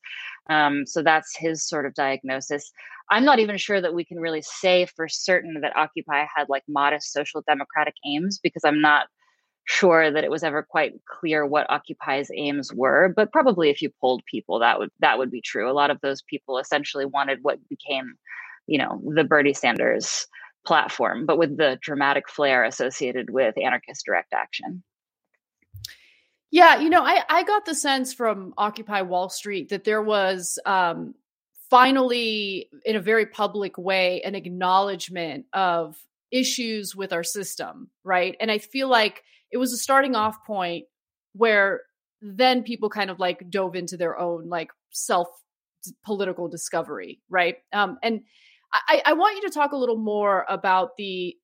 [0.50, 2.70] Um, so that's his sort of diagnosis.
[3.10, 6.64] I'm not even sure that we can really say for certain that occupy had like
[6.68, 9.06] modest social democratic aims because i'm not
[9.64, 13.90] sure that it was ever quite clear what Occupy's aims were, but probably if you
[14.00, 15.70] polled people, that would that would be true.
[15.70, 18.14] A lot of those people essentially wanted what became,
[18.66, 20.26] you know, the Bernie Sanders
[20.64, 24.82] platform, but with the dramatic flair associated with anarchist direct action.
[26.50, 30.58] Yeah, you know, I, I got the sense from Occupy Wall Street that there was
[30.66, 31.14] um,
[31.70, 35.96] finally, in a very public way, an acknowledgement of
[36.30, 38.36] issues with our system, right?
[38.40, 40.86] And I feel like it was a starting off point
[41.34, 41.82] where
[42.20, 45.28] then people kind of like dove into their own like self
[46.04, 47.56] political discovery, right?
[47.72, 48.22] Um, and
[48.72, 51.36] I, I want you to talk a little more about the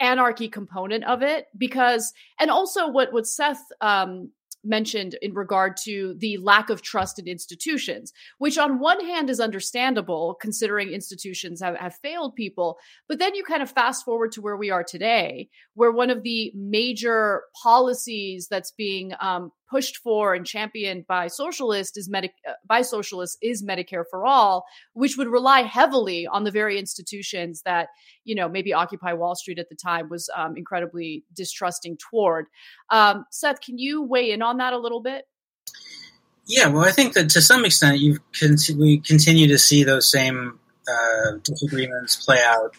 [0.00, 4.32] anarchy component of it because, and also what what Seth um,
[4.64, 9.40] mentioned in regard to the lack of trust in institutions, which on one hand is
[9.40, 12.78] understandable considering institutions have, have failed people.
[13.08, 16.22] But then you kind of fast forward to where we are today, where one of
[16.22, 22.52] the major policies that's being um, pushed for and championed by socialists is Medi- uh,
[22.66, 27.88] by socialists is Medicare for all, which would rely heavily on the very institutions that
[28.24, 32.46] you know maybe Occupy Wall Street at the time was um, incredibly distrusting toward.
[32.90, 35.26] Um, Seth, can you weigh in on that a little bit?
[36.46, 40.10] Yeah, well, I think that to some extent you can we continue to see those
[40.10, 42.76] same uh, disagreements play out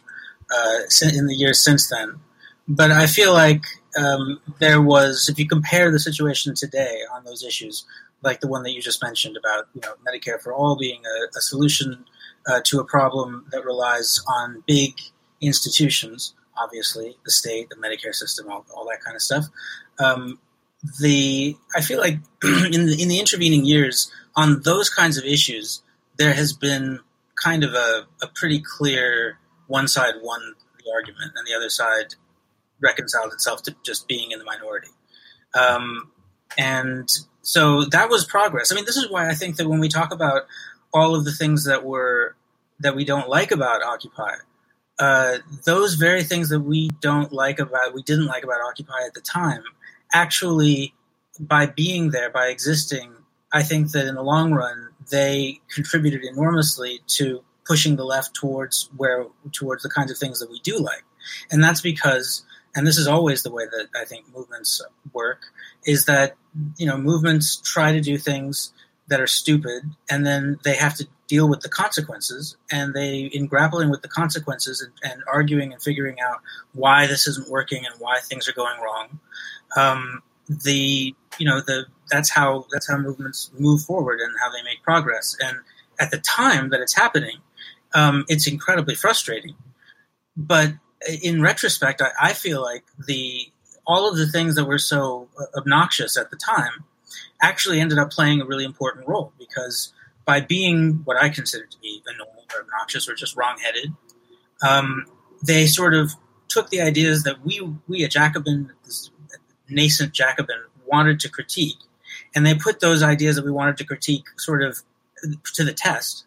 [0.52, 0.80] uh,
[1.14, 2.20] in the years since then.
[2.68, 3.64] But I feel like
[3.98, 7.86] um, there was, if you compare the situation today on those issues,
[8.24, 11.38] like the one that you just mentioned about you know Medicare for all being a,
[11.38, 12.06] a solution
[12.48, 14.94] uh, to a problem that relies on big
[15.42, 19.46] institutions, obviously the state, the Medicare system, all, all that kind of stuff.
[20.00, 20.40] Um,
[21.00, 25.82] the I feel like in the in the intervening years on those kinds of issues,
[26.18, 27.00] there has been
[27.42, 29.38] kind of a, a pretty clear
[29.68, 32.16] one side won the argument and the other side
[32.82, 34.90] reconciled itself to just being in the minority.
[35.54, 36.12] Um,
[36.58, 37.10] and
[37.42, 38.72] so that was progress.
[38.72, 40.44] I mean, this is why I think that when we talk about
[40.94, 42.36] all of the things that were
[42.80, 44.36] that we don't like about Occupy,
[45.00, 49.14] uh, those very things that we don't like about we didn't like about Occupy at
[49.14, 49.64] the time,
[50.14, 50.94] actually,
[51.40, 53.14] by being there, by existing,
[53.52, 58.90] I think that in the long run they contributed enormously to pushing the left towards
[58.98, 61.04] where towards the kinds of things that we do like,
[61.52, 62.44] and that's because
[62.76, 64.82] and this is always the way that I think movements
[65.14, 65.42] work,
[65.86, 66.36] is that
[66.78, 68.74] you know movements try to do things
[69.08, 72.58] that are stupid, and then they have to deal with the consequences.
[72.72, 76.40] And they, in grappling with the consequences and, and arguing and figuring out
[76.74, 79.20] why this isn't working and why things are going wrong,
[79.76, 84.64] um, the you know the that's how that's how movements move forward and how they
[84.64, 85.36] make progress.
[85.42, 85.58] And
[86.00, 87.38] at the time that it's happening,
[87.94, 89.56] um, it's incredibly frustrating.
[90.36, 90.74] But
[91.22, 93.50] in retrospect, I, I, feel like the
[93.86, 96.84] all of the things that were so obnoxious at the time
[97.42, 99.94] actually ended up playing a really important role because
[100.26, 103.94] by being what I consider to be annoying or obnoxious or just wrongheaded,
[104.68, 105.06] um,
[105.46, 106.14] they sort of
[106.50, 108.72] took the ideas that we we a Jacobin,
[109.70, 111.78] nascent Jacobin, wanted to critique,
[112.36, 114.82] and they put those ideas that we wanted to critique sort of
[115.54, 116.26] to the test,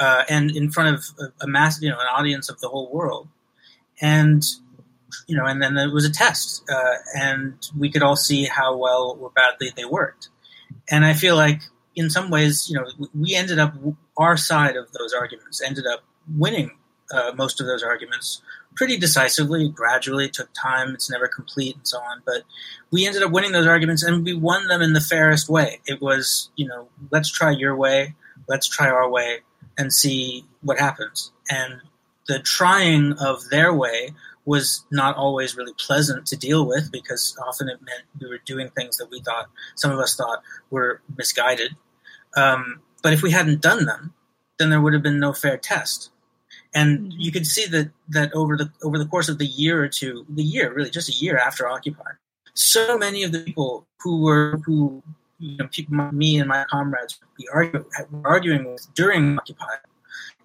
[0.00, 2.90] uh, and in front of a, a mass, you know, an audience of the whole
[2.90, 3.28] world
[4.00, 4.44] and
[5.26, 8.76] you know, and then there was a test, uh, and we could all see how
[8.76, 10.28] well or badly they worked.
[10.90, 11.62] And I feel like,
[11.94, 13.74] in some ways, you know, we ended up
[14.16, 16.04] our side of those arguments ended up
[16.36, 16.70] winning
[17.10, 18.42] uh, most of those arguments
[18.74, 19.68] pretty decisively.
[19.68, 22.22] Gradually, it took time; it's never complete, and so on.
[22.24, 22.42] But
[22.90, 25.80] we ended up winning those arguments, and we won them in the fairest way.
[25.86, 28.14] It was, you know, let's try your way,
[28.48, 29.40] let's try our way,
[29.78, 31.32] and see what happens.
[31.50, 31.80] And
[32.28, 34.10] the trying of their way
[34.44, 38.70] was not always really pleasant to deal with because often it meant we were doing
[38.70, 41.76] things that we thought some of us thought were misguided.
[42.36, 44.14] Um, but if we hadn't done them,
[44.58, 46.10] then there would have been no fair test.
[46.74, 47.10] And mm-hmm.
[47.18, 50.24] you could see that that over the over the course of the year or two,
[50.28, 52.12] the year really just a year after Occupy,
[52.54, 55.02] so many of the people who were who
[55.38, 57.18] you know people, me and my comrades
[57.52, 57.84] were
[58.24, 59.76] arguing with during Occupy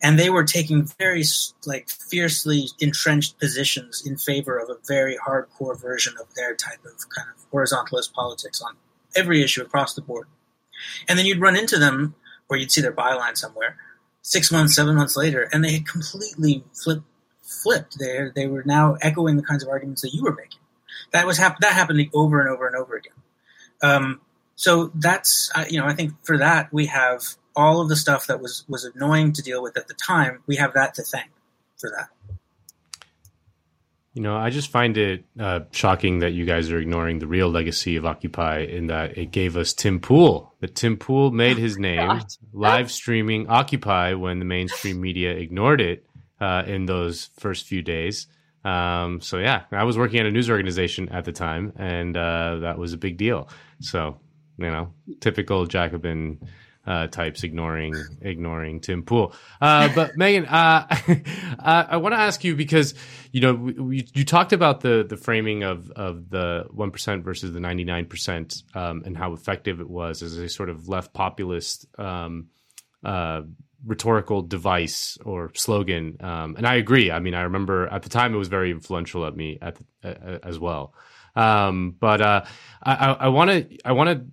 [0.02, 1.24] and they were taking very
[1.66, 7.10] like fiercely entrenched positions in favor of a very hardcore version of their type of
[7.10, 8.76] kind of horizontalist politics on
[9.16, 10.28] every issue across the board.
[11.08, 12.16] And then you'd run into them,
[12.50, 13.78] or you'd see their byline somewhere,
[14.22, 17.06] six months, seven months later, and they had completely flipped.
[17.64, 18.00] Flipped.
[18.00, 20.62] They they were now echoing the kinds of arguments that you were making.
[21.12, 23.14] That was hap- that happening over and over and over again.
[23.84, 24.22] Um,
[24.56, 28.28] so that's uh, you know I think for that we have all of the stuff
[28.28, 31.30] that was was annoying to deal with at the time, we have that to thank
[31.78, 32.10] for that.
[34.14, 37.50] You know, I just find it uh, shocking that you guys are ignoring the real
[37.50, 40.54] legacy of Occupy in that it gave us Tim Pool.
[40.60, 42.26] That Tim Pool made his oh name God.
[42.52, 46.06] live streaming Occupy when the mainstream media ignored it
[46.42, 48.28] uh, in those first few days.
[48.66, 52.58] Um, so yeah, I was working at a news organization at the time, and uh,
[52.58, 53.48] that was a big deal.
[53.80, 54.20] So
[54.58, 56.40] you know, typical Jacobin
[56.86, 59.34] uh, types ignoring ignoring Tim Pool.
[59.60, 60.88] Uh, but Meagan, uh,
[61.60, 62.94] I want to ask you because
[63.32, 67.54] you know we, you talked about the the framing of of the one percent versus
[67.54, 71.14] the ninety nine percent um, and how effective it was as a sort of left
[71.14, 71.86] populist.
[72.00, 72.48] Um,
[73.04, 73.42] uh,
[73.84, 78.32] rhetorical device or slogan um, and i agree i mean i remember at the time
[78.32, 80.94] it was very influential at me at the, as well
[81.36, 82.46] um, but uh,
[82.84, 84.24] i want to i want to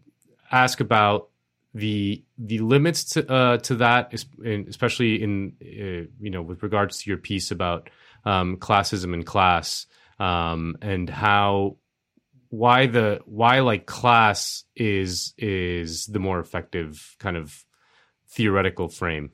[0.52, 1.30] ask about
[1.78, 4.12] the the limits to uh, to that,
[4.68, 7.90] especially in uh, you know with regards to your piece about
[8.24, 9.86] um, classism and class,
[10.18, 11.76] um, and how
[12.50, 17.64] why the why like class is is the more effective kind of
[18.28, 19.30] theoretical frame.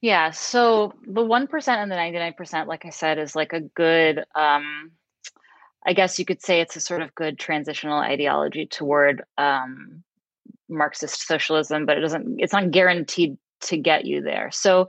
[0.00, 3.52] Yeah, so the one percent and the ninety nine percent, like I said, is like
[3.52, 4.24] a good.
[4.34, 4.92] Um,
[5.88, 10.02] I guess you could say it's a sort of good transitional ideology toward um,
[10.68, 12.36] Marxist socialism, but it doesn't.
[12.38, 14.50] It's not guaranteed to get you there.
[14.52, 14.88] So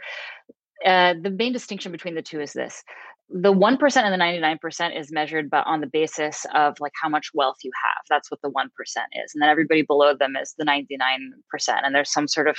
[0.85, 2.83] uh, the main distinction between the two is this:
[3.29, 6.79] the one percent and the ninety nine percent is measured, but on the basis of
[6.79, 8.03] like how much wealth you have.
[8.09, 11.31] That's what the one percent is, and then everybody below them is the ninety nine
[11.49, 12.57] percent, and there's some sort of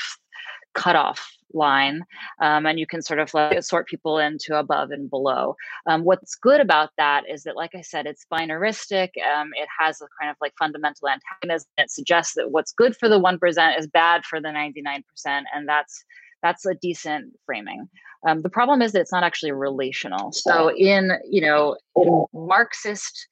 [0.74, 2.02] cutoff line
[2.40, 6.34] um, and you can sort of like sort people into above and below um, what's
[6.34, 10.30] good about that is that like i said it's binaristic um, it has a kind
[10.30, 14.40] of like fundamental antagonism it suggests that what's good for the 1% is bad for
[14.40, 16.04] the 99% and that's
[16.42, 17.88] that's a decent framing
[18.26, 20.32] um, the problem is that it's not actually relational.
[20.32, 23.26] So in you know in marxist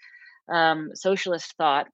[0.49, 1.89] um, socialist thought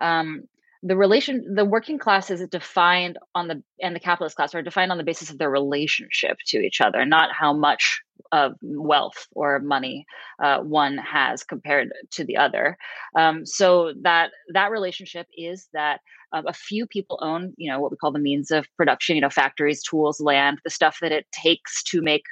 [0.00, 0.44] um,
[0.82, 4.90] the relation the working class is defined on the and the capitalist class are defined
[4.90, 8.02] on the basis of their relationship to each other not how much
[8.32, 10.06] of wealth or money
[10.42, 12.76] uh, one has compared to the other.
[13.16, 16.00] Um, so that that relationship is that
[16.32, 19.22] uh, a few people own you know what we call the means of production you
[19.22, 22.24] know factories tools land the stuff that it takes to make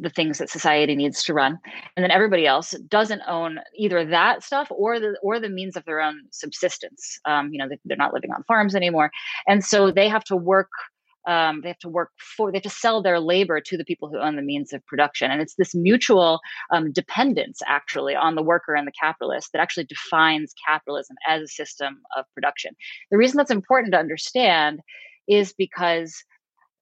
[0.00, 1.58] the things that society needs to run.
[1.96, 5.84] And then everybody else doesn't own either that stuff or the or the means of
[5.84, 7.18] their own subsistence.
[7.24, 9.10] Um, you know they, are not living on farms anymore.
[9.46, 10.70] And so they have to work
[11.28, 14.08] um, they have to work for they have to sell their labor to the people
[14.08, 15.30] who own the means of production.
[15.30, 16.40] And it's this mutual
[16.72, 21.48] um, dependence actually on the worker and the capitalist that actually defines capitalism as a
[21.48, 22.74] system of production.
[23.10, 24.80] The reason that's important to understand
[25.28, 26.24] is because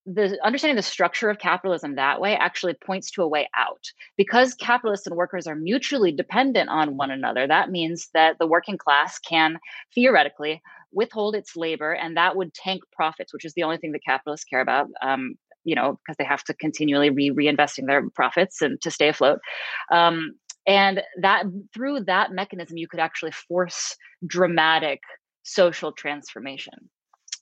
[0.07, 3.83] the understanding the structure of capitalism that way actually points to a way out.
[4.17, 8.79] Because capitalists and workers are mutually dependent on one another that means that the working
[8.79, 9.59] class can
[9.95, 10.63] theoretically
[10.93, 14.45] withhold its labor and that would tank profits which is the only thing that capitalists
[14.45, 15.35] care about um,
[15.65, 19.41] you know because they have to continually be reinvesting their profits and to stay afloat.
[19.91, 20.33] Um,
[20.69, 23.97] and that through that mechanism you could actually force
[24.27, 25.01] dramatic
[25.43, 26.91] social transformation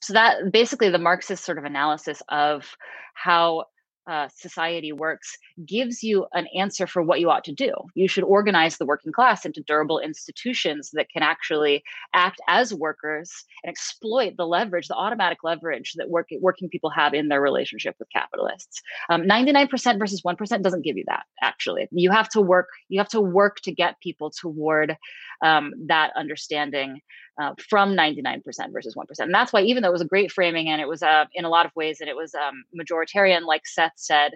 [0.05, 2.75] so that basically the marxist sort of analysis of
[3.15, 3.65] how
[4.07, 7.73] uh, society works gives you an answer for what you ought to do.
[7.95, 11.83] You should organize the working class into durable institutions that can actually
[12.13, 13.31] act as workers
[13.63, 17.95] and exploit the leverage, the automatic leverage that work, working people have in their relationship
[17.97, 18.79] with capitalists.
[19.09, 21.87] Um, 99% versus 1% doesn't give you that, actually.
[21.91, 24.97] You have to work, you have to work to get people toward
[25.41, 27.01] um, that understanding
[27.41, 28.41] uh, from 99%
[28.71, 29.05] versus 1%.
[29.19, 31.45] And that's why, even though it was a great framing and it was uh, in
[31.45, 34.33] a lot of ways, and it was um, majoritarian, like Seth said,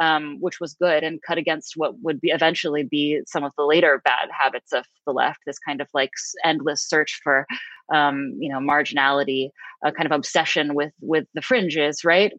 [0.00, 3.64] um, which was good and cut against what would be eventually be some of the
[3.64, 6.10] later bad habits of the left, this kind of like
[6.44, 7.46] endless search for,
[7.94, 9.50] um, you know, marginality,
[9.84, 12.32] a kind of obsession with with the fringes, right?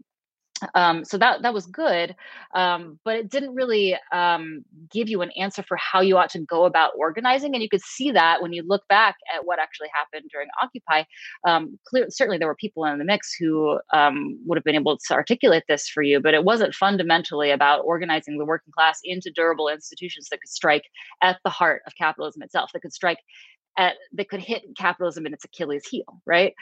[0.75, 2.15] Um, so that that was good,
[2.53, 6.39] um, but it didn't really um, give you an answer for how you ought to
[6.39, 7.53] go about organizing.
[7.53, 11.03] And you could see that when you look back at what actually happened during Occupy.
[11.47, 14.97] Um, clear, certainly, there were people in the mix who um, would have been able
[14.97, 19.31] to articulate this for you, but it wasn't fundamentally about organizing the working class into
[19.31, 20.85] durable institutions that could strike
[21.21, 23.19] at the heart of capitalism itself, that could strike
[23.77, 26.53] at, that could hit capitalism in its Achilles heel, right?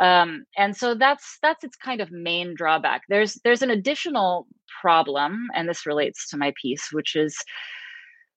[0.00, 3.02] Um, and so that's that's its kind of main drawback.
[3.08, 4.46] There's there's an additional
[4.80, 7.36] problem, and this relates to my piece, which is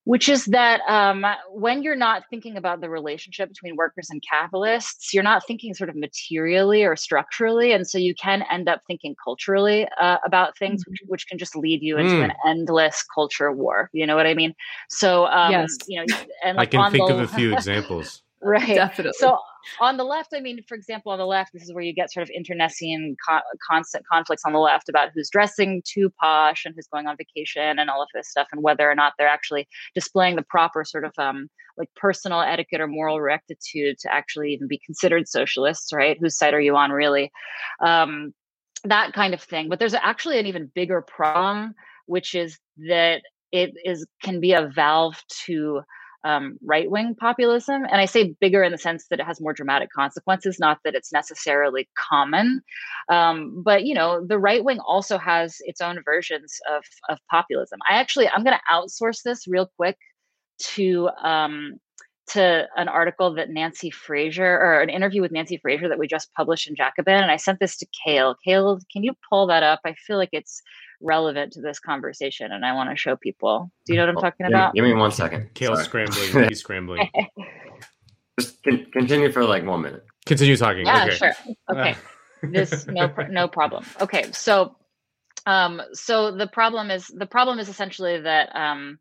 [0.04, 5.14] which is that um, when you're not thinking about the relationship between workers and capitalists,
[5.14, 9.16] you're not thinking sort of materially or structurally, and so you can end up thinking
[9.24, 10.92] culturally uh, about things, mm-hmm.
[10.92, 12.26] which, which, can just lead you into mm.
[12.26, 13.90] an endless culture war.
[13.94, 14.56] You know what I mean?
[14.90, 15.78] So, um, yes.
[15.88, 16.06] you know,
[16.44, 18.24] and like I can think the, of a few examples.
[18.42, 18.76] Right.
[18.76, 19.14] Definitely.
[19.18, 19.38] So
[19.80, 22.12] on the left, I mean, for example, on the left, this is where you get
[22.12, 23.40] sort of internecine co-
[23.70, 27.80] constant conflicts on the left about who's dressing too posh and who's going on vacation
[27.80, 31.06] and all of this stuff, and whether or not they're actually displaying the proper sort
[31.06, 36.18] of um, like personal etiquette or moral rectitude to actually even be considered socialists, right?
[36.20, 37.32] Whose side are you on, really?
[37.84, 38.34] Um,
[38.84, 39.70] that kind of thing.
[39.70, 41.76] But there's actually an even bigger problem,
[42.06, 42.58] which is
[42.90, 43.22] that
[43.52, 45.82] it is can be a valve to
[46.24, 47.84] um, right wing populism.
[47.84, 50.96] And I say bigger in the sense that it has more dramatic consequences, not that
[50.96, 52.62] it's necessarily common.
[53.10, 57.80] Um, but, you know, the right wing also has its own versions of, of populism.
[57.90, 59.98] I actually, I'm going to outsource this real quick
[60.76, 61.80] to um,
[62.28, 66.34] to an article that Nancy Fraser or an interview with Nancy Fraser that we just
[66.34, 67.16] published in Jacobin.
[67.16, 68.36] And I sent this to Kale.
[68.46, 69.82] Kale, can you pull that up?
[69.86, 70.62] I feel like it's
[71.02, 73.72] relevant to this conversation and I want to show people.
[73.86, 74.74] Do you know what I'm oh, talking give about?
[74.74, 75.54] Me, give me one second.
[75.54, 76.50] Kale scrambling.
[76.50, 77.10] He's scrambling.
[78.40, 80.06] Just con- continue for like one minute.
[80.26, 80.86] Continue talking.
[80.86, 81.16] Yeah, okay.
[81.16, 81.34] sure.
[81.70, 81.96] Okay.
[82.44, 83.86] this no no problem.
[84.00, 84.76] Okay, so
[85.46, 89.00] um so the problem is the problem is essentially that um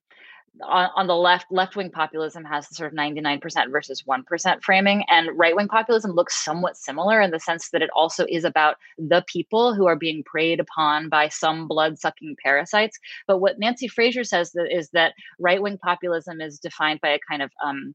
[0.63, 5.05] on, on the left, left wing populism has the sort of 99% versus 1% framing,
[5.09, 8.77] and right wing populism looks somewhat similar in the sense that it also is about
[8.99, 12.99] the people who are being preyed upon by some blood sucking parasites.
[13.27, 17.19] But what Nancy Fraser says that is that right wing populism is defined by a
[17.29, 17.95] kind of um,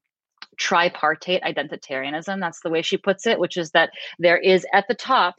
[0.57, 2.40] tripartite identitarianism.
[2.40, 5.36] That's the way she puts it, which is that there is at the top,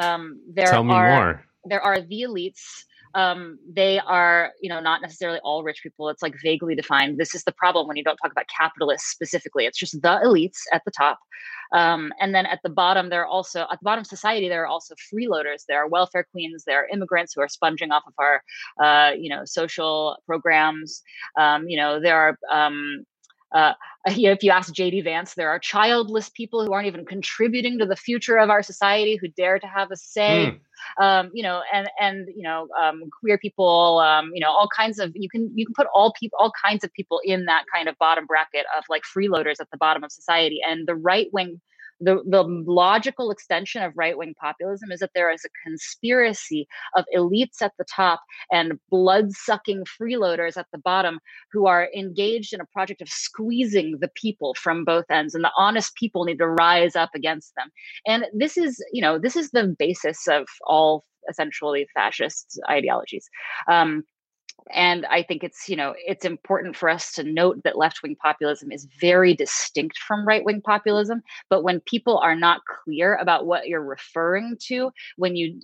[0.00, 2.84] um, there Tell are there are the elites
[3.14, 6.08] um, they are you know not necessarily all rich people.
[6.08, 7.18] It's like vaguely defined.
[7.18, 9.66] This is the problem when you don't talk about capitalists specifically.
[9.66, 11.18] It's just the elites at the top.
[11.72, 14.62] Um, and then at the bottom there are also at the bottom of society there
[14.62, 15.64] are also freeloaders.
[15.68, 16.64] There are welfare queens.
[16.64, 18.42] There are immigrants who are sponging off of our
[18.82, 21.02] uh, you know social programs.
[21.38, 23.04] Um, you know there are um,
[23.52, 23.72] uh,
[24.06, 27.96] if you ask JD Vance, there are childless people who aren't even contributing to the
[27.96, 30.52] future of our society who dare to have a say.
[30.52, 30.60] Mm.
[30.98, 34.98] Um, you know, and and you know, um, queer people, um, you know, all kinds
[34.98, 37.86] of you can you can put all people, all kinds of people in that kind
[37.86, 41.60] of bottom bracket of like freeloaders at the bottom of society, and the right wing
[42.00, 46.66] the, the logical extension of right wing populism is that there is a conspiracy
[46.96, 48.20] of elites at the top
[48.50, 51.20] and blood sucking freeloaders at the bottom
[51.52, 55.34] who are engaged in a project of squeezing the people from both ends.
[55.34, 57.70] And the honest people need to rise up against them.
[58.06, 63.28] And this is, you know, this is the basis of all essentially fascist ideologies.
[63.70, 64.04] Um,
[64.72, 68.70] and i think it's you know it's important for us to note that left-wing populism
[68.70, 73.82] is very distinct from right-wing populism but when people are not clear about what you're
[73.82, 75.58] referring to when you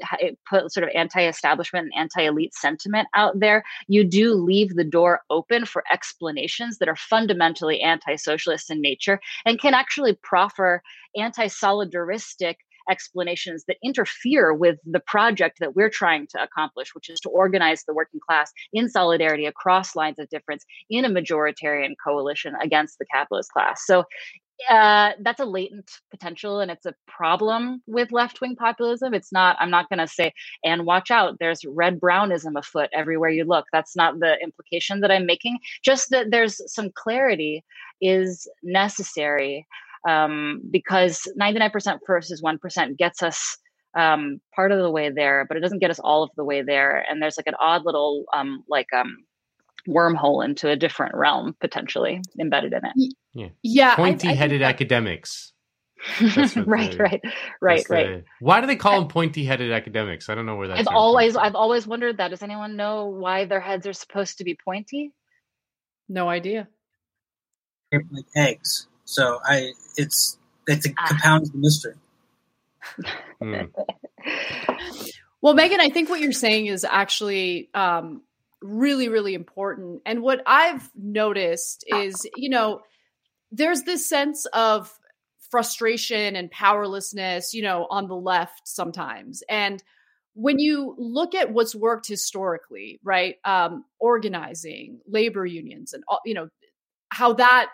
[0.49, 5.65] put sort of anti-establishment and anti-elite sentiment out there you do leave the door open
[5.65, 10.83] for explanations that are fundamentally anti-socialist in nature and can actually proffer
[11.17, 12.57] anti-solidaristic
[12.89, 17.85] explanations that interfere with the project that we're trying to accomplish, which is to organize
[17.85, 23.07] the working class in solidarity across lines of difference in a majoritarian coalition against the
[23.07, 23.87] capitalist class.
[23.87, 24.05] So
[24.71, 29.13] uh, that's a latent potential and it's a problem with left wing populism.
[29.15, 30.33] It's not, I'm not going to say,
[30.65, 33.67] and watch out, there's red brownism afoot everywhere you look.
[33.73, 35.59] That's not the implication that I'm making.
[35.85, 37.65] Just that there's some clarity
[38.01, 39.67] is necessary
[40.09, 43.59] um, because 99% versus 1% gets us
[43.97, 46.63] um, part of the way there, but it doesn't get us all of the way
[46.63, 47.05] there.
[47.09, 49.25] And there's like an odd little um, like um,
[49.89, 53.15] wormhole into a different realm potentially embedded in it.
[53.33, 55.53] Yeah, yeah pointy-headed academics.
[56.21, 56.65] right, the,
[56.99, 57.21] right,
[57.63, 58.07] right, right.
[58.07, 60.29] The, why do they call them pointy-headed academics?
[60.29, 60.81] I don't know where that's.
[60.81, 62.29] I've always, I've always wondered that.
[62.29, 65.13] Does anyone know why their heads are supposed to be pointy?
[66.09, 66.69] No idea.
[67.93, 68.89] Like eggs.
[69.07, 71.07] So I, it's it's a ah.
[71.09, 71.95] compounds the mystery.
[73.41, 73.71] Mm.
[75.41, 78.23] well, Meagan, I think what you're saying is actually um,
[78.61, 80.03] really, really important.
[80.05, 82.81] And what I've noticed is, you know,
[83.53, 84.93] there's this sense of
[85.51, 89.43] frustration and powerlessness, you know, on the left sometimes.
[89.49, 89.83] And
[90.35, 93.37] when you look at what's worked historically, right?
[93.45, 96.49] Um, organizing, labor unions, and you know
[97.09, 97.71] how that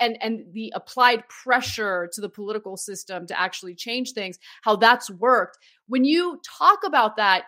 [0.00, 5.10] and and the applied pressure to the political system to actually change things how that's
[5.10, 5.58] worked.
[5.86, 7.44] When you talk about that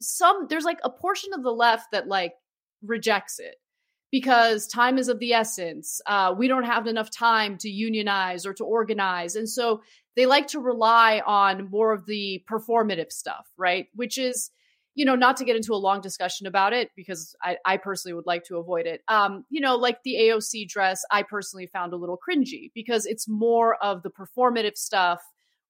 [0.00, 2.34] some there's like a portion of the left that like
[2.82, 3.56] rejects it
[4.10, 6.00] because time is of the essence.
[6.06, 9.34] Uh, we don't have enough time to unionize or to organize.
[9.36, 9.82] And so
[10.14, 13.88] they like to rely on more of the performative stuff right?
[13.94, 14.50] Which is
[14.96, 18.14] you know, not to get into a long discussion about it because I, I personally
[18.14, 19.02] would like to avoid it.
[19.08, 23.28] Um, you know, like the AOC dress, I personally found a little cringy because it's
[23.28, 25.20] more of the performative stuff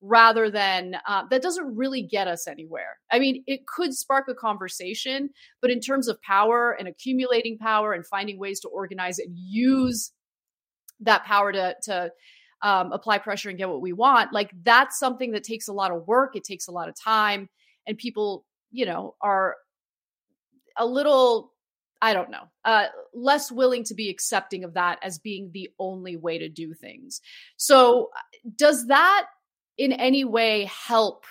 [0.01, 2.99] rather than uh, that doesn't really get us anywhere.
[3.11, 5.31] I mean, it could spark a conversation,
[5.61, 10.13] but in terms of power and accumulating power and finding ways to organize and use
[11.01, 12.13] that power to to
[12.63, 14.33] um, apply pressure and get what we want.
[14.33, 16.37] Like that's something that takes a lot of work.
[16.37, 17.49] It takes a lot of time,
[17.89, 19.57] and people, you know, are
[20.77, 21.53] a little
[22.03, 26.17] I don't know, uh, less willing to be accepting of that as being the only
[26.17, 27.21] way to do things.
[27.57, 28.11] So,
[28.55, 29.27] does that
[29.79, 31.25] in any way help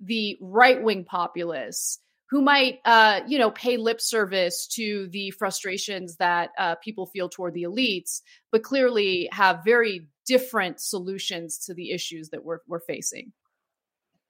[0.00, 1.98] the right wing populace
[2.30, 7.28] who might, uh, you know, pay lip service to the frustrations that uh, people feel
[7.28, 12.80] toward the elites, but clearly have very different solutions to the issues that we're we're
[12.80, 13.32] facing?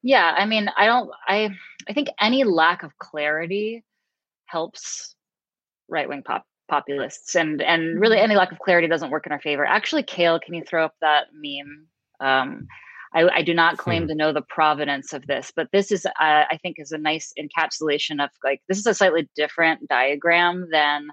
[0.03, 1.51] Yeah, I mean, I don't, I,
[1.89, 3.85] I think any lack of clarity
[4.47, 5.15] helps
[5.89, 8.25] right wing pop populists and and really mm-hmm.
[8.25, 9.65] any lack of clarity doesn't work in our favor.
[9.65, 11.87] Actually kale can you throw up that meme?
[12.21, 12.67] Um,
[13.15, 16.11] I, I, do not claim to know the provenance of this but this is uh,
[16.19, 21.09] i think is a nice encapsulation of like this is a slightly different diagram than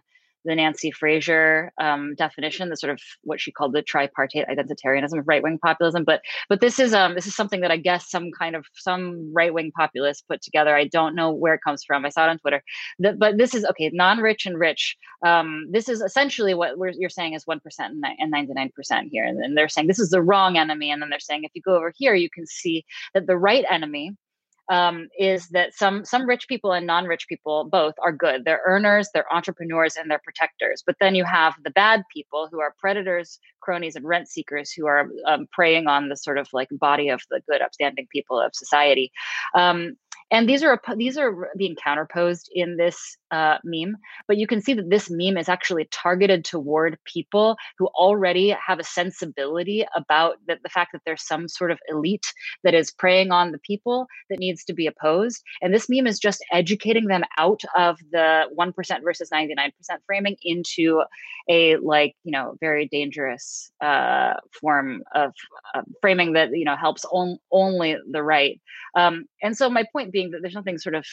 [0.45, 5.27] the Nancy Fraser um, definition, the sort of what she called the tripartite identitarianism of
[5.27, 6.03] right wing populism.
[6.03, 9.31] But but this is um, this is something that I guess some kind of some
[9.33, 10.75] right wing populist put together.
[10.75, 12.05] I don't know where it comes from.
[12.05, 12.63] I saw it on Twitter.
[12.99, 13.89] The, but this is okay.
[13.93, 14.95] Non rich and rich.
[15.25, 19.25] Um, this is essentially what you're saying is one percent and ninety nine percent here,
[19.25, 21.61] and, and they're saying this is the wrong enemy, and then they're saying if you
[21.61, 24.15] go over here, you can see that the right enemy
[24.69, 28.45] um, is that some some rich people and non-rich people both are good.
[28.45, 30.83] They're earners, they're entrepreneurs, and they're protectors.
[30.85, 34.85] But then you have the bad people who are predators, cronies, and rent seekers who
[34.85, 38.51] are um, preying on the sort of like body of the good, upstanding people of
[38.53, 39.11] society.
[39.55, 39.97] Um,
[40.31, 43.95] and these are these are being counterposed in this uh, meme
[44.27, 48.79] but you can see that this meme is actually targeted toward people who already have
[48.79, 52.33] a sensibility about the, the fact that there's some sort of elite
[52.63, 55.41] that is preying on the people that needs to be opposed.
[55.61, 59.71] And this meme is just educating them out of the 1% versus 99%
[60.05, 61.01] framing into
[61.49, 65.33] a like you know very dangerous uh, form of
[65.73, 68.59] uh, framing that you know helps on, only the right.
[68.95, 71.05] Um, and so my point being that there's nothing sort of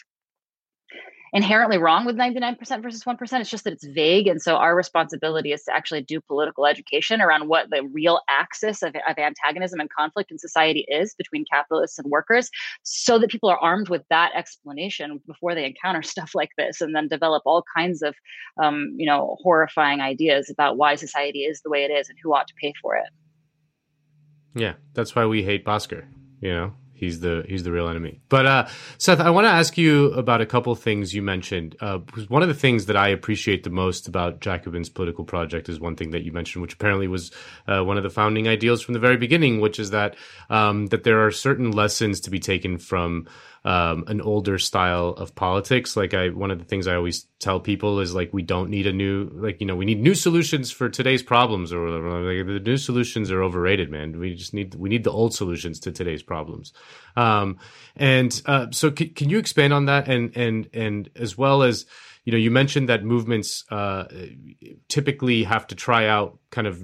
[1.32, 3.40] inherently wrong with 99% versus 1%.
[3.40, 4.26] It's just that it's vague.
[4.26, 8.82] And so our responsibility is to actually do political education around what the real axis
[8.82, 12.50] of, of antagonism and conflict in society is between capitalists and workers
[12.82, 16.94] so that people are armed with that explanation before they encounter stuff like this and
[16.94, 18.14] then develop all kinds of,
[18.62, 22.34] um, you know, horrifying ideas about why society is the way it is and who
[22.34, 23.08] ought to pay for it.
[24.54, 26.06] Yeah, that's why we hate Bhaskar,
[26.40, 26.72] you know?
[26.96, 28.20] He's the he's the real enemy.
[28.28, 28.68] But uh,
[28.98, 31.76] Seth, I want to ask you about a couple things you mentioned.
[31.80, 31.98] Uh,
[32.28, 35.96] one of the things that I appreciate the most about Jacobin's political project is one
[35.96, 37.30] thing that you mentioned, which apparently was
[37.68, 40.16] uh, one of the founding ideals from the very beginning, which is that
[40.50, 43.28] um, that there are certain lessons to be taken from
[43.66, 45.96] um, an older style of politics.
[45.96, 48.86] Like I, one of the things I always tell people is like we don't need
[48.86, 52.20] a new, like you know, we need new solutions for today's problems, or whatever.
[52.20, 54.20] like, the new solutions are overrated, man.
[54.20, 56.72] We just need we need the old solutions to today's problems.
[57.16, 57.58] Um,
[57.96, 61.86] and uh, so, c- can you expand on that, and and and as well as
[62.24, 64.04] you know, you mentioned that movements uh,
[64.88, 66.82] typically have to try out kind of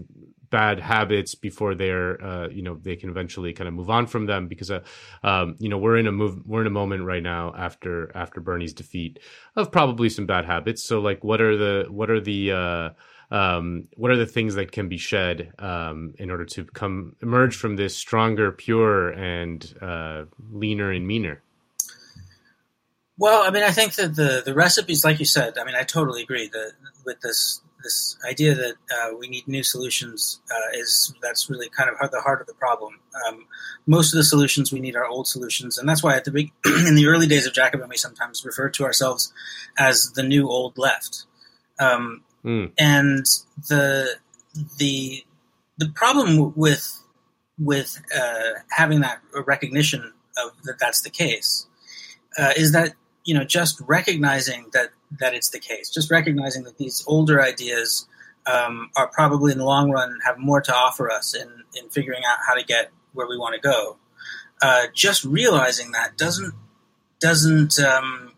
[0.53, 4.27] bad habits before they're uh, you know they can eventually kind of move on from
[4.27, 4.81] them because uh,
[5.25, 8.41] um, you know we're in a move we're in a moment right now after after
[8.41, 9.19] Bernie's defeat
[9.57, 10.85] of probably some bad habits.
[10.85, 12.91] So like what are the what are the uh,
[13.33, 17.57] um, what are the things that can be shed um, in order to come emerge
[17.57, 21.43] from this stronger, pure, and uh, leaner and meaner?
[23.17, 25.83] Well, I mean, I think that the the recipes, like you said, I mean, I
[25.83, 26.73] totally agree that
[27.07, 31.91] with this this idea that uh, we need new solutions uh, is that's really kind
[31.91, 32.99] of the heart of the problem.
[33.27, 33.47] Um,
[33.87, 36.53] most of the solutions we need are old solutions, and that's why at the big,
[36.87, 39.33] in the early days of Jacobin, we sometimes refer to ourselves
[39.79, 41.27] as the new old left.
[41.79, 42.73] Um, mm.
[42.79, 43.27] And
[43.69, 44.17] the
[44.79, 45.25] the
[45.79, 47.03] the problem with
[47.59, 51.67] with uh, having that recognition of that that's the case
[52.39, 52.95] uh, is that
[53.25, 55.91] you know just recognizing that that it's the case.
[55.91, 58.07] Just recognizing that these older ideas
[58.47, 62.23] um, are probably in the long run have more to offer us in, in figuring
[62.27, 63.97] out how to get where we want to go.
[64.61, 66.55] Uh, just realizing that doesn't
[67.21, 68.33] doesn't um,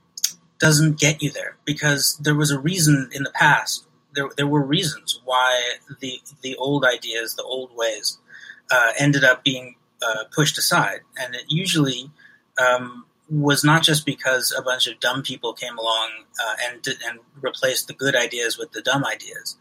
[0.59, 3.87] doesn't get you there because there was a reason in the past.
[4.15, 8.19] There, there were reasons why the the old ideas, the old ways,
[8.71, 12.11] uh, ended up being uh, pushed aside, and it usually
[12.59, 16.11] um, was not just because a bunch of dumb people came along
[16.45, 19.57] uh, and and replaced the good ideas with the dumb ideas,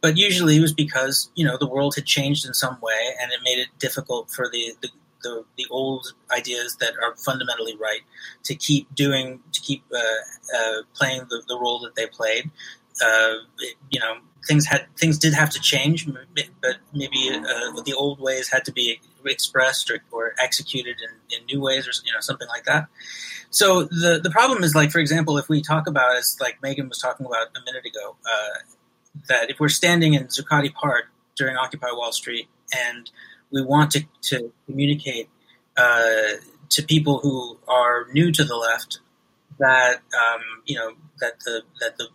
[0.00, 3.32] but usually it was because you know the world had changed in some way and
[3.32, 4.88] it made it difficult for the the,
[5.22, 8.02] the, the old ideas that are fundamentally right
[8.44, 12.50] to keep doing to keep uh, uh, playing the, the role that they played.
[13.04, 13.34] Uh,
[13.90, 14.16] you know
[14.46, 18.72] things had things did have to change, but maybe uh, the old ways had to
[18.72, 22.88] be expressed or, or executed in, in, new ways, or you know something like that.
[23.50, 26.88] So the the problem is like, for example, if we talk about as like Meagan
[26.88, 28.58] was talking about a minute ago, uh,
[29.28, 31.04] that if we're standing in Zuccotti Park
[31.36, 33.10] during Occupy Wall Street and
[33.50, 35.28] we want to, to communicate
[35.76, 36.34] uh,
[36.68, 39.00] to people who are new to the left
[39.58, 42.08] that um, you know that the that the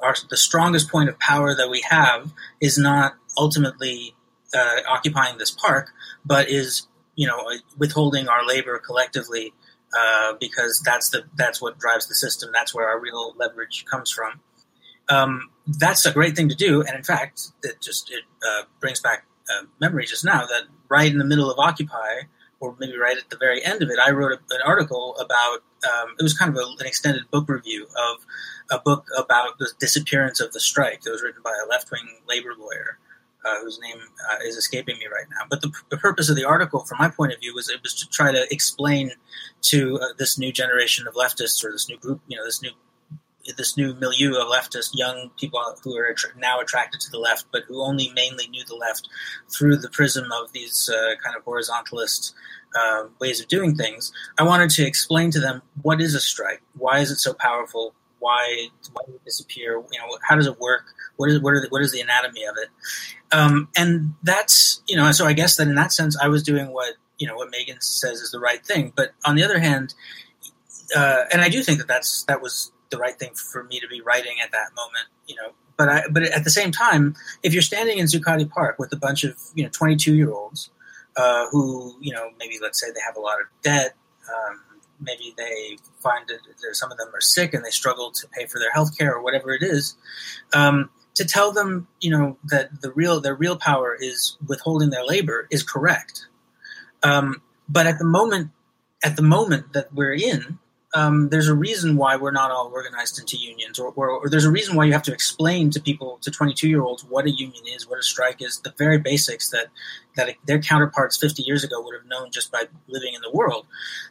[0.00, 4.14] our, the strongest point of power that we have is not ultimately
[4.54, 5.90] uh, occupying this park,
[6.24, 9.52] but is you know withholding our labor collectively
[9.96, 12.50] uh, because that's the that's what drives the system.
[12.52, 14.40] That's where our real leverage comes from.
[15.08, 19.00] Um, that's a great thing to do, and in fact, it just it uh, brings
[19.00, 22.22] back uh, memory just now that right in the middle of Occupy,
[22.60, 25.62] or maybe right at the very end of it, I wrote an article about.
[25.84, 28.26] Um, it was kind of a, an extended book review of
[28.70, 31.02] a book about the disappearance of the strike.
[31.06, 32.98] It was written by a left wing labor lawyer.
[33.44, 33.96] Uh, whose name
[34.28, 35.46] uh, is escaping me right now.
[35.48, 37.94] But the, the, purpose of the article, from my point of view, was it was
[37.94, 39.12] to try to explain
[39.62, 42.72] to uh, this new generation of leftists or this new group, you know, this new
[43.56, 47.62] this new milieu of leftist young people who are now attracted to the left, but
[47.66, 49.08] who only mainly knew the left
[49.48, 52.34] through the prism of these uh, kind of horizontalist
[52.78, 54.12] uh, ways of doing things.
[54.38, 57.94] I wanted to explain to them what is a strike, why is it so powerful,
[58.18, 60.82] why why did it disappear, you know, how does it work,
[61.16, 62.68] what is what, the, what is the anatomy of it,
[63.32, 66.72] um, and that's you know, so I guess that in that sense, I was doing
[66.72, 69.94] what you know what Meagan says is the right thing, but on the other hand.
[70.96, 73.88] Uh, and I do think that that's that was the right thing for me to
[73.88, 75.52] be writing at that moment, you know.
[75.76, 78.96] But I, but at the same time, if you're standing in Zuccotti Park with a
[78.96, 80.70] bunch of you know 22 year olds
[81.16, 83.94] uh, who you know maybe let's say they have a lot of debt,
[84.28, 84.60] um,
[85.00, 86.38] maybe they find that
[86.74, 89.22] some of them are sick and they struggle to pay for their health care or
[89.22, 89.96] whatever it is.
[90.52, 95.04] Um, to tell them, you know, that the real their real power is withholding their
[95.04, 96.26] labor is correct.
[97.02, 98.50] Um, but at the moment,
[99.04, 100.58] at the moment that we're in,
[100.94, 104.46] um, there's a reason why we're not all organized into unions, or, or, or, there's
[104.46, 107.30] a reason why you have to explain to people, to 22 year olds, what a
[107.30, 109.66] union is, what a strike is, the very basics that
[110.16, 113.66] that their counterparts 50 years ago would have known just by living in the world.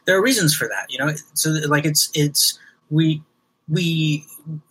[0.06, 1.12] There are reasons for that, you know.
[1.34, 2.58] So like it's it's
[2.90, 3.22] we
[3.68, 4.24] we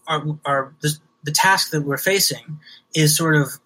[0.07, 2.59] are are the, the task that we're facing
[2.95, 3.59] is sort of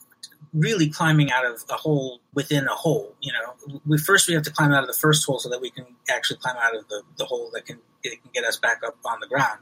[0.53, 3.15] really climbing out of a hole within a hole.
[3.21, 5.61] You know, we first we have to climb out of the first hole so that
[5.61, 8.57] we can actually climb out of the, the hole that can it can get us
[8.57, 9.59] back up on the ground.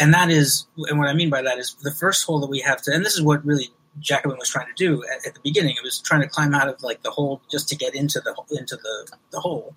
[0.00, 2.60] And that is, and what I mean by that is the first hole that we
[2.60, 3.70] have to, and this is what really
[4.00, 5.76] Jacobin was trying to do at, at the beginning.
[5.76, 8.34] It was trying to climb out of like the hole just to get into the
[8.58, 9.74] into the the hole,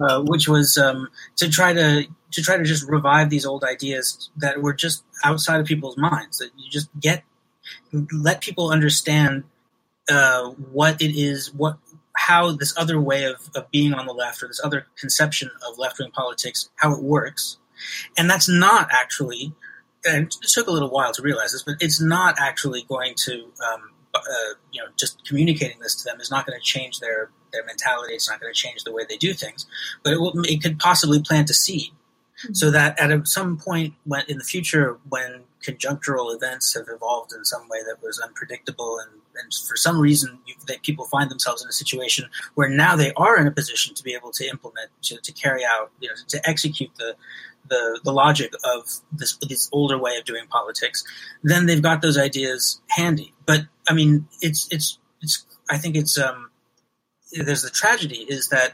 [0.00, 4.30] uh, which was um, to try to to try to just revive these old ideas
[4.36, 6.38] that were just outside of people's minds.
[6.38, 7.24] That you just get
[8.12, 9.44] let people understand
[10.10, 11.78] uh, what it is, what
[12.18, 15.78] how this other way of, of being on the left or this other conception of
[15.78, 17.58] left wing politics, how it works.
[18.16, 19.52] And that's not actually,
[20.04, 23.44] and it took a little while to realize this, but it's not actually going to,
[23.72, 27.30] um, uh, you know, just communicating this to them is not going to change their,
[27.52, 28.14] their mentality.
[28.14, 29.66] It's not going to change the way they do things,
[30.02, 31.92] but it, will, it could possibly plant a seed
[32.42, 32.54] mm-hmm.
[32.54, 37.32] so that at a, some point when in the future, when conjunctural events have evolved
[37.32, 41.30] in some way that was unpredictable and, and for some reason you, that people find
[41.30, 44.46] themselves in a situation where now they are in a position to be able to
[44.48, 47.14] implement to, to carry out you know to execute the
[47.68, 51.04] the, the logic of this this older way of doing politics
[51.42, 56.18] then they've got those ideas handy but i mean it's it's it's i think it's
[56.18, 56.50] um
[57.32, 58.72] there's the tragedy is that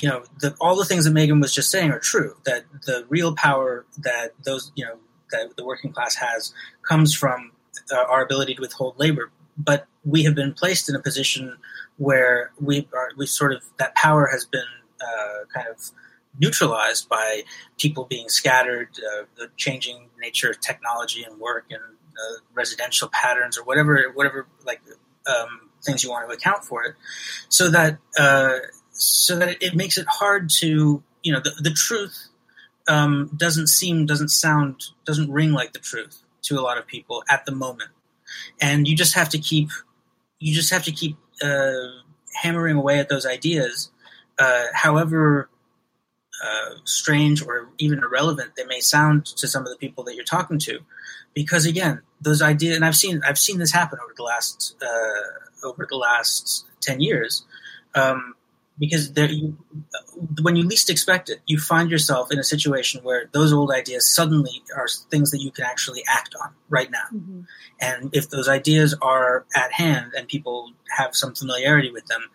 [0.00, 3.06] you know the, all the things that meagan was just saying are true that the
[3.08, 4.98] real power that those you know
[5.32, 6.54] that the working class has
[6.86, 7.50] comes from
[7.90, 9.30] uh, our ability to withhold labor.
[9.56, 11.56] But we have been placed in a position
[11.98, 14.62] where we are, we sort of that power has been
[15.00, 15.90] uh, kind of
[16.38, 17.42] neutralized by
[17.78, 23.58] people being scattered, uh, the changing nature of technology and work and uh, residential patterns
[23.58, 24.80] or whatever whatever like
[25.26, 26.94] um, things you want to account for it,
[27.48, 28.58] so that uh,
[28.90, 32.28] so that it, it makes it hard to you know the, the truth
[32.88, 37.22] um, doesn't seem, doesn't sound, doesn't ring like the truth to a lot of people
[37.30, 37.90] at the moment.
[38.60, 39.70] And you just have to keep,
[40.38, 41.72] you just have to keep uh,
[42.34, 43.90] hammering away at those ideas,
[44.38, 45.48] uh, however
[46.44, 50.24] uh, strange or even irrelevant they may sound to some of the people that you're
[50.24, 50.80] talking to,
[51.34, 55.66] because again, those ideas, and I've seen, I've seen this happen over the last, uh,
[55.66, 57.44] over the last ten years.
[57.94, 58.34] Um,
[58.78, 59.56] because there, you,
[60.40, 64.12] when you least expect it, you find yourself in a situation where those old ideas
[64.12, 67.06] suddenly are things that you can actually act on right now.
[67.14, 67.40] Mm-hmm.
[67.80, 72.30] And if those ideas are at hand and people have some familiarity with them,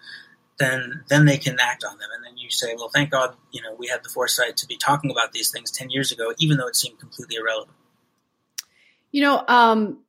[0.59, 2.09] then then they can act on them.
[2.15, 4.77] And then you say, well, thank God, you know, we had the foresight to be
[4.77, 7.77] talking about these things ten years ago, even though it seemed completely irrelevant.
[9.11, 9.99] You know, um,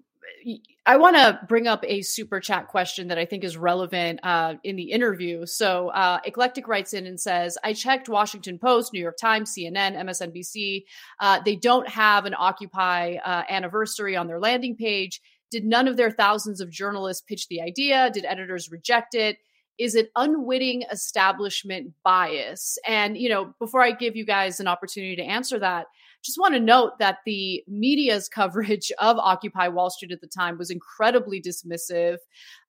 [0.89, 4.55] I want to bring up a super chat question that I think is relevant uh,
[4.65, 5.45] in the interview.
[5.45, 10.03] So, uh, Eclectic writes in and says, I checked Washington Post, New York Times, CNN,
[10.03, 10.85] MSNBC.
[11.21, 15.21] Uh, they don't have an Occupy uh, anniversary on their landing page.
[15.51, 18.11] Did none of their thousands of journalists pitch the idea?
[18.11, 19.37] Did editors reject it?
[19.77, 22.79] Is it unwitting establishment bias?
[22.87, 25.85] And, you know, before I give you guys an opportunity to answer that,
[26.23, 30.59] just want to note that the media's coverage of Occupy Wall Street at the time
[30.59, 32.17] was incredibly dismissive.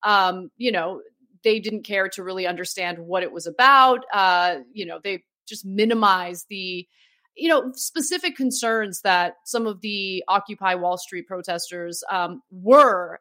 [0.03, 1.01] Um, you know,
[1.43, 4.05] they didn't care to really understand what it was about.
[4.13, 6.87] Uh, you know, they just minimized the
[7.35, 13.19] you know specific concerns that some of the occupy wall street protesters um, were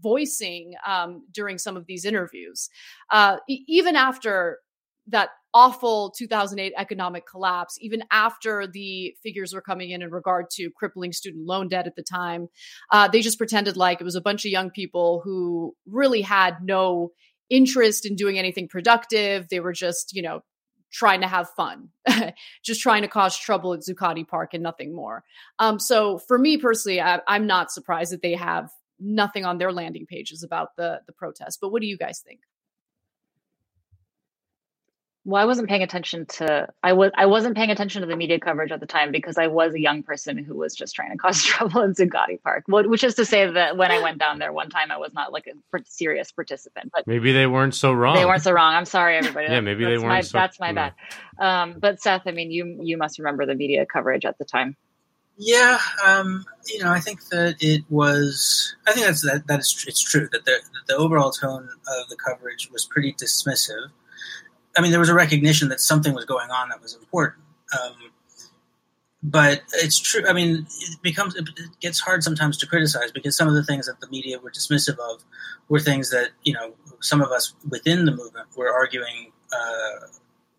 [0.00, 2.68] voicing um, during some of these interviews.
[3.10, 4.58] Uh, e- even after
[5.06, 10.70] that awful 2008 economic collapse, even after the figures were coming in in regard to
[10.70, 12.48] crippling student loan debt at the time,
[12.90, 16.62] uh, they just pretended like it was a bunch of young people who really had
[16.62, 17.12] no
[17.48, 19.48] interest in doing anything productive.
[19.48, 20.42] They were just, you know,
[20.90, 21.88] trying to have fun,
[22.64, 25.24] just trying to cause trouble at Zuccotti Park and nothing more.
[25.58, 28.70] Um, so for me personally, I, I'm not surprised that they have
[29.00, 31.58] nothing on their landing pages about the the protest.
[31.60, 32.40] But what do you guys think?
[35.26, 38.38] Well, I wasn't paying attention to I was I wasn't paying attention to the media
[38.38, 41.16] coverage at the time because I was a young person who was just trying to
[41.16, 42.64] cause trouble in Zuccotti Park.
[42.68, 45.32] Which is to say that when I went down there one time, I was not
[45.32, 46.90] like a serious participant.
[46.92, 48.16] But maybe they weren't so wrong.
[48.16, 48.74] They weren't so wrong.
[48.74, 49.46] I'm sorry, everybody.
[49.46, 50.14] yeah, maybe that's they weren't.
[50.14, 50.92] My, so, that's my bad.
[51.38, 54.76] Um, but Seth, I mean, you you must remember the media coverage at the time.
[55.36, 58.76] Yeah, um, you know, I think that it was.
[58.86, 59.46] I think that's that.
[59.46, 63.14] That is, it's true that the that the overall tone of the coverage was pretty
[63.14, 63.88] dismissive.
[64.76, 67.42] I mean, there was a recognition that something was going on that was important.
[67.72, 67.94] Um,
[69.22, 70.22] but it's true.
[70.28, 71.48] I mean, it becomes it
[71.80, 74.98] gets hard sometimes to criticize because some of the things that the media were dismissive
[74.98, 75.24] of
[75.68, 79.32] were things that you know some of us within the movement were arguing.
[79.52, 80.08] Uh,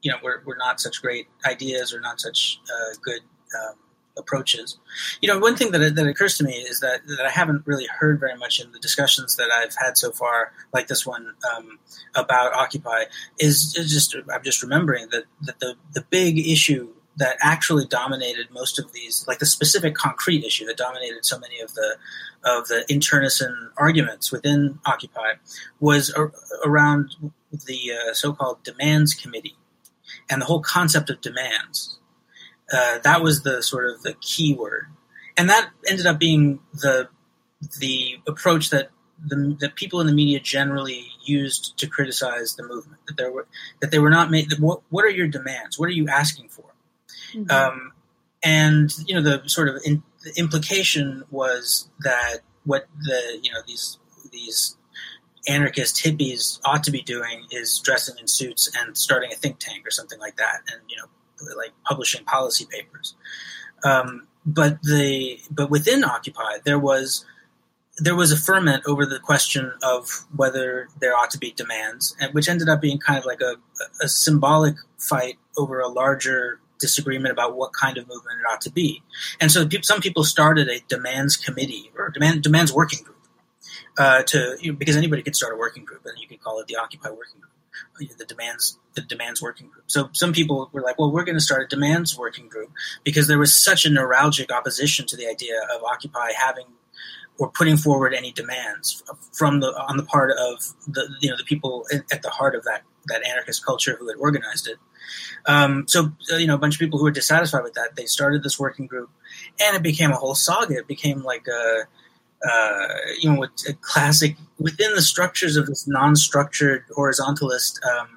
[0.01, 3.21] you know, were, were not such great ideas or not such uh, good
[3.59, 3.75] um,
[4.17, 4.77] approaches.
[5.21, 7.87] You know, one thing that, that occurs to me is that, that I haven't really
[7.87, 11.79] heard very much in the discussions that I've had so far, like this one um,
[12.15, 13.05] about Occupy,
[13.39, 18.47] is, is, just I'm just remembering that, that the the big issue that actually dominated
[18.51, 21.97] most of these, like the specific concrete issue that dominated so many of the
[22.43, 25.33] of the internecine arguments within Occupy,
[25.79, 26.33] was ar-
[26.65, 27.15] around
[27.51, 29.55] the uh, so-called demands committee
[30.29, 31.99] and the whole concept of demands
[32.71, 34.87] uh, that was the sort of the key word,
[35.37, 37.09] and that ended up being the
[37.79, 38.89] the approach that
[39.23, 43.01] the that people in the media generally used to criticize the movement.
[43.07, 43.47] That there were
[43.81, 44.47] that they were not made.
[44.59, 45.79] What what are your demands?
[45.79, 46.65] What are you asking for?
[47.33, 47.51] Mm-hmm.
[47.51, 47.93] Um,
[48.43, 53.59] and you know the sort of in, the implication was that what the you know
[53.67, 53.99] these
[54.31, 54.77] these
[55.47, 59.85] anarchist hippies ought to be doing is dressing in suits and starting a think tank
[59.85, 61.07] or something like that, and you know
[61.57, 63.15] like publishing policy papers.
[63.83, 67.25] Um, but the but within Occupy there was
[67.97, 72.33] there was a ferment over the question of whether there ought to be demands, and
[72.33, 73.55] which ended up being kind of like a,
[74.01, 78.69] a symbolic fight over a larger disagreement about what kind of movement it ought to
[78.71, 79.01] be.
[79.39, 83.15] And so some people started a demands committee or demand, demands working group
[83.97, 86.59] uh, to you know, because anybody could start a working group, and you could call
[86.59, 87.51] it the Occupy working group
[87.99, 89.83] the demands the demands working group.
[89.87, 92.71] So some people were like, well, we're going to start a demands working group
[93.03, 96.65] because there was such a neuralgic opposition to the idea of Occupy having
[97.37, 99.03] or putting forward any demands
[99.33, 102.63] from the on the part of the you know the people at the heart of
[102.63, 104.77] that that anarchist culture who had organized it.
[105.45, 108.05] Um, so uh, you know a bunch of people who were dissatisfied with that they
[108.05, 109.09] started this working group,
[109.61, 110.77] and it became a whole saga.
[110.77, 111.83] It became like a
[112.43, 112.87] uh,
[113.19, 118.07] you know, a classic within the structures of this non-structured horizontalist um,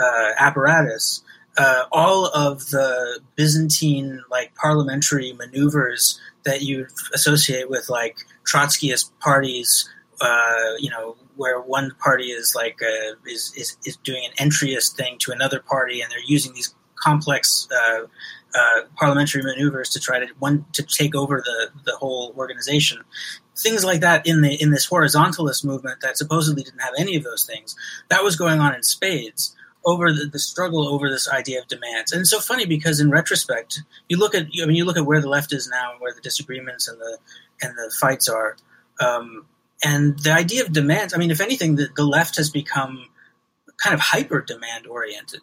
[0.00, 1.22] uh, apparatus.
[1.56, 9.88] Uh, all of the Byzantine like parliamentary maneuvers that you associate with like Trotskyist parties,
[10.20, 14.96] uh, you know, where one party is like uh, is, is is doing an entryist
[14.96, 18.00] thing to another party, and they're using these complex uh,
[18.54, 23.02] uh, parliamentary maneuvers to try to one to take over the the whole organization
[23.56, 27.24] things like that in the in this horizontalist movement that supposedly didn't have any of
[27.24, 27.76] those things
[28.08, 29.54] that was going on in spades
[29.86, 32.10] over the, the struggle over this idea of demands.
[32.10, 35.06] And it's so funny because in retrospect, you look at I mean you look at
[35.06, 37.18] where the left is now and where the disagreements and the
[37.62, 38.56] and the fights are.
[39.00, 39.46] Um,
[39.84, 43.08] and the idea of demands, I mean, if anything, the, the left has become
[43.76, 45.40] kind of hyper demand oriented.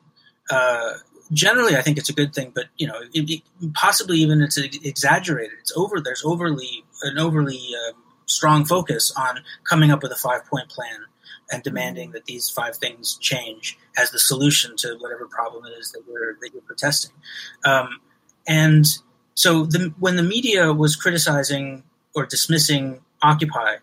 [0.49, 0.93] Uh,
[1.31, 4.57] generally, I think it's a good thing, but you know, it, it, possibly even it's
[4.57, 5.57] exaggerated.
[5.59, 5.99] It's over.
[5.99, 7.93] There's overly an overly uh,
[8.25, 11.05] strong focus on coming up with a five point plan
[11.51, 15.91] and demanding that these five things change as the solution to whatever problem it is
[15.91, 17.11] that we're that you're protesting.
[17.65, 17.99] Um,
[18.47, 18.85] and
[19.35, 21.83] so, the, when the media was criticizing
[22.15, 23.75] or dismissing Occupy,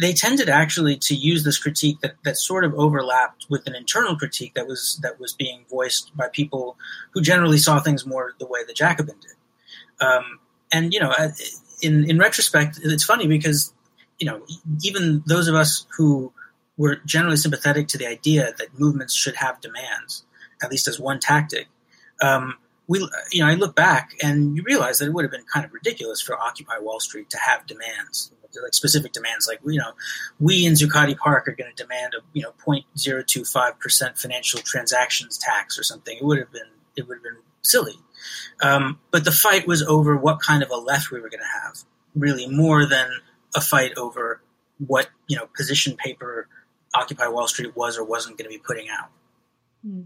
[0.00, 4.16] they tended actually to use this critique that, that sort of overlapped with an internal
[4.16, 6.76] critique that was that was being voiced by people
[7.10, 10.06] who generally saw things more the way the Jacobin did.
[10.06, 10.38] Um,
[10.72, 11.12] and you know,
[11.82, 13.72] in in retrospect, it's funny because
[14.18, 14.42] you know
[14.82, 16.32] even those of us who
[16.76, 20.24] were generally sympathetic to the idea that movements should have demands,
[20.62, 21.66] at least as one tactic.
[22.22, 22.56] Um,
[22.86, 23.00] we,
[23.32, 25.72] you know, I look back and you realize that it would have been kind of
[25.74, 28.32] ridiculous for Occupy Wall Street to have demands
[28.62, 29.92] like specific demands, like you know,
[30.40, 35.38] we in Zuccotti Park are going to demand a you know 0.025 percent financial transactions
[35.38, 36.16] tax or something.
[36.16, 37.96] It would have been it would have been silly.
[38.62, 41.62] Um, but the fight was over what kind of a left we were going to
[41.64, 41.84] have,
[42.14, 43.08] really more than
[43.54, 44.42] a fight over
[44.78, 46.48] what you know position paper
[46.94, 49.10] Occupy Wall Street was or wasn't going to be putting out.
[49.84, 50.02] Hmm.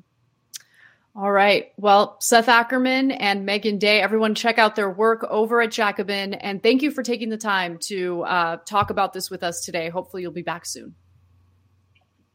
[1.15, 1.73] All right.
[1.77, 6.33] Well, Seth Ackerman and Meagan Day, everyone check out their work over at Jacobin.
[6.33, 9.91] And thank you for taking the time to uh, talk about this with us today.
[9.91, 10.95] Hopefully, you'll be back soon.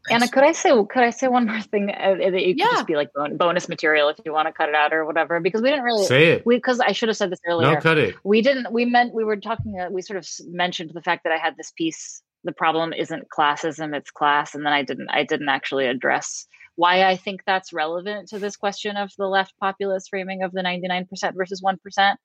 [0.08, 0.24] Thanks.
[0.24, 2.66] Ana, could I say could I say one more thing uh, that you could yeah.
[2.72, 5.40] just be like bonus material if you want to cut it out or whatever?
[5.40, 6.46] Because we didn't really say it.
[6.46, 7.74] because I should have said this earlier.
[7.74, 8.16] No, cut it.
[8.24, 8.72] We didn't.
[8.72, 9.80] We meant we were talking.
[9.80, 12.22] Uh, we sort of mentioned the fact that I had this piece.
[12.44, 15.10] The problem isn't classism; it's class, and then I didn't.
[15.10, 16.48] I didn't actually address
[16.78, 20.62] why I think that's relevant to this question of the left populist framing of the
[20.62, 22.16] 99% versus 1%.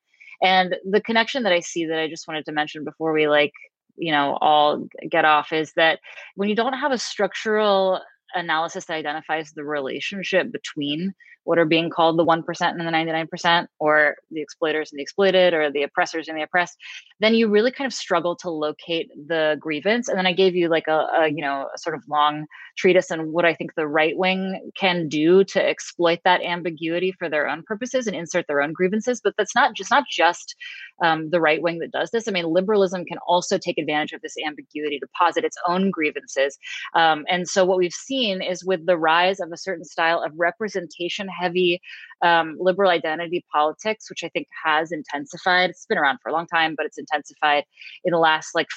[0.42, 3.52] And the connection that I see that I just wanted to mention before we like,
[3.96, 6.00] you know, all get off is that
[6.34, 8.00] when you don't have a structural
[8.34, 11.14] analysis that identifies the relationship between
[11.44, 15.54] what are being called the 1% and the 99% or the exploiters and the exploited
[15.54, 16.76] or the oppressors and the oppressed
[17.22, 20.08] then you really kind of struggle to locate the grievance.
[20.08, 22.46] And then i gave you like a, a you know a sort of long
[22.76, 27.28] treatise on what i think the right wing can do to exploit that ambiguity for
[27.28, 29.20] their own purposes and insert their own grievances.
[29.22, 30.56] But that's not just not just
[31.02, 32.26] um, the right wing that does this.
[32.26, 36.58] I mean liberalism can also take advantage of this ambiguity to posit its own grievances.
[36.94, 40.32] Um, and so what we've seen is with the rise of a certain style of
[40.36, 41.80] representation heavy
[42.22, 45.70] um, liberal identity politics, which I think has intensified.
[45.70, 47.64] It's been around for a long time, but it's intensified
[48.04, 48.68] in the last like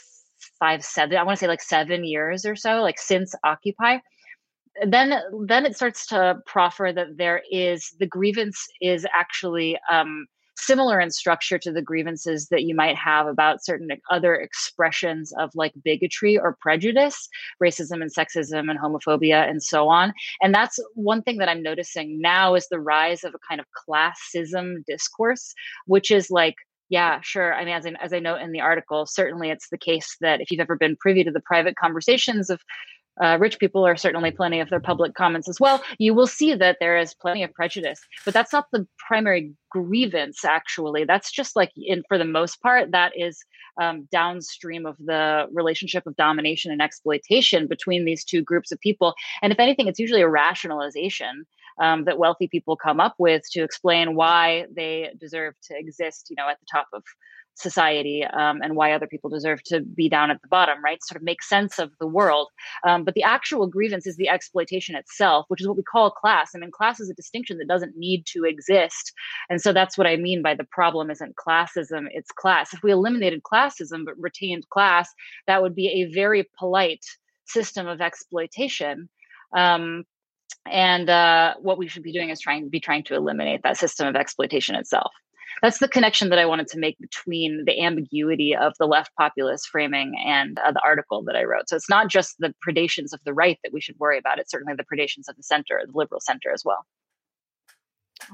[0.60, 3.98] five, seven, I want to say like seven years or so, like since Occupy.
[4.86, 10.26] Then, then it starts to proffer that there is the grievance is actually um,
[10.56, 15.52] similar in structure to the grievances that you might have about certain other expressions of
[15.56, 17.28] like bigotry or prejudice,
[17.62, 20.14] racism and sexism and homophobia and so on.
[20.42, 23.68] And that's one thing that I'm noticing now is the rise of a kind of
[23.88, 25.54] classism discourse,
[25.86, 26.56] which is like
[26.90, 27.54] yeah, sure.
[27.54, 30.40] I mean, as I, as I note in the article, certainly it's the case that
[30.40, 32.62] if you've ever been privy to the private conversations of
[33.22, 36.54] uh, rich people are certainly plenty of their public comments as well, you will see
[36.54, 38.00] that there is plenty of prejudice.
[38.26, 41.06] But that's not the primary grievance, actually.
[41.06, 43.44] That's just like, in for the most part, that is
[43.82, 49.14] um, downstream of the relationship of domination and exploitation between these two groups of people.
[49.42, 51.46] And if anything, it's usually a rationalization.
[51.78, 56.38] Um, that wealthy people come up with to explain why they deserve to exist, you
[56.38, 57.04] know, at the top of
[57.56, 61.04] society um, and why other people deserve to be down at the bottom, right?
[61.04, 62.50] Sort of make sense of the world.
[62.86, 66.52] Um, but the actual grievance is the exploitation itself, which is what we call class.
[66.56, 69.14] I mean, class is a distinction that doesn't need to exist.
[69.50, 72.74] And so that's what I mean by the problem isn't classism, it's class.
[72.74, 75.10] If we eliminated classism but retained class,
[75.48, 77.06] that would be a very polite
[77.46, 79.10] system of exploitation.
[79.56, 80.04] Um,
[80.68, 83.78] and uh, what we should be doing is trying to be trying to eliminate that
[83.78, 85.12] system of exploitation itself
[85.62, 89.68] that's the connection that I wanted to make between the ambiguity of the left populist
[89.70, 91.70] framing and uh, the article that I wrote.
[91.70, 94.52] So it's not just the predations of the right that we should worry about; it's
[94.52, 96.86] certainly the predations of the center, the liberal center as well.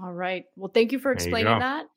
[0.01, 0.45] All right.
[0.55, 1.87] Well, thank you for explaining you that.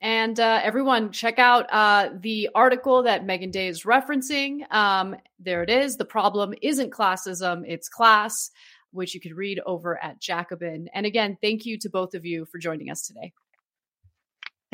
[0.00, 4.70] And uh, everyone, check out uh, the article that Meagan Day is referencing.
[4.70, 5.96] Um, there it is.
[5.96, 8.50] The problem isn't classism, it's class,
[8.90, 10.88] which you can read over at Jacobin.
[10.92, 13.32] And again, thank you to both of you for joining us today.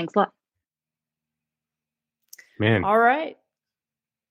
[0.00, 0.30] Thanks a lot.
[2.58, 2.84] Man.
[2.84, 3.36] All right.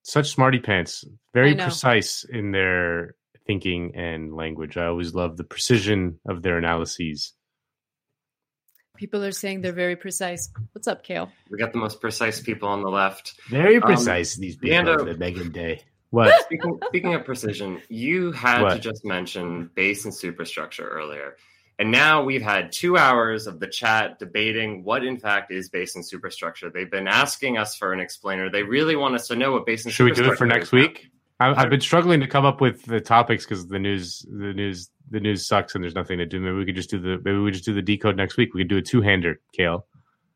[0.01, 1.05] Such smarty pants.
[1.33, 3.15] Very precise in their
[3.45, 4.77] thinking and language.
[4.77, 7.33] I always love the precision of their analyses.
[8.97, 10.49] People are saying they're very precise.
[10.71, 11.31] What's up, Kale?
[11.51, 13.39] We got the most precise people on the left.
[13.49, 14.75] Very Um, precise, these people.
[14.75, 15.83] Nando, the Meagan Day.
[16.09, 16.43] What?
[16.45, 21.37] Speaking, speaking of precision, you had to just mention base and superstructure earlier.
[21.79, 25.95] And now we've had two hours of the chat debating what, in fact, is base
[25.95, 26.69] and superstructure.
[26.69, 28.49] They've been asking us for an explainer.
[28.49, 29.89] They really want us to know what basin.
[29.89, 30.81] Should we do it for next now.
[30.81, 31.07] week?
[31.39, 34.89] I, I've been struggling to come up with the topics because the news, the news,
[35.09, 36.41] the news sucks, and there's nothing to do.
[36.41, 38.53] Maybe we could just do the, maybe we just do the decode next week.
[38.53, 39.85] We could do a two hander, Kale.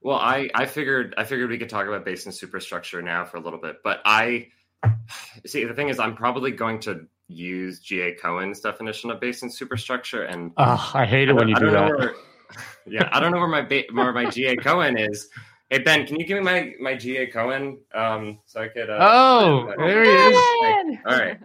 [0.02, 3.36] Well, I, I figured I figured we could talk about base and superstructure now for
[3.36, 4.48] a little bit, but I
[5.45, 8.14] see the thing is I'm probably going to use G.A.
[8.15, 11.89] Cohen's definition of base and superstructure, and Ugh, I hate it when you do that.
[11.89, 12.14] Where,
[12.88, 14.55] yeah, I don't know where my ba- where my G.A.
[14.57, 15.30] Cohen is.
[15.69, 17.27] Hey Ben, can you give me my my G.A.
[17.27, 18.89] Cohen um so I could?
[18.89, 20.97] Uh, Oh, there he is.
[21.05, 21.39] All right.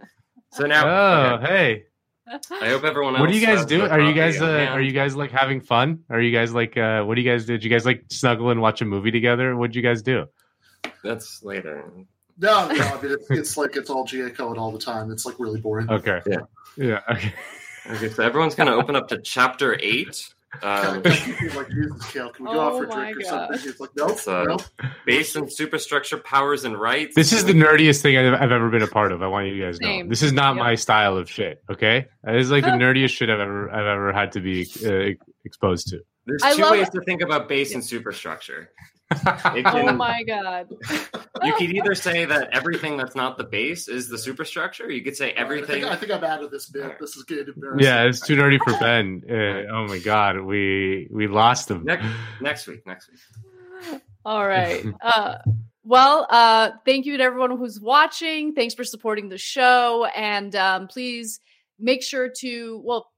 [0.52, 1.46] So now, Oh, okay.
[1.46, 1.84] hey.
[2.60, 3.20] I hope everyone else.
[3.22, 3.90] What are you guys doing?
[3.90, 6.00] Are you guys uh, are you guys like having fun?
[6.10, 7.54] Are you guys like uh what do you guys do?
[7.54, 9.56] Did you guys like snuggle and watch a movie together?
[9.56, 10.26] What'd you guys do?
[11.02, 11.90] That's later.
[12.40, 15.10] No, no, I mean it's, it's like it's all GA code all the time.
[15.10, 15.90] It's like really boring.
[15.90, 16.20] Okay.
[16.26, 16.38] Yeah.
[16.76, 17.00] Yeah.
[17.10, 17.34] Okay.
[17.90, 20.28] Okay, so everyone's gonna open up to chapter eight.
[20.62, 22.28] Um, He's like Jesus, Kale.
[22.28, 23.28] Can we go Oh out for a my drink or God.
[23.48, 23.58] something?
[23.60, 24.62] He's like, nope, it's, uh, nope.
[25.06, 27.14] base and superstructure powers and rights.
[27.16, 29.22] This is the nerdiest thing I've, I've ever been a part of.
[29.22, 29.90] I want you guys to know.
[29.90, 30.08] Same.
[30.10, 30.64] This is not Yep.
[30.64, 31.62] my style of shit.
[31.70, 35.16] Okay, this is like the nerdiest shit I've ever I've ever had to be uh,
[35.46, 36.00] exposed to.
[36.26, 38.70] There's two love- ways to think about base and superstructure.
[39.10, 40.68] It can, Oh my god.
[41.42, 44.84] you could either say that everything that's not the base is the superstructure.
[44.84, 45.80] or You could say I everything.
[45.82, 46.98] think, I think I'm out of this bit.
[47.00, 47.84] This is getting embarrassing.
[47.86, 49.22] Yeah, it's too nerdy for Ben.
[49.28, 51.84] Uh, oh my god, we we lost him.
[51.84, 52.04] Next,
[52.40, 54.00] next week, next week.
[54.24, 54.84] All right.
[55.00, 55.36] Uh,
[55.84, 58.54] well, uh, thank you to everyone who's watching.
[58.54, 60.04] Thanks for supporting the show.
[60.14, 61.40] And um, please
[61.78, 63.17] make sure to, well, you're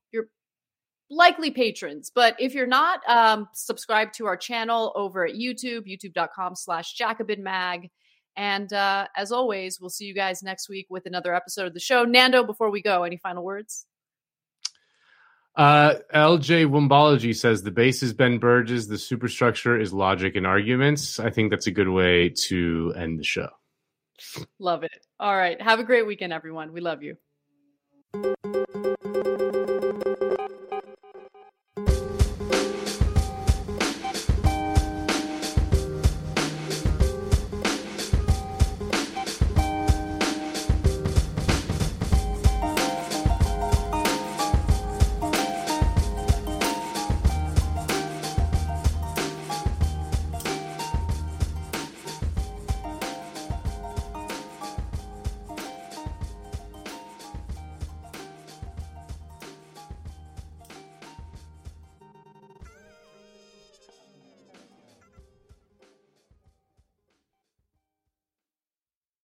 [1.10, 6.54] likely patrons, but if you're not, um, subscribe to our channel over at YouTube, youtube.com
[6.54, 7.90] slash jacobinmag.
[8.36, 11.80] And uh, as always, we'll see you guys next week with another episode of the
[11.80, 12.04] show.
[12.04, 13.86] Nando, before we go, any final words?
[15.56, 21.18] Uh, LJ Wombology says the base is Ben Burgis, the superstructure is logic and arguments.
[21.18, 23.48] I think that's a good way to end the show.
[24.58, 25.06] Love it.
[25.18, 25.60] All right.
[25.60, 26.72] Have a great weekend, everyone.
[26.72, 27.16] We love you.